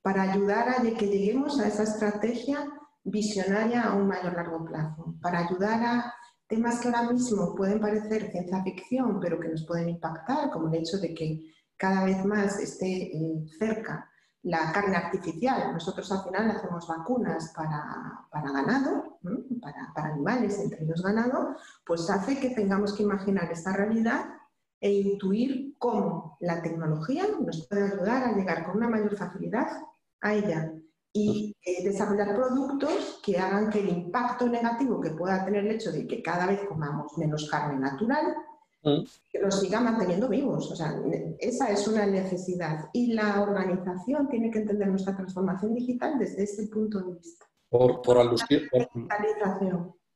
para 0.00 0.22
ayudar 0.22 0.70
a 0.70 0.82
que 0.82 1.08
lleguemos 1.08 1.60
a 1.60 1.68
esa 1.68 1.82
estrategia 1.82 2.72
visionaria 3.04 3.82
a 3.82 3.94
un 3.94 4.08
mayor 4.08 4.32
largo 4.32 4.64
plazo, 4.64 5.14
para 5.20 5.40
ayudar 5.40 5.82
a 5.84 6.14
temas 6.50 6.80
que 6.80 6.88
ahora 6.88 7.12
mismo 7.12 7.54
pueden 7.54 7.80
parecer 7.80 8.30
ciencia 8.32 8.62
ficción, 8.64 9.20
pero 9.20 9.38
que 9.38 9.48
nos 9.48 9.64
pueden 9.64 9.88
impactar, 9.88 10.50
como 10.50 10.66
el 10.68 10.74
hecho 10.74 10.98
de 10.98 11.14
que 11.14 11.54
cada 11.76 12.04
vez 12.04 12.24
más 12.24 12.58
esté 12.58 13.16
eh, 13.16 13.46
cerca 13.56 14.10
la 14.42 14.72
carne 14.72 14.96
artificial. 14.96 15.72
Nosotros 15.72 16.10
al 16.10 16.24
final 16.24 16.50
hacemos 16.50 16.88
vacunas 16.88 17.52
para, 17.54 18.26
ganado, 18.32 19.18
para, 19.62 19.92
para, 19.94 20.08
animales, 20.08 20.58
entre 20.58 20.82
ellos 20.84 21.02
ganado, 21.02 21.54
pues 21.86 22.10
hace 22.10 22.40
que 22.40 22.50
tengamos 22.50 22.94
que 22.94 23.04
imaginar 23.04 23.50
esta 23.52 23.72
realidad 23.72 24.24
e 24.80 24.90
intuir 24.90 25.76
cómo 25.78 26.36
la 26.40 26.62
tecnología 26.62 27.26
nos 27.40 27.68
puede 27.68 27.92
ayudar 27.92 28.24
a 28.24 28.32
llegar 28.32 28.64
con 28.64 28.78
una 28.78 28.88
mayor 28.88 29.16
facilidad 29.16 29.68
a 30.22 30.34
ella 30.34 30.72
y 31.12 31.56
eh, 31.64 31.82
desarrollar 31.82 32.34
productos 32.36 33.20
que 33.22 33.36
hagan 33.38 33.70
que 33.70 33.80
el 33.80 33.88
impacto 33.88 34.48
negativo 34.48 35.00
que 35.00 35.10
pueda 35.10 35.44
tener 35.44 35.66
el 35.66 35.72
hecho 35.72 35.90
de 35.90 36.06
que 36.06 36.22
cada 36.22 36.46
vez 36.46 36.60
comamos 36.68 37.16
menos 37.18 37.48
carne 37.50 37.80
natural, 37.80 38.36
mm. 38.82 39.02
que 39.30 39.38
los 39.40 39.58
siga 39.58 39.80
manteniendo 39.80 40.28
vivos. 40.28 40.70
O 40.70 40.76
sea, 40.76 40.94
esa 41.38 41.70
es 41.70 41.88
una 41.88 42.06
necesidad. 42.06 42.88
Y 42.92 43.12
la 43.12 43.42
organización 43.42 44.28
tiene 44.28 44.50
que 44.50 44.60
entender 44.60 44.88
nuestra 44.88 45.16
transformación 45.16 45.74
digital 45.74 46.18
desde 46.18 46.44
ese 46.44 46.68
punto 46.68 47.00
de 47.00 47.14
vista. 47.14 47.46
Por, 47.68 48.02
por, 48.02 48.18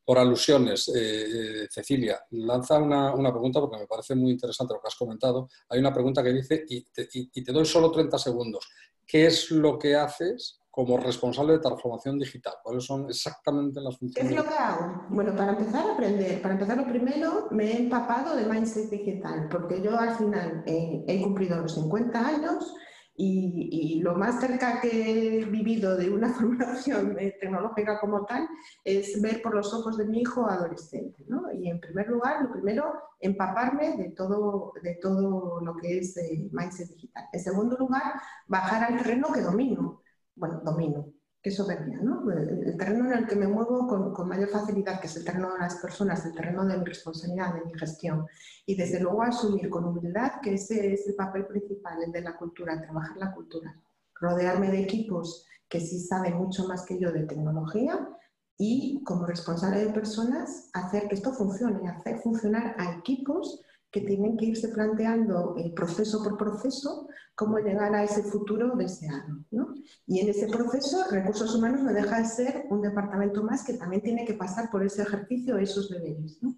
por 0.04 0.18
alusiones, 0.18 0.88
eh, 0.88 1.62
eh, 1.62 1.68
Cecilia, 1.70 2.20
lanza 2.30 2.78
una, 2.78 3.32
pregunta 3.32 3.60
porque 3.60 3.78
me 3.78 3.86
parece 3.86 4.14
muy 4.14 4.32
interesante 4.32 4.74
lo 4.74 4.80
que 4.80 4.88
has 4.88 4.96
comentado. 4.96 5.48
Hay 5.68 5.80
una 5.80 5.92
pregunta 5.92 6.22
que 6.22 6.32
dice, 6.32 6.64
y 6.68 6.82
te, 6.82 7.08
y 7.12 7.42
te 7.42 7.52
doy 7.52 7.64
solo 7.64 7.90
30 7.90 8.18
segundos, 8.18 8.68
¿qué 9.06 9.26
es 9.26 9.50
lo 9.50 9.78
que 9.78 9.94
haces 9.94 10.60
como 10.74 10.98
responsable 10.98 11.52
de 11.52 11.58
transformación 11.60 12.18
digital? 12.18 12.54
¿Cuáles 12.62 12.84
son 12.84 13.06
exactamente 13.08 13.80
las 13.80 13.96
funciones? 13.96 14.32
¿Qué 14.32 14.34
es 14.34 14.44
lo 14.44 14.48
que 14.48 14.58
hago? 14.58 15.04
Bueno, 15.10 15.36
para 15.36 15.52
empezar 15.52 15.86
a 15.86 15.92
aprender, 15.94 16.42
para 16.42 16.54
empezar 16.54 16.76
lo 16.76 16.86
primero, 16.86 17.48
me 17.50 17.72
he 17.72 17.76
empapado 17.78 18.34
de 18.34 18.44
mindset 18.46 18.90
digital, 18.90 19.48
porque 19.50 19.80
yo 19.80 19.96
al 19.98 20.16
final 20.16 20.64
he 20.66 21.22
cumplido 21.22 21.60
los 21.60 21.74
50 21.74 22.26
años 22.26 22.74
y, 23.16 24.00
lo 24.02 24.16
más 24.16 24.40
cerca 24.40 24.80
que 24.80 25.40
he 25.40 25.44
vivido 25.44 25.96
de 25.96 26.10
una 26.10 26.28
formación 26.34 27.16
tecnológica 27.16 28.00
como 28.00 28.24
tal 28.26 28.48
es 28.84 29.20
ver 29.22 29.40
por 29.40 29.54
los 29.54 29.72
ojos 29.72 29.96
de 29.96 30.06
mi 30.06 30.20
hijo 30.22 30.48
adolescente. 30.48 31.24
¿no? 31.28 31.52
Y 31.52 31.68
en 31.68 31.80
primer 31.80 32.08
lugar, 32.08 32.42
lo 32.42 32.52
primero, 32.52 32.92
empaparme 33.20 33.96
de 33.96 34.10
todo, 34.10 34.72
de 34.82 34.94
todo 34.96 35.60
lo 35.60 35.76
que 35.76 35.98
es 35.98 36.16
eh, 36.16 36.48
mindset 36.50 36.88
digital. 36.88 37.24
En 37.32 37.40
segundo 37.40 37.76
lugar, 37.76 38.14
bajar 38.48 38.92
al 38.92 38.98
terreno 38.98 39.28
que 39.32 39.40
domino 39.40 40.02
bueno, 40.36 40.60
domino, 40.64 41.12
qué 41.44 41.50
soberbia, 41.50 42.00
¿no? 42.00 42.30
El, 42.32 42.76
terreno 42.76 43.12
en 43.12 43.18
el 43.18 43.26
que 43.26 43.36
me 43.36 43.46
muevo 43.46 43.86
con, 43.86 44.28
mayor 44.28 44.48
facilidad, 44.48 44.98
que 44.98 45.06
es 45.06 45.16
el 45.16 45.24
terreno 45.24 45.52
de 45.52 45.58
las 45.58 45.76
personas, 45.76 46.24
el 46.24 46.34
terreno 46.34 46.64
de 46.64 46.78
mi 46.78 46.84
responsabilidad, 46.84 47.54
de 47.54 47.64
mi 47.66 47.78
gestión. 47.78 48.26
Y 48.64 48.74
desde 48.76 49.00
luego 49.00 49.22
asumir 49.22 49.68
con 49.68 49.84
humildad 49.84 50.40
que 50.42 50.54
ese 50.54 50.94
es 50.94 51.06
el 51.06 51.14
papel 51.14 51.46
principal, 51.46 52.02
el 52.02 52.12
de 52.12 52.22
la 52.22 52.36
cultura, 52.36 52.80
trabajar 52.80 53.16
la 53.18 53.32
cultura. 53.32 53.78
Rodearme 54.14 54.70
de 54.70 54.80
equipos 54.80 55.46
que 55.68 55.80
sí 55.80 56.00
saben 56.00 56.36
mucho 56.36 56.66
más 56.66 56.86
que 56.86 56.98
yo 56.98 57.12
de 57.12 57.24
tecnología 57.24 58.08
y 58.56 59.02
como 59.04 59.26
responsable 59.26 59.84
de 59.84 59.92
personas 59.92 60.70
hacer 60.72 61.08
que 61.08 61.16
esto 61.16 61.32
funcione, 61.32 61.90
hacer 61.90 62.20
funcionar 62.20 62.74
a 62.78 62.96
equipos 62.96 63.60
que 63.94 64.00
tienen 64.00 64.36
que 64.36 64.46
irse 64.46 64.70
planteando 64.70 65.54
el 65.56 65.72
proceso 65.72 66.20
por 66.20 66.36
proceso 66.36 67.06
cómo 67.36 67.58
llegar 67.58 67.94
a 67.94 68.02
ese 68.02 68.24
futuro 68.24 68.74
deseado. 68.74 69.44
¿no? 69.52 69.72
Y 70.08 70.18
en 70.18 70.30
ese 70.30 70.48
proceso, 70.48 71.04
recursos 71.12 71.54
humanos 71.54 71.80
no 71.82 71.92
deja 71.92 72.18
de 72.18 72.24
ser 72.24 72.64
un 72.70 72.82
departamento 72.82 73.44
más 73.44 73.64
que 73.64 73.74
también 73.74 74.02
tiene 74.02 74.24
que 74.24 74.34
pasar 74.34 74.68
por 74.72 74.84
ese 74.84 75.02
ejercicio, 75.02 75.58
esos 75.58 75.88
deberes. 75.90 76.42
¿no? 76.42 76.56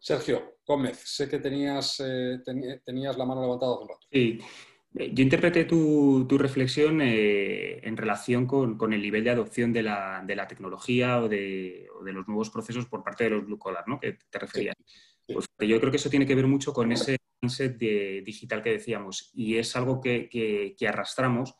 Sergio 0.00 0.56
Gómez, 0.66 0.98
sé 1.04 1.28
que 1.28 1.38
tenías, 1.38 2.02
eh, 2.04 2.40
tenías 2.84 3.16
la 3.16 3.24
mano 3.24 3.42
levantada 3.42 3.74
hace 3.74 3.82
un 3.82 3.88
rato. 3.88 4.06
Sí. 4.10 4.40
Eh, 4.94 5.12
yo 5.14 5.22
interpreté 5.22 5.64
tu, 5.64 6.26
tu 6.28 6.38
reflexión 6.38 7.00
eh, 7.02 7.78
en 7.86 7.96
relación 7.96 8.46
con, 8.46 8.76
con, 8.76 8.92
el 8.92 9.00
nivel 9.00 9.22
de 9.22 9.30
adopción 9.30 9.72
de 9.72 9.84
la, 9.84 10.24
de 10.26 10.34
la 10.34 10.48
tecnología 10.48 11.20
o 11.20 11.28
de, 11.28 11.86
o 11.98 12.02
de, 12.02 12.12
los 12.12 12.26
nuevos 12.26 12.50
procesos 12.50 12.86
por 12.86 13.04
parte 13.04 13.24
de 13.24 13.30
los 13.30 13.46
blue 13.46 13.60
collar, 13.60 13.84
¿no? 13.86 14.00
que 14.00 14.18
te 14.28 14.38
referías. 14.40 14.74
Pues 15.26 15.46
yo 15.60 15.78
creo 15.78 15.90
que 15.90 15.96
eso 15.96 16.10
tiene 16.10 16.26
que 16.26 16.34
ver 16.34 16.46
mucho 16.46 16.72
con 16.72 16.92
ese 16.92 17.16
mindset 17.40 17.76
digital 18.24 18.62
que 18.62 18.70
decíamos 18.70 19.30
y 19.34 19.56
es 19.56 19.74
algo 19.76 20.00
que, 20.00 20.76
arrastramos. 20.86 21.54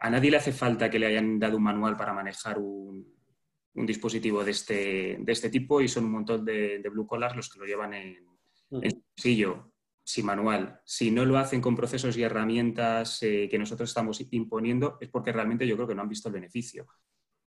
A 0.00 0.10
nadie 0.10 0.30
le 0.30 0.36
hace 0.36 0.52
falta 0.52 0.90
que 0.90 0.98
le 0.98 1.06
hayan 1.06 1.38
dado 1.38 1.56
un 1.56 1.62
manual 1.62 1.96
para 1.96 2.12
manejar 2.12 2.58
un, 2.58 3.10
dispositivo 3.74 4.44
de 4.44 4.50
este, 4.50 5.16
de 5.18 5.32
este, 5.32 5.48
tipo 5.48 5.80
y 5.80 5.88
son 5.88 6.04
un 6.04 6.12
montón 6.12 6.44
de, 6.44 6.82
blue 6.90 7.06
collars 7.06 7.36
los 7.36 7.48
que 7.48 7.58
lo 7.58 7.64
llevan 7.64 7.94
en, 7.94 8.18
en 8.70 9.02
bolsillo, 9.16 9.72
sin 10.04 10.26
manual. 10.26 10.80
Si 10.84 11.10
no 11.10 11.24
lo 11.24 11.38
hacen 11.38 11.60
con 11.60 11.76
procesos 11.76 12.16
y 12.16 12.22
herramientas 12.22 13.22
eh, 13.22 13.48
que 13.50 13.58
nosotros 13.58 13.88
estamos 13.88 14.22
imponiendo 14.30 14.98
es 15.00 15.08
porque 15.08 15.32
realmente 15.32 15.66
yo 15.66 15.76
creo 15.76 15.88
que 15.88 15.94
no 15.94 16.02
han 16.02 16.08
visto 16.08 16.28
el 16.28 16.34
beneficio. 16.34 16.86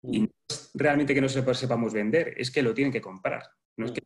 Y 0.04 0.22
no 0.22 0.30
es 0.50 0.72
realmente 0.74 1.14
que 1.14 1.22
no 1.22 1.30
sepamos 1.30 1.94
vender, 1.94 2.34
es 2.38 2.50
que 2.50 2.64
lo 2.64 2.74
tienen 2.74 2.92
que 2.92 3.02
comprar. 3.02 3.44
No 3.78 3.86
es 3.86 3.92
que 3.92 4.02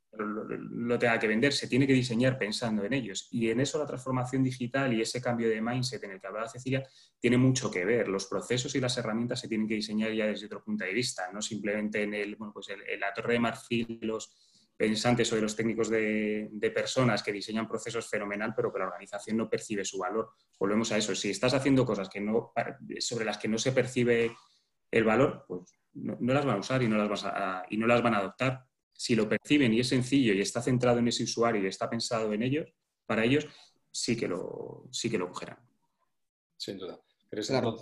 lo, 0.86 1.00
tenga 1.00 1.20
que 1.20 1.28
vender, 1.28 1.54
se 1.54 1.68
tiene 1.68 1.88
que 1.88 1.94
diseñar 1.94 2.38
pensando 2.38 2.84
en 2.84 2.94
ellos. 2.94 3.28
Y 3.32 3.50
en 3.50 3.60
eso 3.60 3.80
la 3.80 3.86
transformación 3.86 4.44
digital 4.44 4.94
y 4.94 5.02
ese 5.02 5.22
cambio 5.22 5.50
de 5.50 5.62
mindset 5.62 6.04
en 6.04 6.12
el 6.12 6.22
que 6.22 6.28
hablaba 6.28 6.48
Cecilia 6.48 6.88
tiene 7.20 7.38
mucho 7.38 7.72
que 7.72 7.86
ver. 7.86 8.08
Los 8.08 8.26
procesos 8.26 8.76
y 8.76 8.80
las 8.80 8.98
herramientas 8.98 9.40
se 9.40 9.48
tienen 9.48 9.68
que 9.68 9.76
diseñar 9.76 10.12
ya 10.14 10.26
desde 10.26 10.46
otro 10.46 10.64
punto 10.64 10.86
de 10.86 10.94
vista, 10.94 11.30
no 11.32 11.42
simplemente 11.42 12.04
en 12.04 12.14
el, 12.14 12.36
bueno, 12.36 12.54
pues 12.54 12.68
la 13.00 13.14
torre 13.14 13.34
de 13.34 13.40
marfil, 13.40 14.00
los 14.02 14.34
pensantes 14.78 15.32
o 15.32 15.36
de 15.36 15.42
los 15.42 15.56
técnicos 15.56 15.90
de, 15.90 16.72
personas 16.74 17.24
que 17.24 17.32
diseñan 17.32 17.68
procesos 17.68 18.10
fenomenal, 18.10 18.54
pero 18.56 18.72
que 18.72 18.80
la 18.80 18.86
organización 18.86 19.38
no 19.38 19.50
percibe 19.50 19.86
su 19.86 19.98
valor. 19.98 20.32
Volvemos 20.60 20.92
a 20.92 20.98
eso. 20.98 21.16
Si 21.16 21.30
estás 21.30 21.54
haciendo 21.54 21.86
cosas 21.86 22.10
que 22.10 22.20
no, 22.20 22.52
sobre 23.00 23.26
las 23.26 23.38
que 23.38 23.48
no 23.48 23.58
se 23.58 23.72
percibe 23.72 24.36
el 24.92 25.04
valor, 25.04 25.46
pues 25.48 25.62
no, 25.94 26.34
las 26.34 26.46
van 26.46 26.58
a 26.58 26.60
usar 26.60 26.84
y 26.84 26.90
no 26.90 26.98
las, 26.98 27.26
y 27.70 27.78
no 27.78 27.88
las 27.88 28.02
van 28.02 28.16
a 28.16 28.18
adoptar 28.18 28.66
si 28.98 29.16
lo 29.16 29.28
perciben 29.28 29.74
y 29.74 29.82
es 29.82 29.90
sencillo 29.90 30.34
y 30.34 30.42
está 30.42 30.62
centrado 30.62 31.00
en 31.00 31.08
ese 31.08 31.24
usuario 31.24 31.64
y 31.64 31.68
está 31.68 31.90
pensado 31.90 32.32
en 32.34 32.44
ellos, 32.44 32.74
para 33.06 33.24
ellos, 33.24 33.46
sí 33.92 34.16
que 34.16 34.28
lo, 34.28 34.88
sí 34.92 35.10
que 35.10 35.18
lo 35.18 35.30
cogerán. 35.30 35.60
Sin 36.58 36.78
duda. 36.78 37.00
Claro, 37.30 37.78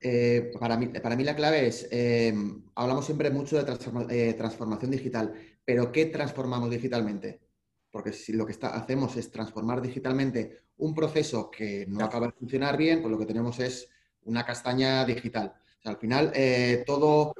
eh, 0.00 0.52
para, 0.58 0.76
mí, 0.76 0.86
para 0.88 1.16
mí 1.16 1.24
la 1.24 1.34
clave 1.34 1.66
es, 1.66 1.88
eh, 1.90 2.32
hablamos 2.76 3.04
siempre 3.04 3.30
mucho 3.30 3.62
de 3.62 3.72
eh, 4.10 4.34
transformación 4.34 4.90
digital, 4.90 5.34
pero 5.64 5.90
¿qué 5.92 6.06
transformamos 6.06 6.70
digitalmente? 6.70 7.40
Porque 7.90 8.12
si 8.12 8.32
lo 8.32 8.46
que 8.46 8.52
está, 8.52 8.68
hacemos 8.68 9.16
es 9.16 9.30
transformar 9.30 9.82
digitalmente 9.82 10.62
un 10.78 10.94
proceso 10.94 11.50
que 11.50 11.84
no 11.88 12.04
acaba 12.04 12.26
de 12.26 12.32
funcionar 12.32 12.76
bien, 12.76 13.00
pues 13.00 13.10
lo 13.10 13.18
que 13.18 13.26
tenemos 13.26 13.58
es 13.58 13.90
una 14.22 14.44
castaña 14.44 15.04
digital. 15.04 15.54
al 15.84 15.96
final, 15.96 16.32
todo 16.86 17.34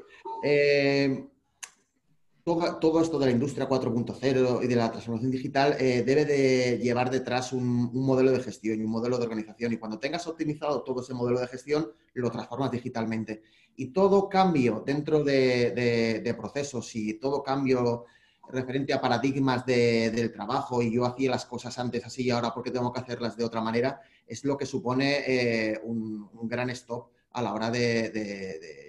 todo, 2.80 3.00
esto 3.00 3.18
de 3.18 3.26
la 3.26 3.32
industria 3.32 3.68
4.0 3.68 4.64
y 4.64 4.66
de 4.66 4.76
la 4.76 4.90
transformación 4.90 5.30
digital 5.30 5.76
eh, 5.78 6.02
debe 6.02 6.24
de 6.24 6.78
llevar 6.78 7.10
detrás 7.10 7.52
un, 7.52 7.92
modelo 7.92 8.30
de 8.30 8.40
gestión 8.40 8.80
y 8.80 8.84
un 8.84 8.90
modelo 8.90 9.18
de 9.18 9.24
organización. 9.24 9.72
Y 9.72 9.76
cuando 9.76 9.98
tengas 9.98 10.26
optimizado 10.26 10.82
todo 10.82 11.02
ese 11.02 11.14
modelo 11.14 11.40
de 11.40 11.46
gestión, 11.46 11.90
lo 12.14 12.30
transformas 12.30 12.70
digitalmente. 12.70 13.42
Y 13.76 13.86
todo 13.88 14.28
cambio 14.28 14.82
dentro 14.84 15.22
de, 15.22 16.34
procesos 16.38 16.94
y 16.96 17.14
todo 17.14 17.42
cambio 17.42 18.06
referente 18.50 18.94
a 18.94 19.00
paradigmas 19.00 19.66
del 19.66 20.32
trabajo 20.32 20.80
y 20.80 20.90
yo 20.90 21.04
hacía 21.04 21.30
las 21.30 21.44
cosas 21.44 21.78
antes 21.78 22.04
así 22.06 22.24
y 22.24 22.30
ahora 22.30 22.54
porque 22.54 22.70
tengo 22.70 22.92
que 22.92 23.00
hacerlas 23.00 23.36
de 23.36 23.44
otra 23.44 23.60
manera, 23.60 24.00
es 24.26 24.42
lo 24.44 24.56
que 24.56 24.64
supone 24.64 25.22
eh, 25.26 25.80
un, 25.84 26.30
gran 26.44 26.70
stop 26.70 27.08
a 27.32 27.42
la 27.42 27.52
hora 27.52 27.70
de 27.70 28.87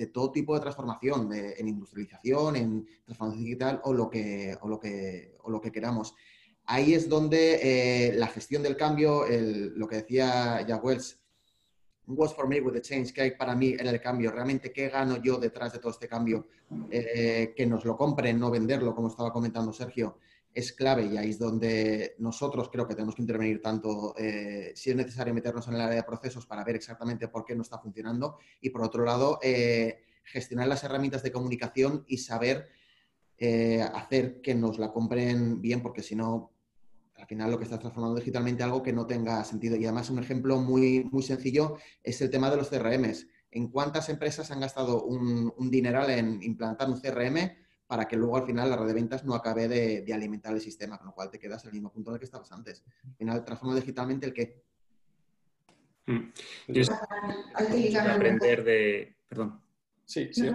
de 0.00 0.06
todo 0.06 0.32
tipo 0.32 0.54
de 0.54 0.62
transformación, 0.62 1.30
en 1.34 1.68
industrialización, 1.68 2.56
en 2.56 2.86
transformación 3.04 3.44
digital 3.44 3.80
o 3.84 3.92
lo 3.92 4.08
que, 4.08 4.56
o 4.62 4.66
lo 4.66 4.80
que, 4.80 5.36
o 5.42 5.50
lo 5.50 5.60
que 5.60 5.70
queramos. 5.70 6.14
Ahí 6.64 6.94
es 6.94 7.06
donde 7.06 7.58
eh, 8.08 8.14
la 8.14 8.28
gestión 8.28 8.62
del 8.62 8.78
cambio, 8.78 9.26
lo 9.28 9.86
que 9.86 9.96
decía 9.96 10.64
Jack 10.66 10.82
Wells, 10.82 11.20
what's 12.06 12.34
for 12.34 12.48
me 12.48 12.62
with 12.62 12.72
the 12.72 12.80
change, 12.80 13.12
que 13.12 13.20
hay 13.20 13.30
para 13.32 13.54
mí 13.54 13.76
en 13.78 13.86
el 13.86 14.00
cambio, 14.00 14.30
realmente 14.32 14.72
qué 14.72 14.88
gano 14.88 15.22
yo 15.22 15.36
detrás 15.36 15.74
de 15.74 15.80
todo 15.80 15.92
este 15.92 16.08
cambio, 16.08 16.46
eh, 16.90 17.52
que 17.54 17.66
nos 17.66 17.84
lo 17.84 17.94
compren, 17.94 18.40
no 18.40 18.50
venderlo, 18.50 18.94
como 18.94 19.08
estaba 19.08 19.30
comentando 19.30 19.70
Sergio, 19.70 20.16
es 20.52 20.72
clave 20.72 21.06
y 21.06 21.16
ahí 21.16 21.30
es 21.30 21.38
donde 21.38 22.16
nosotros 22.18 22.68
creo 22.70 22.86
que 22.86 22.94
tenemos 22.94 23.14
que 23.14 23.22
intervenir 23.22 23.62
tanto 23.62 24.14
eh, 24.18 24.72
si 24.74 24.90
es 24.90 24.96
necesario 24.96 25.32
meternos 25.32 25.68
en 25.68 25.74
el 25.74 25.80
área 25.80 25.96
de 25.96 26.02
procesos 26.02 26.46
para 26.46 26.64
ver 26.64 26.76
exactamente 26.76 27.28
por 27.28 27.44
qué 27.44 27.54
no 27.54 27.62
está 27.62 27.78
funcionando 27.78 28.38
y 28.60 28.70
por 28.70 28.82
otro 28.82 29.04
lado 29.04 29.38
eh, 29.42 30.02
gestionar 30.24 30.66
las 30.66 30.82
herramientas 30.82 31.22
de 31.22 31.30
comunicación 31.30 32.04
y 32.08 32.18
saber 32.18 32.68
eh, 33.38 33.80
hacer 33.80 34.40
que 34.40 34.54
nos 34.54 34.78
la 34.78 34.92
compren 34.92 35.60
bien 35.60 35.82
porque 35.82 36.02
si 36.02 36.16
no 36.16 36.52
al 37.14 37.26
final 37.26 37.50
lo 37.50 37.58
que 37.58 37.64
está 37.64 37.78
transformando 37.78 38.18
digitalmente 38.18 38.62
algo 38.62 38.82
que 38.82 38.92
no 38.92 39.06
tenga 39.06 39.44
sentido 39.44 39.76
y 39.76 39.84
además 39.84 40.10
un 40.10 40.18
ejemplo 40.18 40.58
muy, 40.58 41.04
muy 41.12 41.22
sencillo 41.22 41.76
es 42.02 42.20
el 42.22 42.30
tema 42.30 42.50
de 42.50 42.56
los 42.56 42.70
CRMs. 42.70 43.26
¿En 43.52 43.68
cuántas 43.68 44.08
empresas 44.08 44.50
han 44.50 44.60
gastado 44.60 45.04
un, 45.04 45.52
un 45.56 45.70
dineral 45.70 46.08
en 46.10 46.42
implantar 46.42 46.88
un 46.88 47.00
CRM? 47.00 47.50
Para 47.90 48.06
que 48.06 48.14
luego 48.14 48.36
al 48.36 48.46
final 48.46 48.70
la 48.70 48.76
red 48.76 48.86
de 48.86 48.94
ventas 48.94 49.24
no 49.24 49.34
acabe 49.34 49.66
de, 49.66 50.14
alimentar 50.14 50.54
el 50.54 50.60
sistema, 50.60 50.96
con 50.96 51.08
lo 51.08 51.12
cual 51.12 51.28
te 51.28 51.40
quedas 51.40 51.64
en 51.64 51.70
el 51.70 51.74
mismo 51.74 51.90
punto 51.90 52.10
en 52.10 52.14
el 52.14 52.20
que 52.20 52.26
estabas 52.26 52.52
antes. 52.52 52.84
Al 53.04 53.16
final 53.16 53.44
transforma 53.44 53.74
digitalmente 53.74 54.26
el 54.26 54.32
qué. 54.32 54.62
Mm. 56.06 56.30
Aprender 57.98 58.62
de... 58.62 59.16
Perdón. 59.28 59.60
Sí, 60.04 60.30
sí. 60.32 60.48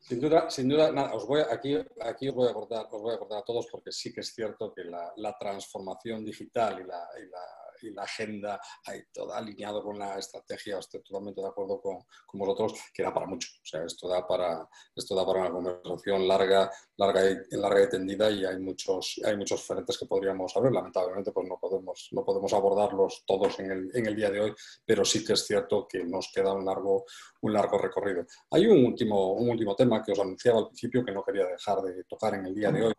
Sin 0.00 0.18
duda, 0.18 0.48
sin 0.48 0.66
duda 0.66 0.90
nada, 0.92 1.12
os 1.12 1.26
voy, 1.26 1.42
aquí, 1.42 1.76
aquí 2.00 2.30
os, 2.30 2.34
voy 2.34 2.48
a 2.48 2.52
acordar, 2.52 2.86
os 2.90 3.02
voy 3.02 3.12
a 3.12 3.16
acordar 3.16 3.40
a 3.40 3.44
todos 3.44 3.66
porque 3.70 3.92
sí 3.92 4.10
que 4.10 4.20
es 4.20 4.32
cierto 4.32 4.72
que 4.72 4.84
la, 4.84 5.36
transformación 5.38 6.24
digital 6.24 6.80
y 6.80 6.84
la, 6.84 7.06
fin, 7.18 7.28
la 7.28 7.65
agenda 7.98 8.60
ahí 8.84 9.02
toda 9.12 9.38
alineado 9.38 9.82
con 9.82 9.98
la 9.98 10.18
estrategia, 10.18 10.78
estoy 10.78 11.02
totalmente 11.02 11.40
de 11.40 11.48
acuerdo 11.48 11.80
con, 11.80 11.98
con, 12.26 12.40
vosotros, 12.40 12.74
que 12.92 13.02
da 13.02 13.12
para 13.12 13.26
mucho. 13.26 13.48
O 13.62 13.66
sea, 13.66 13.84
esto 13.84 14.08
da 14.08 14.26
para, 14.26 14.68
esto 14.94 15.14
da 15.14 15.26
para 15.26 15.40
una 15.40 15.50
conversación 15.50 16.26
larga, 16.26 16.70
larga 16.96 17.30
y, 17.30 17.36
larga 17.56 17.82
y 17.82 17.88
tendida 17.88 18.30
y 18.30 18.44
hay 18.44 18.58
muchos, 18.58 19.20
hay 19.24 19.36
muchos 19.36 19.62
frentes 19.62 19.98
que 19.98 20.06
podríamos 20.06 20.56
abrir. 20.56 20.72
Lamentablemente, 20.72 21.32
pues 21.32 21.48
no 21.48 21.58
podemos, 21.58 22.08
no 22.12 22.24
podemos 22.24 22.52
abordarlos 22.52 23.24
todos 23.26 23.58
en 23.60 23.70
el, 23.70 23.90
en 23.94 24.06
el 24.06 24.16
día 24.16 24.30
de 24.30 24.40
hoy, 24.40 24.54
pero 24.84 25.04
sí 25.04 25.24
que 25.24 25.34
es 25.34 25.44
cierto 25.44 25.86
que 25.88 26.04
nos 26.04 26.30
queda 26.32 26.52
un 26.52 26.64
largo, 26.64 27.04
un 27.42 27.52
largo 27.52 27.78
recorrido. 27.78 28.24
Hay 28.50 28.66
un 28.66 28.84
último, 28.84 29.32
un 29.32 29.50
último 29.50 29.74
tema 29.74 30.02
que 30.02 30.12
os 30.12 30.18
anunciaba 30.18 30.58
al 30.58 30.66
principio 30.66 31.04
que 31.04 31.12
no 31.12 31.22
quería 31.22 31.46
dejar 31.46 31.82
de 31.82 32.04
tocar 32.04 32.34
en 32.34 32.46
el 32.46 32.54
día 32.54 32.70
de 32.70 32.86
hoy 32.86 32.92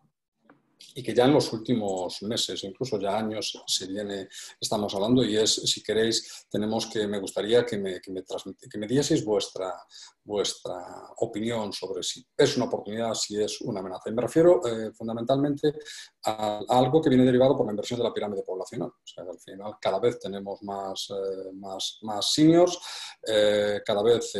y 0.94 1.02
que 1.02 1.14
ya 1.14 1.24
en 1.24 1.32
los 1.32 1.52
últimos 1.52 2.22
meses, 2.22 2.64
incluso 2.64 3.00
ya 3.00 3.18
años, 3.18 3.62
se 3.66 3.86
viene, 3.86 4.28
estamos 4.60 4.94
hablando 4.94 5.24
y 5.24 5.36
es, 5.36 5.54
si 5.54 5.82
queréis, 5.82 6.46
tenemos 6.50 6.86
que, 6.86 7.06
me 7.06 7.18
gustaría 7.18 7.64
que 7.64 7.78
me, 7.78 8.00
que 8.00 8.10
me, 8.10 8.22
que 8.22 8.78
me 8.78 8.86
dieseis 8.86 9.24
vuestra, 9.24 9.72
vuestra 10.28 10.74
opinión 11.16 11.72
sobre 11.72 12.02
si 12.02 12.24
es 12.36 12.56
una 12.56 12.66
oportunidad, 12.66 13.14
si 13.14 13.40
es 13.40 13.62
una 13.62 13.80
amenaza. 13.80 14.10
Y 14.10 14.12
me 14.12 14.22
refiero 14.22 14.60
eh, 14.66 14.92
fundamentalmente 14.92 15.74
a, 16.24 16.60
algo 16.68 17.00
que 17.00 17.08
viene 17.08 17.24
derivado 17.24 17.56
por 17.56 17.64
la 17.66 17.72
inversión 17.72 17.98
de 17.98 18.04
la 18.04 18.12
pirámide 18.12 18.42
poblacional. 18.42 18.88
O 18.88 19.06
sea, 19.06 19.24
al 19.24 19.40
final 19.40 19.76
cada 19.80 19.98
vez 19.98 20.20
tenemos 20.20 20.62
más, 20.62 21.08
eh, 21.10 21.52
más, 21.54 21.98
más 22.02 22.30
seniors, 22.30 22.78
eh, 23.26 23.80
cada 23.84 24.02
vez 24.02 24.32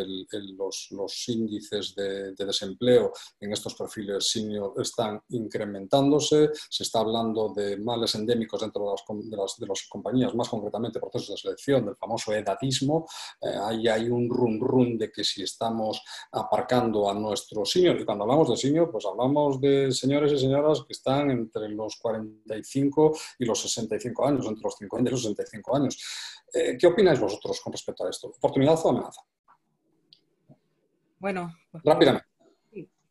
los, 0.57 0.89
los, 0.91 1.29
índices 1.29 1.95
de, 1.95 2.33
de, 2.33 2.45
desempleo 2.45 3.13
en 3.41 3.53
estos 3.53 3.75
perfiles 3.75 4.29
senior 4.31 4.75
están 4.79 5.21
incrementándose, 5.31 6.28
se 6.29 6.83
está 6.83 7.01
hablando 7.01 7.53
de 7.55 7.77
males 7.79 8.15
endémicos 8.15 8.61
dentro 8.61 8.85
de 8.85 8.91
las, 8.91 9.31
de 9.31 9.37
las, 9.37 9.57
de 9.59 9.67
las 9.67 9.87
compañías, 9.89 10.35
más 10.35 10.49
concretamente 10.49 11.01
procesos 11.01 11.31
de 11.31 11.37
selección, 11.37 11.87
del 11.87 11.97
famoso 11.97 12.33
edadismo. 12.33 13.07
ahí 13.63 13.89
hay 13.89 14.09
un 14.09 14.29
run 14.29 14.61
run 14.61 14.99
de 14.99 15.11
que 15.11 15.25
si 15.25 15.43
estamos 15.43 16.03
aparcando 16.33 17.11
a 17.11 17.15
nuestros 17.15 17.71
seniors. 17.71 18.01
Y 18.01 18.05
cuando 18.05 18.25
hablamos 18.25 18.51
de 18.51 18.57
senior, 18.57 18.91
pues 18.91 19.05
hablamos 19.07 19.61
de 19.61 19.93
señores 19.93 20.33
y 20.33 20.39
señoras 20.39 20.83
que 20.87 20.93
están 20.93 21.31
entre 21.31 21.69
los 21.69 21.97
45 21.97 23.17
y 23.39 23.45
los 23.45 23.61
65 23.61 24.27
años, 24.27 24.47
entre 24.47 24.63
los 24.63 24.77
50 24.77 25.09
y 25.09 25.13
los 25.13 25.23
65 25.23 25.77
años. 25.77 25.99
Eh, 26.53 26.77
¿Qué 26.79 26.87
opináis 26.87 27.21
vosotros 27.21 27.61
con 27.61 27.73
respecto 27.73 28.05
a 28.05 28.11
esto? 28.11 28.29
¿Oportunidad 28.29 28.79
o 28.85 28.91
amenaza? 28.91 29.21
Bueno, 31.19 31.55
pues, 31.71 31.83
rápidamente. 31.85 32.27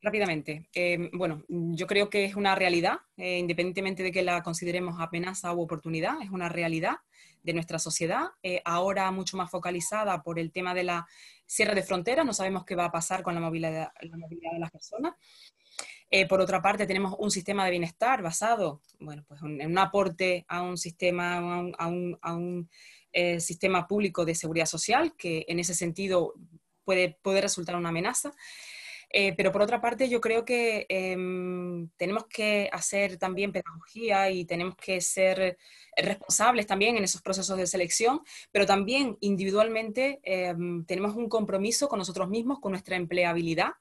Rápidamente. 0.07 0.69
Eh, 0.73 1.09
bueno, 1.13 1.43
yo 1.49 1.85
creo 1.85 2.09
que 2.09 2.25
es 2.25 2.35
una 2.35 2.55
realidad, 2.55 2.99
eh, 3.17 3.39
independientemente 3.39 4.03
de 4.03 4.11
que 4.11 4.21
la 4.21 4.41
consideremos 4.41 4.99
amenaza 4.99 5.53
u 5.53 5.61
oportunidad, 5.61 6.21
es 6.21 6.29
una 6.29 6.49
realidad 6.49 6.97
de 7.43 7.53
nuestra 7.53 7.79
sociedad, 7.79 8.25
ahora 8.65 9.09
mucho 9.11 9.37
más 9.37 9.49
focalizada 9.49 10.21
por 10.21 10.37
el 10.37 10.51
tema 10.51 10.73
de 10.73 10.83
la 10.83 11.07
cierre 11.45 11.75
de 11.75 11.83
fronteras, 11.83 12.25
no 12.25 12.33
sabemos 12.33 12.65
qué 12.65 12.75
va 12.75 12.85
a 12.85 12.91
pasar 12.91 13.23
con 13.23 13.35
la 13.35 13.39
movilidad, 13.39 13.91
la 14.01 14.17
movilidad 14.17 14.51
de 14.51 14.59
las 14.59 14.71
personas. 14.71 15.13
Eh, 16.09 16.25
por 16.25 16.39
otra 16.39 16.61
parte, 16.61 16.87
tenemos 16.87 17.15
un 17.19 17.31
sistema 17.31 17.65
de 17.65 17.71
bienestar 17.71 18.21
basado 18.21 18.81
bueno, 18.99 19.25
pues 19.27 19.41
en 19.41 19.69
un 19.69 19.77
aporte 19.77 20.45
a 20.47 20.61
un 20.61 20.77
sistema, 20.77 21.35
a 21.35 21.87
un, 21.87 22.17
a 22.21 22.33
un, 22.33 22.69
eh, 23.11 23.39
sistema 23.39 23.87
público 23.87 24.25
de 24.25 24.35
seguridad 24.35 24.67
social, 24.67 25.13
que 25.17 25.45
en 25.47 25.59
ese 25.59 25.73
sentido 25.73 26.33
puede, 26.85 27.17
puede 27.21 27.41
resultar 27.41 27.75
una 27.75 27.89
amenaza. 27.89 28.31
Eh, 29.09 29.33
pero 29.37 29.51
por 29.51 29.61
otra 29.61 29.79
parte, 29.79 30.09
yo 30.09 30.19
creo 30.19 30.43
que 30.43 30.85
em, 30.89 31.89
tenemos 31.97 32.25
que 32.27 32.69
hacer 32.71 33.17
también 33.17 33.51
pedagogía 33.51 34.29
y 34.29 34.45
tenemos 34.45 34.75
que 34.75 34.99
ser 35.01 35.57
responsables 35.95 36.67
también 36.67 36.97
en 36.97 37.03
esos 37.03 37.21
procesos 37.21 37.57
de 37.57 37.67
selección, 37.67 38.21
pero 38.51 38.65
también 38.65 39.17
individualmente 39.21 40.19
em, 40.23 40.85
tenemos 40.85 41.15
un 41.15 41.29
compromiso 41.29 41.87
con 41.87 41.99
nosotros 41.99 42.27
mismos, 42.29 42.59
con 42.59 42.71
nuestra 42.71 42.95
empleabilidad. 42.95 43.71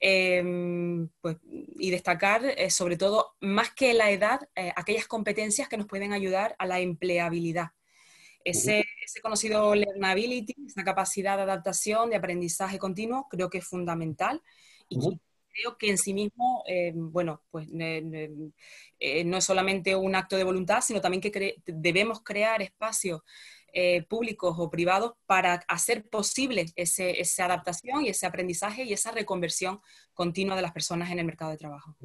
Em, 0.00 1.08
pues, 1.20 1.38
y 1.42 1.90
destacar 1.90 2.44
eh, 2.44 2.70
sobre 2.70 2.96
todo, 2.96 3.34
más 3.40 3.72
que 3.72 3.94
la 3.94 4.10
edad, 4.10 4.40
eh, 4.54 4.72
aquellas 4.76 5.06
competencias 5.06 5.68
que 5.68 5.76
nos 5.76 5.86
pueden 5.86 6.12
ayudar 6.12 6.54
a 6.58 6.66
la 6.66 6.80
empleabilidad. 6.80 7.68
Ese, 8.44 8.84
ese, 9.02 9.20
conocido 9.20 9.74
learnability, 9.74 10.54
esa 10.66 10.84
capacidad 10.84 11.36
de 11.36 11.44
adaptación, 11.44 12.10
de 12.10 12.16
aprendizaje 12.16 12.78
continuo, 12.78 13.26
creo 13.30 13.48
que 13.48 13.58
es 13.58 13.66
fundamental. 13.66 14.42
Y 14.88 14.98
creo 15.54 15.78
que 15.78 15.88
en 15.88 15.98
sí 15.98 16.12
mismo, 16.12 16.62
eh, 16.66 16.92
bueno, 16.94 17.42
pues 17.50 17.68
eh, 17.72 19.24
no 19.24 19.36
es 19.36 19.44
solamente 19.44 19.96
un 19.96 20.14
acto 20.14 20.36
de 20.36 20.44
voluntad, 20.44 20.82
sino 20.82 21.00
también 21.00 21.20
que 21.20 21.56
debemos 21.66 22.22
crear 22.22 22.60
espacios 22.60 23.22
eh, 23.72 24.04
públicos 24.04 24.54
o 24.56 24.70
privados 24.70 25.14
para 25.26 25.54
hacer 25.66 26.08
posible 26.08 26.66
ese, 26.76 27.20
esa 27.20 27.46
adaptación 27.46 28.04
y 28.04 28.08
ese 28.08 28.24
aprendizaje 28.24 28.84
y 28.84 28.92
esa 28.92 29.10
reconversión 29.10 29.80
continua 30.12 30.54
de 30.54 30.62
las 30.62 30.72
personas 30.72 31.10
en 31.10 31.18
el 31.18 31.24
mercado 31.24 31.50
de 31.50 31.56
trabajo. 31.56 31.96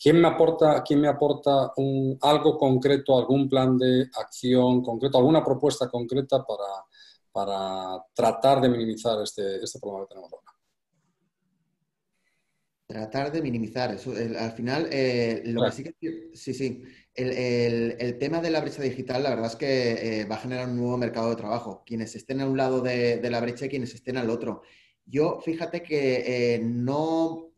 ¿Quién 0.00 0.20
me 0.20 0.28
aporta, 0.28 0.82
quién 0.82 1.00
me 1.00 1.08
aporta 1.08 1.72
un, 1.76 2.18
algo 2.20 2.58
concreto, 2.58 3.18
algún 3.18 3.48
plan 3.48 3.78
de 3.78 4.08
acción 4.20 4.82
concreto, 4.82 5.18
alguna 5.18 5.42
propuesta 5.42 5.88
concreta 5.88 6.44
para, 6.44 6.84
para 7.32 8.04
tratar 8.12 8.60
de 8.60 8.68
minimizar 8.68 9.22
este, 9.22 9.62
este 9.62 9.78
problema 9.78 10.04
que 10.04 10.08
tenemos 10.10 10.32
ahora? 10.32 10.54
Tratar 12.86 13.32
de 13.32 13.40
minimizar 13.40 13.94
eso. 13.94 14.12
al 14.12 14.52
final, 14.52 14.88
eh, 14.92 15.42
lo 15.46 15.64
que 15.64 15.72
sí 15.72 15.84
que. 15.84 16.30
Sí, 16.34 16.52
sí. 16.52 16.82
El, 17.14 18.18
tema 18.18 18.40
de 18.42 18.50
la 18.50 18.60
brecha 18.60 18.82
digital, 18.82 19.22
la 19.22 19.30
verdad 19.30 19.46
es 19.46 19.56
que 19.56 20.20
eh, 20.20 20.24
va 20.26 20.34
a 20.34 20.40
generar 20.40 20.68
un 20.68 20.76
nuevo 20.76 20.98
mercado 20.98 21.30
de 21.30 21.36
trabajo. 21.36 21.82
Quienes 21.86 22.14
estén 22.14 22.42
a 22.42 22.46
un 22.46 22.58
lado 22.58 22.82
de, 22.82 23.20
la 23.30 23.40
brecha 23.40 23.66
y 23.66 23.68
quienes 23.70 23.94
estén 23.94 24.18
al 24.18 24.28
otro. 24.28 24.62
Yo, 25.06 25.40
fíjate 25.40 25.82
que 25.82 26.54
eh, 26.54 26.58
no 26.62 27.52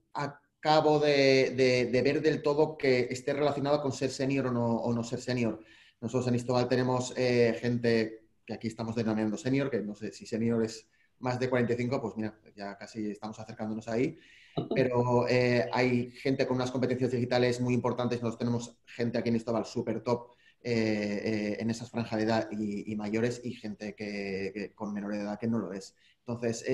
acabo 0.67 0.99
de, 0.99 1.89
ver 2.03 2.21
del 2.21 2.43
todo 2.43 2.77
que 2.77 3.07
esté 3.11 3.33
relacionado 3.33 3.81
con 3.81 3.93
ser 3.93 4.11
senior 4.11 4.49
o 4.49 4.93
no, 4.93 5.05
ser 5.05 5.21
senior. 5.21 5.61
Nosotros 6.01 6.27
en 6.27 6.35
Istobal 6.35 6.69
tenemos 6.69 7.15
eh, 7.17 7.57
gente 7.61 8.27
que 8.45 8.55
aquí 8.55 8.67
estamos 8.67 8.97
denominando 8.97 9.37
senior, 9.37 9.71
que 9.71 9.81
no 9.81 9.95
sé 9.95 10.11
si 10.11 10.27
senior 10.27 10.65
es 10.65 10.89
más 11.21 11.39
de 11.39 11.49
45, 11.49 12.03
pues 12.03 12.17
mira, 12.17 12.37
ya 12.57 12.77
casi 12.77 13.11
estamos 13.11 13.39
acercándonos 13.39 13.87
ahí. 13.87 14.19
Pero 14.75 15.29
eh, 15.29 15.69
hay 15.73 16.11
gente 16.11 16.47
con 16.47 16.57
unas 16.57 16.73
competencias 16.73 17.13
digitales 17.13 17.61
muy 17.61 17.73
importantes. 17.73 18.21
Nosotros 18.21 18.39
tenemos 18.39 18.77
gente 18.87 19.19
aquí 19.19 19.29
en 19.29 19.37
Istobal 19.37 19.67
súper 19.67 20.01
top 20.03 20.36
eh, 20.69 21.57
en 21.61 21.71
esas 21.71 21.91
franjas 21.91 22.19
de 22.19 22.25
edad 22.25 22.49
y, 22.51 22.95
mayores 22.97 23.41
y 23.45 23.53
gente 23.53 23.95
que, 23.95 24.73
con 24.75 24.93
menor 24.93 25.15
edad 25.15 25.39
que 25.39 25.47
no 25.47 25.59
lo 25.59 25.73
es. 25.73 25.95
Entonces, 26.19 26.65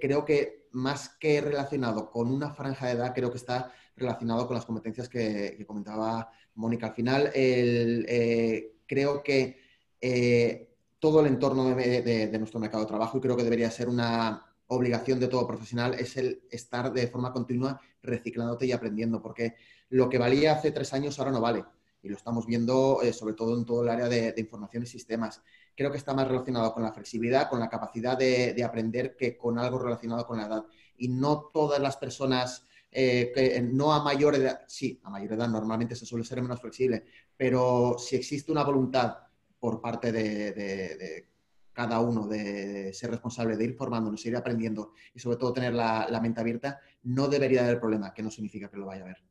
creo 0.00 0.24
que 0.24 0.62
más 0.72 1.10
que 1.20 1.40
relacionado 1.40 2.10
con 2.10 2.32
una 2.32 2.54
franja 2.54 2.86
de 2.86 2.92
edad, 2.92 3.12
creo 3.14 3.30
que 3.30 3.36
está 3.36 3.70
relacionado 3.96 4.46
con 4.46 4.56
las 4.56 4.64
competencias 4.64 5.08
que, 5.08 5.62
comentaba 5.66 6.30
Mónica. 6.54 6.88
Al 6.88 6.94
final, 6.94 7.30
eh, 7.34 8.76
creo 8.86 9.22
que 9.22 9.58
eh, 10.00 10.76
todo 10.98 11.20
el 11.20 11.26
entorno 11.26 11.74
de, 11.74 12.38
nuestro 12.38 12.60
mercado 12.60 12.84
de 12.84 12.88
trabajo, 12.88 13.18
y 13.18 13.20
creo 13.20 13.36
que 13.36 13.44
debería 13.44 13.70
ser 13.70 13.88
una 13.88 14.46
obligación 14.68 15.20
de 15.20 15.28
todo 15.28 15.46
profesional, 15.46 15.94
es 15.94 16.16
el 16.16 16.42
estar 16.50 16.92
de 16.92 17.06
forma 17.08 17.32
continua 17.32 17.80
reciclándote 18.02 18.66
y 18.66 18.72
aprendiendo, 18.72 19.20
porque 19.20 19.54
lo 19.90 20.08
que 20.08 20.18
valía 20.18 20.52
hace 20.52 20.72
tres 20.72 20.92
años 20.94 21.18
ahora 21.18 21.32
no 21.32 21.40
vale. 21.40 21.64
Y 22.02 22.08
lo 22.08 22.16
estamos 22.16 22.46
viendo 22.46 23.00
eh, 23.02 23.12
sobre 23.12 23.34
todo 23.34 23.56
en 23.56 23.64
todo 23.64 23.82
el 23.82 23.88
área 23.88 24.08
de 24.08 24.34
información 24.36 24.82
y 24.82 24.86
sistemas 24.86 25.40
creo 25.74 25.90
que 25.90 25.98
está 25.98 26.14
más 26.14 26.28
relacionado 26.28 26.72
con 26.72 26.82
la 26.82 26.92
flexibilidad, 26.92 27.48
con 27.48 27.60
la 27.60 27.68
capacidad 27.68 28.16
de, 28.16 28.62
aprender 28.64 29.16
que 29.16 29.36
con 29.36 29.58
algo 29.58 29.78
relacionado 29.78 30.26
con 30.26 30.38
la 30.38 30.46
edad. 30.46 30.64
Y 30.96 31.08
no 31.08 31.50
todas 31.52 31.80
las 31.80 31.96
personas, 31.96 32.64
eh, 32.90 33.32
que, 33.34 33.60
no 33.62 33.92
a 33.92 34.02
mayor 34.02 34.34
edad, 34.34 34.62
sí, 34.66 35.00
a 35.02 35.10
mayor 35.10 35.32
edad 35.32 35.48
normalmente 35.48 35.96
se 35.96 36.06
suele 36.06 36.24
ser 36.24 36.42
menos 36.42 36.60
flexible, 36.60 37.04
pero 37.36 37.96
si 37.98 38.16
existe 38.16 38.52
una 38.52 38.64
voluntad 38.64 39.16
por 39.58 39.80
parte 39.80 40.12
de, 40.12 41.28
cada 41.72 42.00
uno 42.00 42.26
de 42.26 42.92
ser 42.92 43.10
responsable 43.10 43.56
de 43.56 43.64
ir 43.64 43.74
formándonos, 43.74 44.24
ir 44.26 44.36
aprendiendo 44.36 44.92
y 45.14 45.20
sobre 45.20 45.38
todo 45.38 45.54
tener 45.54 45.72
la, 45.72 46.20
mente 46.22 46.40
abierta, 46.40 46.80
no 47.04 47.28
debería 47.28 47.64
haber 47.64 47.80
problema, 47.80 48.12
que 48.12 48.22
no 48.22 48.30
significa 48.30 48.68
que 48.68 48.76
lo 48.76 48.86
vaya 48.86 49.04
a 49.04 49.06
ver. 49.06 49.22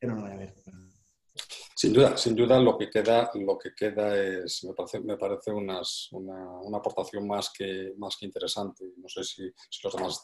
Que 0.00 0.06
no 0.06 0.14
lo 0.14 0.22
vaya 0.22 0.34
a 0.34 0.38
ver. 0.38 0.54
Sin 1.82 1.92
duda, 1.92 2.16
sin 2.16 2.36
duda 2.36 2.60
lo 2.60 2.78
que 2.78 2.88
queda, 2.88 3.28
lo 3.34 3.58
que 3.58 3.74
queda 3.74 4.16
es, 4.16 4.62
me 4.62 4.72
parece, 4.72 5.00
me 5.00 5.16
parece 5.16 5.50
una, 5.50 5.80
una, 6.12 6.78
aportación 6.78 7.26
más 7.26 7.50
que, 7.50 7.94
más 7.98 8.16
que 8.16 8.26
interesante. 8.26 8.84
No 8.98 9.08
sé 9.08 9.24
si, 9.24 9.52
los 9.82 9.92
demás 9.92 10.22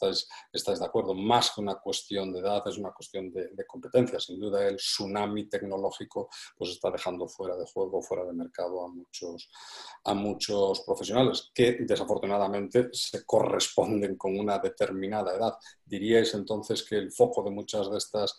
estáis, 0.53 0.79
de 0.79 0.85
acuerdo. 0.85 1.13
Más 1.13 1.51
que 1.51 1.59
una 1.59 1.75
cuestión 1.75 2.31
de 2.31 2.39
edad, 2.39 2.65
es 2.65 2.77
una 2.77 2.91
cuestión 2.91 3.29
de, 3.29 3.49
de, 3.49 3.65
competencia. 3.65 4.21
Sin 4.21 4.39
duda 4.39 4.65
el 4.69 4.77
tsunami 4.77 5.49
tecnológico 5.49 6.29
pues 6.57 6.69
está 6.69 6.91
dejando 6.91 7.27
fuera 7.27 7.57
de 7.57 7.65
juego, 7.65 8.01
fuera 8.01 8.23
de 8.23 8.31
mercado 8.31 8.85
a 8.85 8.87
muchos, 8.87 9.51
a 10.05 10.13
muchos 10.13 10.79
profesionales 10.85 11.51
que 11.53 11.79
desafortunadamente 11.81 12.87
se 12.93 13.25
corresponden 13.25 14.15
con 14.15 14.39
una 14.39 14.59
determinada 14.59 15.35
edad. 15.35 15.57
¿Diríais 15.83 16.33
entonces 16.35 16.83
que 16.83 16.95
el 16.95 17.11
foco 17.11 17.43
de 17.43 17.51
muchas 17.51 17.91
de 17.91 17.97
estas 17.97 18.37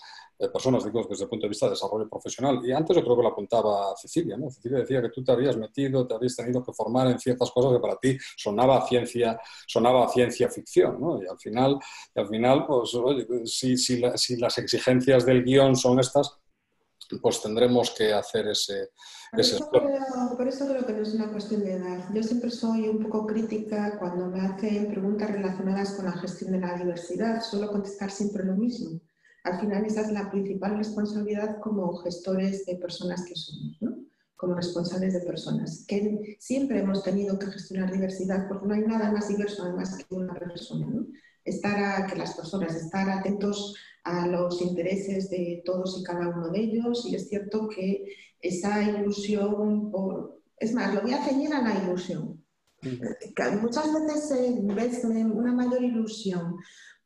personas, 0.49 0.85
digo, 0.85 1.07
desde 1.09 1.25
el 1.25 1.31
punto 1.31 1.45
de 1.45 1.51
vista 1.51 1.67
de 1.67 1.73
desarrollo 1.73 2.09
profesional. 2.09 2.61
Y 2.65 2.73
antes 2.73 2.97
yo 2.97 3.03
creo 3.03 3.17
que 3.17 3.23
lo 3.23 3.29
apuntaba 3.29 3.95
Cecilia, 3.97 4.37
¿no? 4.37 4.51
Cecilia 4.51 4.79
decía 4.79 5.03
que 5.03 5.11
tú 5.11 5.23
te 5.23 5.33
habías 5.33 5.57
metido, 5.57 6.07
te 6.07 6.15
habías 6.15 6.35
tenido 6.37 6.65
que 6.65 6.73
formar 6.73 7.09
en 7.09 7.19
ciertas 7.19 7.51
cosas 7.51 7.73
que 7.73 7.81
para 7.81 7.97
ti 7.97 8.17
sonaba 8.37 8.87
ciencia, 8.87 9.39
sonaba 9.67 10.09
ciencia 10.09 10.49
ficción, 10.49 11.01
¿no? 11.01 11.23
Y 11.23 11.27
al 11.27 11.39
final, 11.39 11.79
al 12.15 12.29
final 12.29 12.67
pues, 12.67 12.91
si, 13.45 13.77
si, 13.77 14.03
si 14.17 14.37
las 14.37 14.59
exigencias 14.59 15.27
del 15.27 15.45
guion 15.45 15.77
son 15.77 16.01
estas, 16.01 16.41
pues 17.19 17.43
tendremos 17.43 17.91
que 17.91 18.13
hacer 18.13 18.49
ese... 18.49 18.91
Por 19.31 19.41
eso, 19.41 19.71
creo, 19.71 20.37
por 20.37 20.49
eso, 20.49 20.67
creo, 20.67 20.87
que 20.87 20.93
no 20.93 21.03
es 21.03 21.15
una 21.15 21.31
cuestión 21.31 21.63
de 21.63 21.75
edad. 21.75 22.09
Yo 22.13 22.23
siempre 22.23 22.51
soy 22.51 22.89
un 22.89 23.01
poco 23.03 23.27
crítica 23.27 23.97
cuando 23.99 24.27
me 24.27 24.41
hacen 24.41 24.89
preguntas 24.89 25.31
relacionadas 25.31 25.93
con 25.93 26.07
la 26.07 26.13
gestión 26.13 26.53
de 26.53 26.61
la 26.61 26.75
diversidad. 26.75 27.41
Suelo 27.41 27.71
contestar 27.71 28.11
siempre 28.11 28.45
lo 28.45 28.55
mismo. 28.55 29.01
Al 29.45 29.61
final 29.61 29.85
esa 29.85 30.03
es 30.03 30.13
la 30.13 30.31
principal 30.31 30.77
responsabilidad 30.77 31.61
como 31.61 31.97
gestores 31.99 32.67
de 32.67 32.77
personas 32.77 33.25
que 33.25 33.35
somos, 33.35 33.79
¿no? 33.81 33.97
como 34.37 34.55
responsables 34.55 35.13
de 35.13 35.21
personas, 35.21 35.85
que 35.87 36.37
siempre 36.39 36.81
hemos 36.81 37.03
tenido 37.03 37.39
que 37.39 37.49
gestionar 37.49 37.93
diversidad 37.93 38.49
porque 38.49 38.67
no 38.67 38.75
hay 38.75 38.81
nada 38.81 39.13
más 39.13 39.29
diverso 39.29 39.65
además 39.65 39.97
que 39.97 40.15
una 40.15 40.33
persona. 40.33 40.87
¿no? 40.87 41.07
Estar 41.45 41.79
a, 41.79 42.07
que 42.07 42.17
las 42.17 42.35
personas, 42.35 42.75
estar 42.75 43.11
atentos 43.11 43.77
a 44.05 44.27
los 44.27 44.63
intereses 44.63 45.29
de 45.29 45.63
todos 45.65 46.01
y 46.01 46.05
cada 46.05 46.29
uno 46.29 46.49
de 46.49 46.59
ellos 46.59 47.07
y 47.07 47.17
es 47.17 47.29
cierto 47.29 47.69
que 47.69 48.05
esa 48.41 48.83
ilusión, 48.83 49.91
por... 49.91 50.41
es 50.57 50.73
más, 50.73 50.95
lo 50.95 51.03
voy 51.03 51.13
a 51.13 51.23
ceñir 51.23 51.53
a 51.53 51.63
la 51.63 51.85
ilusión. 51.85 52.43
Muchas 53.61 53.93
veces 53.93 54.31
eh, 54.39 54.59
ves 54.63 55.05
una 55.05 55.53
mayor 55.53 55.83
ilusión 55.83 56.57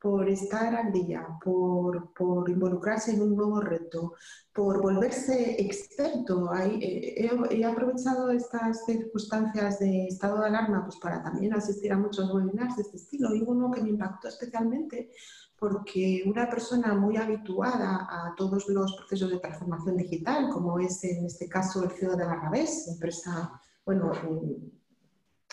por 0.05 0.28
estar 0.28 0.74
al 0.74 0.92
día, 0.92 1.26
por, 1.42 2.12
por, 2.12 2.50
involucrarse 2.50 3.12
en 3.12 3.22
un 3.22 3.34
nuevo 3.34 3.59
reto, 3.59 4.12
por 4.52 4.82
volverse 4.82 5.59
experto. 5.59 6.55
Eh, 6.57 7.26
he, 7.50 7.64
aprovechado 7.64 8.28
estas 8.30 8.84
circunstancias 8.84 9.78
de 9.78 10.09
estado 10.09 10.40
de 10.40 10.48
alarma 10.48 10.84
pues, 10.84 10.98
para 10.98 11.22
también 11.22 11.55
asistir 11.55 11.90
a 11.90 11.96
muchos 11.96 12.30
webinars 12.34 12.76
de 12.76 12.82
este 12.82 12.98
estilo 12.98 13.34
y 13.34 13.44
uno 13.46 13.70
que 13.70 13.80
me 13.80 13.88
impactó 13.88 14.28
especialmente 14.28 15.11
porque 15.59 16.22
una 16.26 16.50
persona 16.50 16.92
muy 16.92 17.16
habituada 17.16 18.07
a 18.11 18.34
todos 18.36 18.68
los 18.68 18.94
procesos 18.96 19.30
de 19.30 19.38
transformación 19.38 19.96
digital, 19.96 20.50
como 20.50 20.78
es 20.80 21.02
en 21.05 21.24
este 21.24 21.48
caso 21.48 21.82
el 21.82 21.90
CEO 21.92 22.14
de 22.14 22.26
Barrabés, 22.26 22.88
empresa, 22.88 23.59
bueno, 23.86 24.12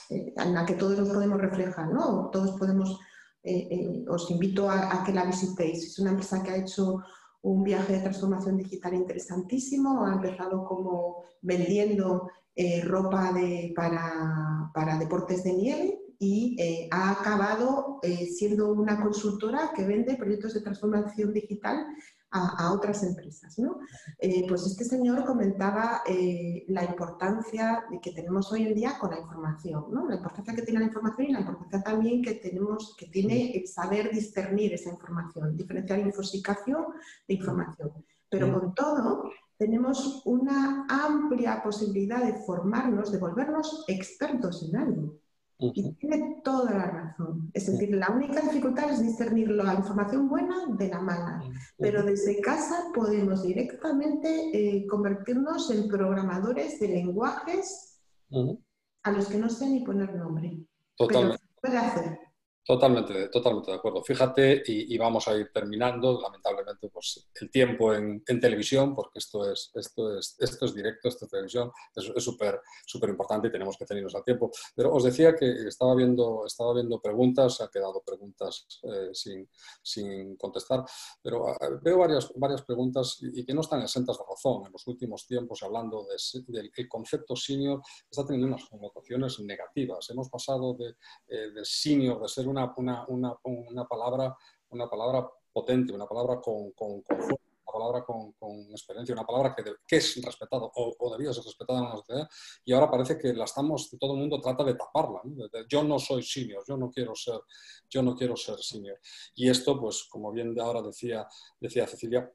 eh, 0.10 0.34
en 0.36 0.54
la 0.54 0.66
que 0.66 0.74
todos 0.74 1.00
nos 1.00 1.08
podemos 1.08 1.40
reflejar, 1.40 1.88
¿no? 1.88 2.30
Todos 2.34 2.60
podemos 2.60 3.00
eh, 3.44 3.68
eh, 3.72 4.06
os 4.08 4.30
invito 4.30 4.70
a, 4.70 5.04
que 5.04 5.14
la 5.14 5.26
visitéis. 5.26 5.84
Es 5.86 6.00
una 6.00 6.12
empresa 6.12 6.44
que 6.44 6.52
ha 6.52 6.58
hecho 6.58 7.02
un 7.42 7.64
viaje 7.64 7.94
de 7.94 8.02
transformación 8.02 8.58
digital 8.58 8.94
interesantísimo. 8.94 10.06
Ha 10.06 10.14
empezado 10.14 10.64
como 10.64 11.24
vendiendo 11.42 12.30
eh, 12.56 12.82
ropa 12.84 13.34
para, 13.76 14.98
deportes 15.00 15.44
de 15.44 15.54
nieve 15.54 16.00
y 16.20 16.56
ha 16.92 17.12
acabado 17.12 18.00
siendo 18.30 18.72
una 18.74 19.02
consultora 19.02 19.72
que 19.76 19.86
vende 19.86 20.18
proyectos 20.18 20.54
de 20.54 20.62
transformación 20.62 21.34
digital 21.34 21.88
a, 22.32 22.74
otras 22.74 23.04
empresas. 23.04 23.58
¿no? 23.60 23.80
Eh, 24.20 24.46
pues 24.48 24.66
este 24.66 24.86
señor 24.86 25.26
comentaba 25.26 26.02
eh, 26.08 26.66
la 26.70 26.86
importancia 26.86 27.84
que 28.02 28.12
tenemos 28.12 28.52
hoy 28.52 28.68
en 28.68 28.74
día 28.74 28.98
con 29.00 29.12
la 29.12 29.20
información, 29.20 29.86
¿no? 29.92 30.08
la 30.08 30.16
importancia 30.16 30.56
que 30.56 30.62
tiene 30.62 30.80
la 30.80 30.86
información 30.88 31.28
y 31.28 31.34
la 31.34 31.40
importancia 31.42 31.84
también 31.84 32.22
que, 32.22 32.36
tenemos, 32.36 32.96
que 32.98 33.08
tiene 33.08 33.52
el 33.52 33.68
saber 33.68 34.12
discernir 34.12 34.74
esa 34.74 34.90
información, 34.90 35.58
diferenciar 35.58 36.00
infosicación 36.00 36.86
de 37.28 37.34
información. 37.34 37.92
Pero 38.30 38.54
con 38.58 38.74
todo, 38.74 39.30
tenemos 39.58 40.24
una 40.26 40.88
amplia 40.90 41.62
posibilidad 41.62 42.24
de 42.24 42.34
formarnos, 42.46 43.12
de 43.12 43.20
volvernos 43.20 43.84
expertos 43.88 44.64
en 44.64 44.78
algo. 44.78 45.21
Y 45.64 45.94
tiene 45.94 46.42
toda 46.44 46.72
la 46.72 46.86
razón. 46.88 47.52
Es 47.54 47.68
decir, 47.68 47.96
la 47.96 48.10
única 48.10 48.42
dificultad 48.42 48.92
es 48.92 49.04
discernir 49.04 49.50
la 49.52 49.76
información 49.76 50.28
buena 50.28 50.56
de 50.70 50.88
la 50.90 51.00
mala. 51.00 51.44
Pero 51.78 52.02
desde 52.04 52.42
casa 52.42 52.86
podemos 52.96 53.44
directamente 53.44 54.50
eh, 54.54 54.88
convertirnos 54.88 55.70
en 55.70 55.88
programadores 55.88 56.80
de 56.80 56.88
lenguajes 56.88 58.00
a 59.04 59.12
los 59.12 59.28
que 59.28 59.38
no 59.38 59.50
sé 59.50 59.70
ni 59.70 59.82
poner 59.82 60.16
nombre. 60.16 60.58
Totalmente. 60.96 61.38
Pero 61.38 61.54
se 61.54 61.62
puede 61.62 61.78
hacer. 61.78 62.20
Totalmente, 62.64 63.30
totalmente 63.30 63.72
de 63.72 63.78
acuerdo. 63.78 64.04
Fíjate, 64.04 64.62
y, 64.68 64.96
vamos 65.00 65.28
a 65.28 65.36
ir 65.36 65.52
terminando, 65.52 66.22
lamentablemente, 66.22 66.90
pues 66.90 67.28
el 67.42 67.50
tiempo 67.50 67.92
en, 67.92 68.24
televisión, 68.24 68.94
porque 68.94 69.18
esto 69.18 69.52
es, 69.52 69.72
esto, 69.74 70.16
es, 70.16 70.36
esto 70.40 70.66
es 70.66 70.76
directo, 70.76 71.10
esto 71.10 71.26
es 71.26 71.32
televisión, 71.32 71.72
es 71.96 72.24
súper 72.24 72.62
súper 72.86 73.10
importante 73.10 73.48
y 73.48 73.52
tenemos 73.52 73.78
que 73.78 73.86
tenernos 73.86 74.14
al 74.14 74.24
tiempo. 74.24 74.52
Pero 74.76 74.94
os 74.94 75.04
decía 75.04 75.36
que 75.36 75.68
estaba 75.68 75.96
viendo, 75.96 76.46
estaba 76.46 76.76
viendo 76.76 77.02
preguntas, 77.02 77.62
ha 77.62 77.68
quedado 77.68 78.04
preguntas 78.06 78.68
eh, 78.84 79.10
sin, 79.12 79.50
sin, 79.82 80.36
contestar, 80.36 80.86
pero 81.22 81.48
ah, 81.50 81.58
veo 81.82 81.98
varias, 81.98 82.32
varias 82.36 82.62
preguntas 82.62 83.18
y, 83.22 83.44
que 83.44 83.56
no 83.56 83.62
están 83.62 83.82
exentas 83.82 84.20
de 84.20 84.24
razón. 84.30 84.68
En 84.68 84.72
los 84.72 84.86
últimos 84.86 85.26
tiempos, 85.26 85.64
hablando 85.64 86.06
del 86.48 86.72
concepto 86.88 87.36
senior, 87.36 87.82
está 88.10 88.24
teniendo 88.24 88.48
unas 88.48 88.66
connotaciones 88.70 89.40
negativas. 89.40 90.08
Hemos 90.12 90.30
pasado 90.30 90.76
de, 90.76 90.94
eh, 91.28 91.50
de 91.50 91.66
senior, 91.66 92.22
de 92.22 92.28
ser 92.28 92.51
una, 92.52 92.74
una, 92.78 93.06
una, 93.08 93.36
una, 93.44 93.86
palabra, 93.88 94.36
una 94.70 94.90
palabra 94.90 95.28
potente, 95.52 95.94
una 95.94 96.06
palabra 96.06 96.40
con, 96.40 96.72
con, 96.72 97.02
con 97.02 97.18
una 97.18 97.72
palabra 97.72 98.06
con, 98.06 98.34
experiencia, 98.72 99.14
una 99.14 99.26
palabra 99.26 99.56
que, 99.56 99.96
es 99.96 100.22
respetada 100.24 100.64
o, 100.64 100.96
o, 101.00 101.18
debía 101.18 101.34
ser 101.34 101.44
respetada 101.44 101.80
en 101.80 101.86
una 101.86 101.96
sociedad 101.96 102.30
y 102.66 102.74
ahora 102.74 102.92
parece 102.92 103.18
que 103.18 103.34
la 103.34 103.46
estamos, 103.46 103.90
todo 104.00 104.14
el 104.14 104.20
mundo 104.20 104.40
trata 104.40 104.64
de 104.64 104.76
taparla. 104.76 105.22
yo 105.70 105.84
no 105.84 105.98
soy 106.00 106.24
senior, 106.24 106.64
yo 106.68 106.78
no 106.78 106.90
quiero 106.90 107.16
ser, 107.16 107.40
yo 107.90 108.02
no 108.02 108.16
quiero 108.16 108.36
ser 108.36 108.60
senior. 108.60 109.00
Y 109.36 109.50
esto, 109.50 109.80
pues 109.80 110.08
como 110.10 110.32
bien 110.32 110.54
de 110.54 110.62
ahora 110.62 110.82
decía, 110.82 111.28
decía 111.60 111.88
Cecilia, 111.88 112.32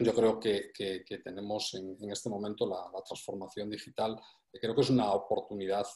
yo 0.00 0.14
creo 0.14 0.40
que, 0.40 0.70
que, 0.72 1.04
que 1.04 1.18
tenemos 1.18 1.74
en, 1.74 1.96
en, 2.00 2.10
este 2.10 2.28
momento 2.28 2.66
la, 2.66 2.90
la 2.92 3.02
transformación 3.02 3.70
digital 3.70 4.20
creo 4.60 4.74
que 4.74 4.82
es 4.82 4.90
una 4.90 5.12
oportunidad, 5.12 5.86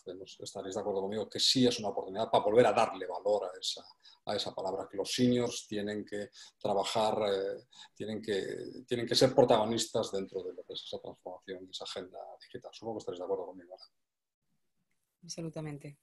estaréis 0.40 0.74
de 0.74 0.80
acuerdo 0.80 1.02
conmigo, 1.02 1.28
que 1.28 1.40
sí 1.40 1.66
es 1.66 1.78
una 1.78 1.88
oportunidad 1.88 2.30
para 2.30 2.44
volver 2.44 2.66
a 2.66 2.72
darle 2.72 3.06
valor 3.06 3.44
a 3.44 3.58
esa, 3.58 3.84
a 4.26 4.34
esa 4.34 4.54
palabra, 4.54 4.88
que 4.90 4.96
los 4.96 5.12
seniors 5.12 5.66
tienen 5.68 6.04
que 6.04 6.30
trabajar, 6.58 7.18
eh, 7.28 7.66
tienen, 7.94 8.20
que, 8.20 8.84
tienen 8.86 9.06
que 9.06 9.14
ser 9.14 9.34
protagonistas 9.34 10.10
dentro 10.12 10.42
de 10.42 10.54
lo 10.54 10.64
que 10.64 10.72
es 10.72 10.82
esa 10.84 10.98
transformación, 10.98 11.68
esa 11.70 11.84
agenda 11.84 12.18
digital. 12.40 12.70
Supongo 12.72 12.96
que 12.96 13.00
estaréis 13.00 13.20
de 13.20 13.24
acuerdo 13.24 13.46
conmigo. 13.46 13.76
Absolutamente. 15.22 15.98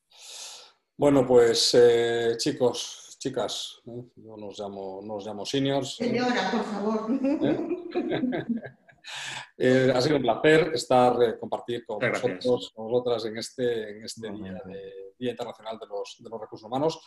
Bueno, 0.97 1.25
pues 1.27 1.73
eh, 1.73 2.35
chicos, 2.37 3.04
chicas, 3.25 3.81
¿eh? 3.87 4.03
yo 4.17 4.37
nos 4.37 4.59
llamo, 4.59 5.01
nos 5.03 5.25
llamo 5.25 5.45
seniors. 5.45 5.95
Señora, 5.95 6.51
por 6.51 6.63
favor. 6.63 7.07
Eh, 9.55 9.93
ha 9.93 10.01
sido 10.01 10.15
un 10.15 10.23
placer 10.23 10.71
estar, 10.73 11.21
eh, 11.21 11.37
compartir 11.39 11.85
con 11.85 11.99
vosotros, 11.99 12.71
con 12.73 12.87
vosotras 12.89 13.23
en 13.25 13.37
este, 13.37 13.91
en 13.91 14.03
este 14.03 14.31
día, 14.31 14.59
de, 14.65 15.13
día, 15.19 15.29
Internacional 15.29 15.77
de 15.77 15.85
los, 15.85 16.15
de 16.17 16.27
los, 16.27 16.41
Recursos 16.41 16.65
Humanos. 16.65 16.99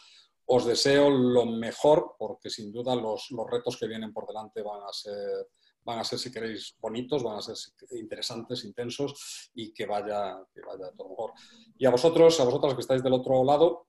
Os 0.46 0.64
deseo 0.64 1.10
lo 1.10 1.44
mejor 1.44 2.14
porque 2.16 2.50
sin 2.50 2.70
duda 2.70 2.94
los, 2.94 3.32
los, 3.32 3.50
retos 3.50 3.76
que 3.76 3.88
vienen 3.88 4.12
por 4.12 4.28
delante 4.28 4.62
van 4.62 4.80
a 4.88 4.92
ser, 4.92 5.48
van 5.82 5.98
a 5.98 6.04
ser, 6.04 6.20
si 6.20 6.30
queréis, 6.30 6.76
bonitos, 6.78 7.24
van 7.24 7.38
a 7.38 7.42
ser 7.42 7.56
interesantes, 7.98 8.64
intensos 8.64 9.50
y 9.54 9.74
que 9.74 9.86
vaya, 9.86 10.38
que 10.54 10.60
vaya 10.60 10.92
todo 10.96 11.08
mejor. 11.08 11.32
Y 11.76 11.84
a 11.84 11.90
vosotros, 11.90 12.38
a 12.38 12.44
vosotras 12.44 12.74
que 12.74 12.82
estáis 12.82 13.02
del 13.02 13.14
otro 13.14 13.42
lado, 13.42 13.87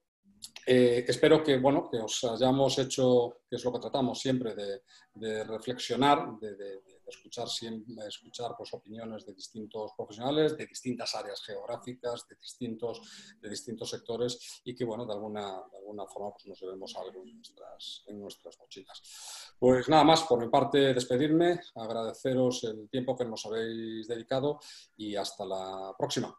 eh, 0.65 1.03
espero 1.07 1.43
que, 1.43 1.57
bueno, 1.57 1.89
que 1.89 1.97
os 1.97 2.23
hayamos 2.25 2.77
hecho, 2.77 3.41
que 3.49 3.55
es 3.55 3.63
lo 3.63 3.73
que 3.73 3.79
tratamos 3.79 4.19
siempre, 4.19 4.53
de, 4.53 4.83
de 5.15 5.43
reflexionar, 5.43 6.37
de, 6.39 6.55
de, 6.55 6.79
escuchar, 7.07 7.47
siempre, 7.49 8.07
escuchar 8.07 8.51
pues, 8.55 8.71
opiniones 8.73 9.25
de 9.25 9.33
distintos 9.33 9.93
profesionales, 9.97 10.55
de 10.55 10.67
distintas 10.67 11.15
áreas 11.15 11.41
geográficas, 11.43 12.27
de 12.27 12.35
distintos, 12.35 13.01
de 13.41 13.49
distintos 13.49 13.89
sectores 13.89 14.61
y 14.63 14.75
que, 14.75 14.85
bueno, 14.85 15.07
de 15.07 15.13
alguna, 15.13 15.63
de 15.71 15.77
alguna 15.79 16.05
forma 16.05 16.31
pues, 16.33 16.45
nos 16.45 16.59
debemos 16.59 16.95
algo 16.97 17.23
en 17.23 17.35
nuestras, 17.35 18.03
en 18.05 18.19
nuestras 18.19 18.59
mochilas. 18.59 19.55
Pues 19.57 19.89
nada 19.89 20.03
más, 20.03 20.21
por 20.23 20.39
mi 20.39 20.49
parte, 20.49 20.93
despedirme, 20.93 21.59
agradeceros 21.75 22.63
el 22.65 22.87
tiempo 22.89 23.15
que 23.15 23.25
nos 23.25 23.43
habéis 23.47 24.07
dedicado 24.07 24.59
y 24.97 25.15
hasta 25.15 25.45
la 25.45 25.95
próxima. 25.97 26.37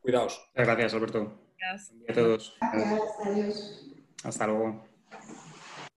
Cuidaos. 0.00 0.50
Gracias, 0.54 0.94
Alberto. 0.94 1.45
Gracias. 1.58 1.92
a 2.08 2.12
todos. 2.12 2.56
Gracias, 2.60 3.26
adiós. 3.26 3.86
Hasta 4.24 4.46
luego. 4.46 4.85